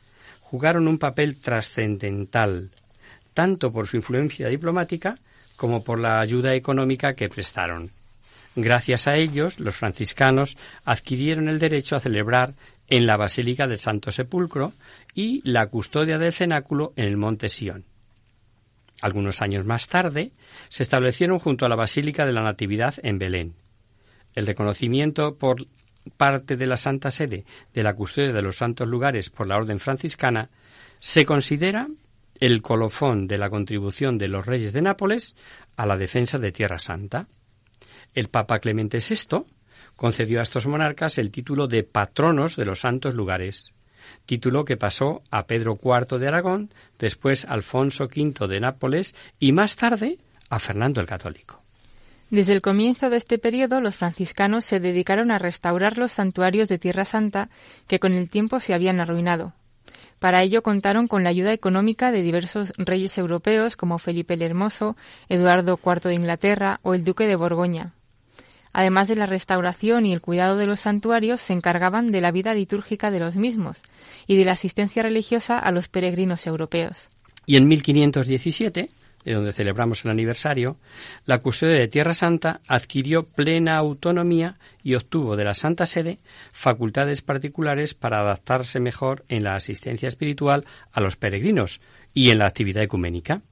jugaron 0.40 0.88
un 0.88 0.98
papel 0.98 1.40
trascendental, 1.40 2.70
tanto 3.34 3.72
por 3.72 3.86
su 3.86 3.96
influencia 3.96 4.48
diplomática 4.48 5.16
como 5.56 5.84
por 5.84 6.00
la 6.00 6.20
ayuda 6.20 6.54
económica 6.54 7.14
que 7.14 7.28
prestaron. 7.28 7.90
Gracias 8.56 9.06
a 9.06 9.16
ellos, 9.16 9.60
los 9.60 9.76
franciscanos 9.76 10.56
adquirieron 10.84 11.48
el 11.48 11.58
derecho 11.58 11.96
a 11.96 12.00
celebrar 12.00 12.54
en 12.90 13.06
la 13.06 13.16
Basílica 13.16 13.66
del 13.66 13.78
Santo 13.78 14.10
Sepulcro 14.10 14.72
y 15.14 15.48
la 15.48 15.66
custodia 15.66 16.18
del 16.18 16.32
cenáculo 16.32 16.92
en 16.96 17.06
el 17.06 17.16
monte 17.16 17.48
Sión. 17.48 17.84
Algunos 19.00 19.40
años 19.40 19.64
más 19.64 19.88
tarde 19.88 20.32
se 20.68 20.82
establecieron 20.82 21.38
junto 21.38 21.64
a 21.64 21.68
la 21.68 21.76
Basílica 21.76 22.26
de 22.26 22.32
la 22.32 22.42
Natividad 22.42 22.94
en 23.02 23.18
Belén. 23.18 23.54
El 24.34 24.46
reconocimiento 24.46 25.36
por 25.36 25.66
parte 26.16 26.56
de 26.56 26.66
la 26.66 26.76
Santa 26.76 27.10
Sede 27.10 27.44
de 27.72 27.82
la 27.82 27.94
custodia 27.94 28.32
de 28.32 28.42
los 28.42 28.56
santos 28.56 28.88
lugares 28.88 29.30
por 29.30 29.46
la 29.46 29.56
Orden 29.56 29.78
franciscana 29.78 30.50
se 30.98 31.24
considera 31.24 31.88
el 32.40 32.62
colofón 32.62 33.26
de 33.26 33.38
la 33.38 33.50
contribución 33.50 34.18
de 34.18 34.28
los 34.28 34.46
reyes 34.46 34.72
de 34.72 34.82
Nápoles 34.82 35.36
a 35.76 35.86
la 35.86 35.96
defensa 35.96 36.38
de 36.38 36.52
Tierra 36.52 36.78
Santa. 36.78 37.28
El 38.14 38.28
Papa 38.28 38.58
Clemente 38.58 38.98
VI 38.98 39.44
concedió 40.00 40.40
a 40.40 40.44
estos 40.44 40.66
monarcas 40.66 41.18
el 41.18 41.30
título 41.30 41.66
de 41.66 41.82
patronos 41.82 42.56
de 42.56 42.64
los 42.64 42.80
santos 42.80 43.12
lugares, 43.12 43.74
título 44.24 44.64
que 44.64 44.78
pasó 44.78 45.20
a 45.30 45.46
Pedro 45.46 45.78
IV 45.78 46.18
de 46.18 46.26
Aragón, 46.26 46.70
después 46.98 47.44
Alfonso 47.44 48.04
V 48.04 48.48
de 48.48 48.60
Nápoles 48.60 49.14
y 49.38 49.52
más 49.52 49.76
tarde 49.76 50.16
a 50.48 50.58
Fernando 50.58 51.02
el 51.02 51.06
Católico. 51.06 51.60
Desde 52.30 52.54
el 52.54 52.62
comienzo 52.62 53.10
de 53.10 53.18
este 53.18 53.36
periodo, 53.36 53.82
los 53.82 53.98
franciscanos 53.98 54.64
se 54.64 54.80
dedicaron 54.80 55.30
a 55.30 55.38
restaurar 55.38 55.98
los 55.98 56.12
santuarios 56.12 56.70
de 56.70 56.78
Tierra 56.78 57.04
Santa 57.04 57.50
que 57.86 58.00
con 58.00 58.14
el 58.14 58.30
tiempo 58.30 58.58
se 58.58 58.72
habían 58.72 59.00
arruinado. 59.00 59.52
Para 60.18 60.42
ello 60.42 60.62
contaron 60.62 61.08
con 61.08 61.24
la 61.24 61.28
ayuda 61.28 61.52
económica 61.52 62.10
de 62.10 62.22
diversos 62.22 62.72
reyes 62.78 63.18
europeos 63.18 63.76
como 63.76 63.98
Felipe 63.98 64.32
el 64.32 64.40
Hermoso, 64.40 64.96
Eduardo 65.28 65.78
IV 65.84 66.08
de 66.08 66.14
Inglaterra 66.14 66.80
o 66.84 66.94
el 66.94 67.04
Duque 67.04 67.26
de 67.26 67.36
Borgoña. 67.36 67.92
Además 68.72 69.08
de 69.08 69.16
la 69.16 69.26
restauración 69.26 70.06
y 70.06 70.12
el 70.12 70.20
cuidado 70.20 70.56
de 70.56 70.66
los 70.66 70.80
santuarios, 70.80 71.40
se 71.40 71.52
encargaban 71.52 72.12
de 72.12 72.20
la 72.20 72.30
vida 72.30 72.54
litúrgica 72.54 73.10
de 73.10 73.20
los 73.20 73.36
mismos 73.36 73.82
y 74.26 74.36
de 74.36 74.44
la 74.44 74.52
asistencia 74.52 75.02
religiosa 75.02 75.58
a 75.58 75.72
los 75.72 75.88
peregrinos 75.88 76.46
europeos. 76.46 77.10
Y 77.46 77.56
en 77.56 77.66
1517, 77.66 78.90
de 79.24 79.34
donde 79.34 79.52
celebramos 79.52 80.04
el 80.04 80.10
aniversario, 80.10 80.76
la 81.24 81.38
custodia 81.38 81.74
de 81.74 81.88
Tierra 81.88 82.14
Santa 82.14 82.60
adquirió 82.66 83.24
plena 83.24 83.76
autonomía 83.76 84.58
y 84.82 84.94
obtuvo 84.94 85.36
de 85.36 85.44
la 85.44 85.54
Santa 85.54 85.86
Sede 85.86 86.18
facultades 86.52 87.22
particulares 87.22 87.94
para 87.94 88.20
adaptarse 88.20 88.80
mejor 88.80 89.24
en 89.28 89.44
la 89.44 89.56
asistencia 89.56 90.08
espiritual 90.08 90.64
a 90.92 91.00
los 91.00 91.16
peregrinos 91.16 91.80
y 92.14 92.30
en 92.30 92.38
la 92.38 92.46
actividad 92.46 92.82
ecuménica. 92.82 93.42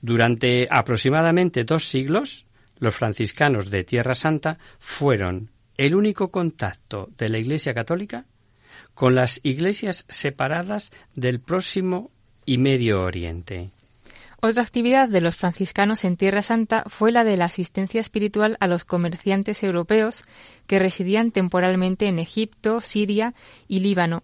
Durante 0.00 0.66
aproximadamente 0.70 1.64
dos 1.64 1.88
siglos, 1.88 2.46
los 2.78 2.94
franciscanos 2.94 3.70
de 3.70 3.84
Tierra 3.84 4.14
Santa 4.14 4.58
fueron 4.78 5.50
el 5.76 5.94
único 5.94 6.30
contacto 6.30 7.10
de 7.18 7.28
la 7.28 7.38
Iglesia 7.38 7.74
Católica 7.74 8.26
con 8.94 9.14
las 9.14 9.40
iglesias 9.42 10.04
separadas 10.08 10.92
del 11.14 11.40
próximo 11.40 12.10
y 12.44 12.58
Medio 12.58 13.02
Oriente. 13.02 13.70
Otra 14.40 14.62
actividad 14.62 15.08
de 15.08 15.20
los 15.20 15.36
franciscanos 15.36 16.04
en 16.04 16.16
Tierra 16.16 16.42
Santa 16.42 16.84
fue 16.86 17.10
la 17.10 17.24
de 17.24 17.36
la 17.36 17.46
asistencia 17.46 18.00
espiritual 18.00 18.56
a 18.60 18.66
los 18.66 18.84
comerciantes 18.84 19.62
europeos 19.62 20.22
que 20.66 20.78
residían 20.78 21.30
temporalmente 21.30 22.06
en 22.06 22.18
Egipto, 22.18 22.80
Siria 22.80 23.34
y 23.66 23.80
Líbano, 23.80 24.22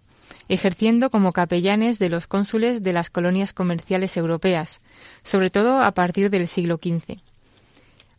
ejerciendo 0.48 1.10
como 1.10 1.32
capellanes 1.32 1.98
de 1.98 2.10
los 2.10 2.26
cónsules 2.26 2.82
de 2.82 2.92
las 2.92 3.10
colonias 3.10 3.52
comerciales 3.52 4.16
europeas, 4.16 4.80
sobre 5.24 5.50
todo 5.50 5.82
a 5.82 5.92
partir 5.92 6.30
del 6.30 6.46
siglo 6.46 6.76
XV. 6.76 7.31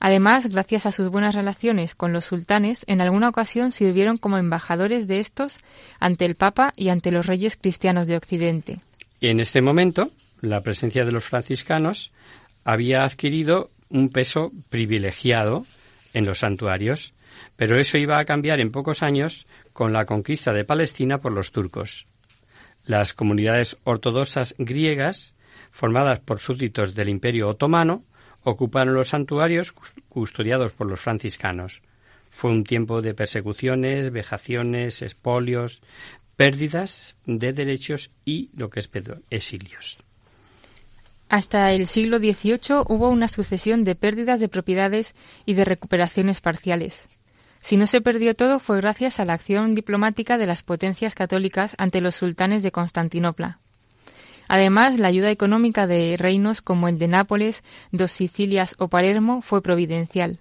Además, 0.03 0.47
gracias 0.51 0.85
a 0.85 0.91
sus 0.91 1.07
buenas 1.07 1.33
relaciones 1.33 1.95
con 1.95 2.11
los 2.11 2.25
sultanes, 2.25 2.83
en 2.87 2.99
alguna 2.99 3.29
ocasión 3.29 3.71
sirvieron 3.71 4.17
como 4.17 4.37
embajadores 4.37 5.07
de 5.07 5.21
estos 5.21 5.59
ante 5.97 6.25
el 6.25 6.35
Papa 6.35 6.73
y 6.75 6.89
ante 6.89 7.09
los 7.09 7.25
reyes 7.25 7.55
cristianos 7.55 8.07
de 8.07 8.17
Occidente. 8.17 8.81
En 9.21 9.39
este 9.39 9.61
momento, 9.61 10.11
la 10.41 10.59
presencia 10.59 11.05
de 11.05 11.13
los 11.13 11.23
franciscanos 11.23 12.11
había 12.65 13.05
adquirido 13.05 13.69
un 13.87 14.09
peso 14.09 14.51
privilegiado 14.67 15.65
en 16.13 16.25
los 16.25 16.39
santuarios, 16.39 17.13
pero 17.55 17.79
eso 17.79 17.97
iba 17.97 18.19
a 18.19 18.25
cambiar 18.25 18.59
en 18.59 18.71
pocos 18.71 19.03
años 19.03 19.47
con 19.71 19.93
la 19.93 20.05
conquista 20.05 20.51
de 20.51 20.65
Palestina 20.65 21.19
por 21.19 21.31
los 21.31 21.53
turcos. 21.53 22.07
Las 22.83 23.13
comunidades 23.13 23.77
ortodoxas 23.85 24.53
griegas, 24.57 25.33
formadas 25.71 26.19
por 26.19 26.39
súbditos 26.39 26.93
del 26.93 27.07
Imperio 27.07 27.47
otomano, 27.47 28.03
ocuparon 28.43 28.93
los 28.93 29.09
santuarios 29.09 29.73
custodiados 30.09 30.71
por 30.71 30.87
los 30.87 30.99
franciscanos. 30.99 31.81
Fue 32.29 32.51
un 32.51 32.63
tiempo 32.63 33.01
de 33.01 33.13
persecuciones, 33.13 34.11
vejaciones, 34.11 35.01
espolios, 35.01 35.81
pérdidas 36.35 37.15
de 37.25 37.53
derechos 37.53 38.11
y, 38.25 38.49
lo 38.55 38.69
que 38.69 38.79
es 38.79 38.89
exilios. 39.29 39.97
Hasta 41.29 41.71
el 41.71 41.87
siglo 41.87 42.19
XVIII 42.19 42.83
hubo 42.87 43.09
una 43.09 43.27
sucesión 43.27 43.83
de 43.83 43.95
pérdidas 43.95 44.39
de 44.39 44.49
propiedades 44.49 45.15
y 45.45 45.53
de 45.53 45.65
recuperaciones 45.65 46.41
parciales. 46.41 47.07
Si 47.59 47.77
no 47.77 47.87
se 47.87 48.01
perdió 48.01 48.35
todo 48.35 48.59
fue 48.59 48.77
gracias 48.77 49.19
a 49.19 49.25
la 49.25 49.33
acción 49.33 49.71
diplomática 49.71 50.37
de 50.37 50.45
las 50.45 50.63
potencias 50.63 51.15
católicas 51.15 51.75
ante 51.77 52.01
los 52.01 52.15
sultanes 52.15 52.61
de 52.61 52.71
Constantinopla. 52.71 53.59
Además, 54.47 54.99
la 54.99 55.07
ayuda 55.07 55.31
económica 55.31 55.87
de 55.87 56.15
reinos 56.17 56.61
como 56.61 56.87
el 56.87 56.99
de 56.99 57.07
Nápoles, 57.07 57.63
dos 57.91 58.11
Sicilias 58.11 58.75
o 58.77 58.87
Palermo 58.87 59.41
fue 59.41 59.61
providencial. 59.61 60.39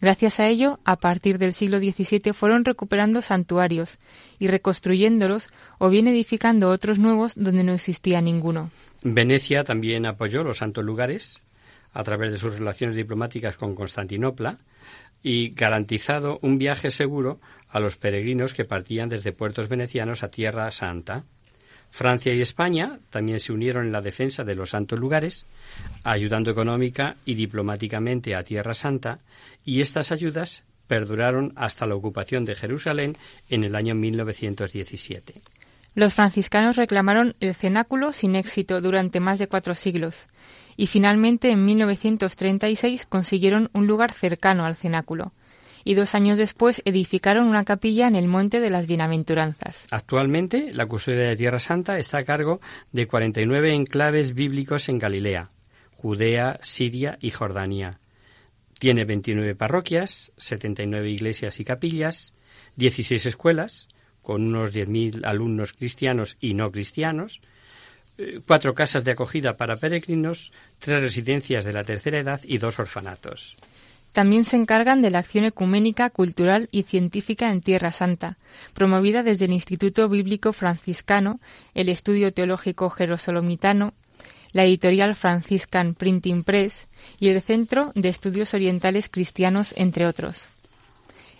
Gracias 0.00 0.38
a 0.38 0.46
ello, 0.46 0.78
a 0.84 0.96
partir 0.96 1.38
del 1.38 1.52
siglo 1.52 1.78
XVII 1.78 2.32
fueron 2.32 2.64
recuperando 2.64 3.20
santuarios 3.20 3.98
y 4.38 4.46
reconstruyéndolos 4.46 5.48
o 5.78 5.88
bien 5.90 6.06
edificando 6.06 6.70
otros 6.70 7.00
nuevos 7.00 7.32
donde 7.34 7.64
no 7.64 7.72
existía 7.72 8.20
ninguno. 8.20 8.70
Venecia 9.02 9.64
también 9.64 10.06
apoyó 10.06 10.44
los 10.44 10.58
santos 10.58 10.84
lugares 10.84 11.42
a 11.92 12.04
través 12.04 12.30
de 12.30 12.38
sus 12.38 12.58
relaciones 12.58 12.96
diplomáticas 12.96 13.56
con 13.56 13.74
Constantinopla 13.74 14.58
y 15.22 15.50
garantizado 15.50 16.38
un 16.42 16.58
viaje 16.58 16.92
seguro 16.92 17.40
a 17.68 17.80
los 17.80 17.96
peregrinos 17.96 18.54
que 18.54 18.64
partían 18.64 19.08
desde 19.08 19.32
puertos 19.32 19.68
venecianos 19.68 20.22
a 20.22 20.30
Tierra 20.30 20.70
Santa. 20.70 21.24
Francia 21.90 22.32
y 22.34 22.40
España 22.40 22.98
también 23.10 23.40
se 23.40 23.52
unieron 23.52 23.86
en 23.86 23.92
la 23.92 24.00
defensa 24.00 24.44
de 24.44 24.54
los 24.54 24.70
santos 24.70 24.98
lugares, 24.98 25.46
ayudando 26.04 26.50
económica 26.50 27.16
y 27.24 27.34
diplomáticamente 27.34 28.34
a 28.34 28.44
Tierra 28.44 28.74
Santa, 28.74 29.20
y 29.64 29.80
estas 29.80 30.12
ayudas 30.12 30.64
perduraron 30.86 31.52
hasta 31.56 31.86
la 31.86 31.94
ocupación 31.94 32.44
de 32.44 32.54
Jerusalén 32.54 33.16
en 33.48 33.64
el 33.64 33.74
año 33.74 33.94
1917. 33.94 35.40
Los 35.94 36.14
franciscanos 36.14 36.76
reclamaron 36.76 37.34
el 37.40 37.54
cenáculo 37.54 38.12
sin 38.12 38.36
éxito 38.36 38.80
durante 38.80 39.20
más 39.20 39.38
de 39.38 39.48
cuatro 39.48 39.74
siglos, 39.74 40.28
y 40.76 40.86
finalmente 40.86 41.50
en 41.50 41.64
1936 41.64 43.06
consiguieron 43.06 43.70
un 43.72 43.86
lugar 43.86 44.12
cercano 44.12 44.64
al 44.64 44.76
cenáculo, 44.76 45.32
y 45.88 45.94
dos 45.94 46.14
años 46.14 46.36
después 46.36 46.82
edificaron 46.84 47.46
una 47.46 47.64
capilla 47.64 48.08
en 48.08 48.14
el 48.14 48.28
Monte 48.28 48.60
de 48.60 48.68
las 48.68 48.86
Bienaventuranzas. 48.86 49.86
Actualmente, 49.90 50.70
la 50.74 50.84
custodia 50.84 51.28
de 51.28 51.36
Tierra 51.36 51.60
Santa 51.60 51.96
está 51.96 52.18
a 52.18 52.24
cargo 52.24 52.60
de 52.92 53.06
49 53.06 53.72
enclaves 53.72 54.34
bíblicos 54.34 54.90
en 54.90 54.98
Galilea, 54.98 55.48
Judea, 55.96 56.58
Siria 56.60 57.16
y 57.22 57.30
Jordania. 57.30 58.00
Tiene 58.78 59.06
29 59.06 59.54
parroquias, 59.54 60.30
79 60.36 61.08
iglesias 61.08 61.58
y 61.58 61.64
capillas, 61.64 62.34
16 62.76 63.24
escuelas, 63.24 63.88
con 64.20 64.42
unos 64.42 64.74
10.000 64.74 65.24
alumnos 65.24 65.72
cristianos 65.72 66.36
y 66.38 66.52
no 66.52 66.70
cristianos, 66.70 67.40
eh, 68.18 68.40
cuatro 68.46 68.74
casas 68.74 69.04
de 69.04 69.12
acogida 69.12 69.56
para 69.56 69.76
peregrinos, 69.76 70.52
tres 70.80 71.00
residencias 71.00 71.64
de 71.64 71.72
la 71.72 71.84
tercera 71.84 72.18
edad 72.18 72.42
y 72.44 72.58
dos 72.58 72.78
orfanatos. 72.78 73.56
También 74.12 74.44
se 74.44 74.56
encargan 74.56 75.02
de 75.02 75.10
la 75.10 75.20
acción 75.20 75.44
ecuménica, 75.44 76.10
cultural 76.10 76.68
y 76.72 76.84
científica 76.84 77.50
en 77.50 77.60
Tierra 77.60 77.92
Santa, 77.92 78.38
promovida 78.74 79.22
desde 79.22 79.44
el 79.44 79.52
Instituto 79.52 80.08
Bíblico 80.08 80.52
Franciscano, 80.52 81.40
el 81.74 81.88
Estudio 81.88 82.32
Teológico 82.32 82.90
Jerosolomitano, 82.90 83.94
la 84.52 84.64
editorial 84.64 85.14
Franciscan 85.14 85.94
Printing 85.94 86.42
Press 86.42 86.86
y 87.20 87.28
el 87.28 87.40
Centro 87.42 87.92
de 87.94 88.08
Estudios 88.08 88.54
Orientales 88.54 89.08
Cristianos, 89.08 89.74
entre 89.76 90.06
otros. 90.06 90.46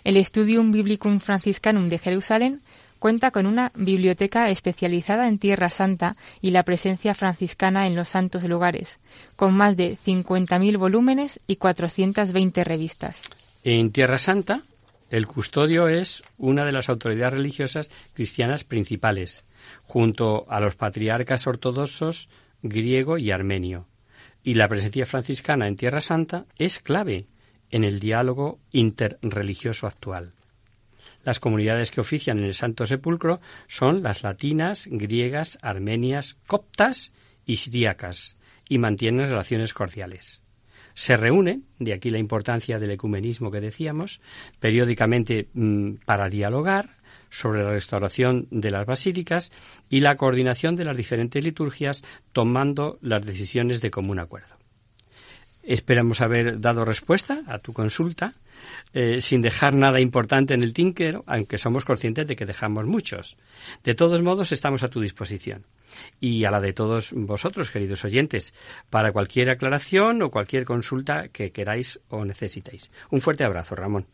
El 0.03 0.23
Studium 0.23 0.71
Biblicum 0.71 1.19
Franciscanum 1.19 1.89
de 1.89 1.99
Jerusalén 1.99 2.61
cuenta 2.99 3.31
con 3.31 3.45
una 3.45 3.71
biblioteca 3.75 4.49
especializada 4.49 5.27
en 5.27 5.39
Tierra 5.39 5.69
Santa 5.69 6.15
y 6.41 6.51
la 6.51 6.63
presencia 6.63 7.15
franciscana 7.15 7.87
en 7.87 7.95
los 7.95 8.09
santos 8.09 8.43
lugares, 8.43 8.99
con 9.35 9.53
más 9.55 9.75
de 9.77 9.97
50.000 9.97 10.77
volúmenes 10.77 11.39
y 11.47 11.55
420 11.55 12.63
revistas. 12.63 13.21
En 13.63 13.91
Tierra 13.91 14.17
Santa, 14.17 14.63
el 15.09 15.25
custodio 15.25 15.87
es 15.87 16.23
una 16.37 16.65
de 16.65 16.71
las 16.71 16.89
autoridades 16.89 17.33
religiosas 17.33 17.89
cristianas 18.13 18.63
principales, 18.63 19.43
junto 19.83 20.45
a 20.49 20.59
los 20.59 20.75
patriarcas 20.75 21.47
ortodoxos 21.47 22.29
griego 22.61 23.17
y 23.17 23.31
armenio. 23.31 23.87
Y 24.43 24.53
la 24.53 24.67
presencia 24.67 25.05
franciscana 25.05 25.67
en 25.67 25.75
Tierra 25.75 26.01
Santa 26.01 26.45
es 26.57 26.79
clave 26.79 27.27
en 27.71 27.83
el 27.83 27.99
diálogo 27.99 28.59
interreligioso 28.71 29.87
actual. 29.87 30.33
Las 31.29 31.39
comunidades 31.39 31.91
que 31.91 32.01
ofician 32.01 32.39
en 32.39 32.45
el 32.45 32.55
Santo 32.55 32.87
Sepulcro 32.87 33.39
son 33.67 34.01
las 34.01 34.23
latinas, 34.23 34.87
griegas, 34.89 35.59
armenias, 35.61 36.37
coptas 36.47 37.13
y 37.45 37.57
siríacas, 37.57 38.35
y 38.67 38.79
mantienen 38.79 39.29
relaciones 39.29 39.75
cordiales. 39.75 40.41
Se 40.95 41.17
reúnen, 41.17 41.65
de 41.77 41.93
aquí 41.93 42.09
la 42.09 42.17
importancia 42.17 42.79
del 42.79 42.89
ecumenismo 42.89 43.51
que 43.51 43.61
decíamos, 43.61 44.21
periódicamente 44.59 45.49
mm, 45.53 45.97
para 46.03 46.29
dialogar 46.29 46.89
sobre 47.29 47.61
la 47.61 47.73
restauración 47.73 48.47
de 48.49 48.71
las 48.71 48.87
basílicas 48.87 49.51
y 49.87 49.99
la 49.99 50.15
coordinación 50.15 50.75
de 50.75 50.85
las 50.85 50.97
diferentes 50.97 51.43
liturgias, 51.43 52.01
tomando 52.31 52.97
las 53.03 53.23
decisiones 53.23 53.81
de 53.81 53.91
común 53.91 54.17
acuerdo. 54.17 54.58
Esperamos 55.63 56.21
haber 56.21 56.59
dado 56.59 56.85
respuesta 56.85 57.43
a 57.47 57.57
tu 57.57 57.73
consulta 57.73 58.33
eh, 58.93 59.19
sin 59.19 59.41
dejar 59.41 59.73
nada 59.73 59.99
importante 59.99 60.53
en 60.53 60.63
el 60.63 60.73
tinker, 60.73 61.21
aunque 61.25 61.57
somos 61.57 61.85
conscientes 61.85 62.27
de 62.27 62.35
que 62.35 62.45
dejamos 62.45 62.85
muchos. 62.85 63.37
De 63.83 63.93
todos 63.93 64.21
modos, 64.21 64.51
estamos 64.51 64.83
a 64.83 64.89
tu 64.89 65.01
disposición 65.01 65.65
y 66.19 66.45
a 66.45 66.51
la 66.51 66.61
de 66.61 66.73
todos 66.73 67.11
vosotros, 67.13 67.71
queridos 67.71 68.03
oyentes, 68.05 68.53
para 68.89 69.11
cualquier 69.11 69.49
aclaración 69.49 70.21
o 70.21 70.31
cualquier 70.31 70.65
consulta 70.65 71.27
que 71.27 71.51
queráis 71.51 71.99
o 72.09 72.25
necesitéis. 72.25 72.89
Un 73.11 73.21
fuerte 73.21 73.43
abrazo, 73.43 73.75
Ramón. 73.75 74.05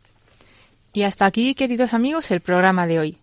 Y 0.92 1.02
hasta 1.02 1.26
aquí, 1.26 1.54
queridos 1.54 1.94
amigos, 1.94 2.30
el 2.30 2.40
programa 2.40 2.86
de 2.86 2.98
hoy. 2.98 3.18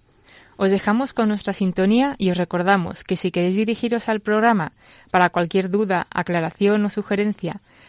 Os 0.57 0.71
dejamos 0.71 1.13
con 1.13 1.29
nuestra 1.29 1.53
sintonía 1.53 2.15
y 2.19 2.29
os 2.29 2.37
recordamos 2.37 3.03
que 3.03 3.15
si 3.15 3.31
queréis 3.31 3.55
dirigiros 3.55 4.07
al 4.09 4.19
programa 4.19 4.73
para 5.09 5.29
cualquier 5.29 5.69
duda, 5.69 6.05
aclaración 6.11 6.85
o 6.85 6.89
sugerencia, 6.89 7.59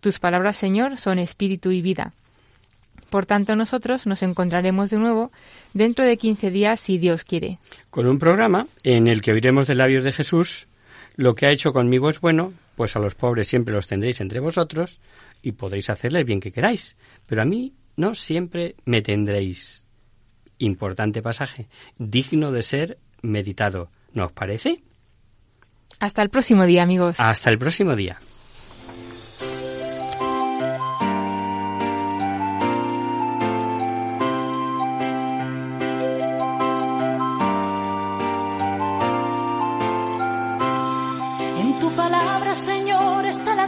Tus 0.00 0.18
palabras, 0.18 0.56
Señor, 0.56 0.96
son 0.96 1.18
espíritu 1.18 1.70
y 1.70 1.82
vida. 1.82 2.12
Por 3.10 3.26
tanto, 3.26 3.56
nosotros 3.56 4.06
nos 4.06 4.22
encontraremos 4.22 4.90
de 4.90 4.98
nuevo 4.98 5.32
dentro 5.74 6.04
de 6.04 6.16
15 6.16 6.50
días, 6.50 6.80
si 6.80 6.96
Dios 6.96 7.24
quiere. 7.24 7.58
Con 7.90 8.06
un 8.06 8.18
programa 8.18 8.68
en 8.82 9.08
el 9.08 9.20
que 9.20 9.32
oiremos 9.32 9.66
de 9.66 9.74
labios 9.74 10.04
de 10.04 10.12
Jesús, 10.12 10.68
lo 11.16 11.34
que 11.34 11.46
ha 11.46 11.50
hecho 11.50 11.72
conmigo 11.72 12.08
es 12.08 12.20
bueno, 12.20 12.52
pues 12.76 12.96
a 12.96 13.00
los 13.00 13.16
pobres 13.16 13.48
siempre 13.48 13.74
los 13.74 13.86
tendréis 13.86 14.20
entre 14.20 14.40
vosotros 14.40 15.00
y 15.42 15.52
podéis 15.52 15.90
hacerle 15.90 16.20
el 16.20 16.24
bien 16.24 16.40
que 16.40 16.52
queráis, 16.52 16.96
pero 17.26 17.42
a 17.42 17.44
mí 17.44 17.74
no 17.96 18.14
siempre 18.14 18.76
me 18.84 19.02
tendréis. 19.02 19.86
Importante 20.58 21.20
pasaje, 21.20 21.68
digno 21.98 22.52
de 22.52 22.62
ser 22.62 22.98
meditado. 23.22 23.90
¿No 24.12 24.26
os 24.26 24.32
parece? 24.32 24.82
Hasta 25.98 26.22
el 26.22 26.30
próximo 26.30 26.64
día, 26.64 26.82
amigos. 26.82 27.16
Hasta 27.18 27.50
el 27.50 27.58
próximo 27.58 27.96
día. 27.96 28.18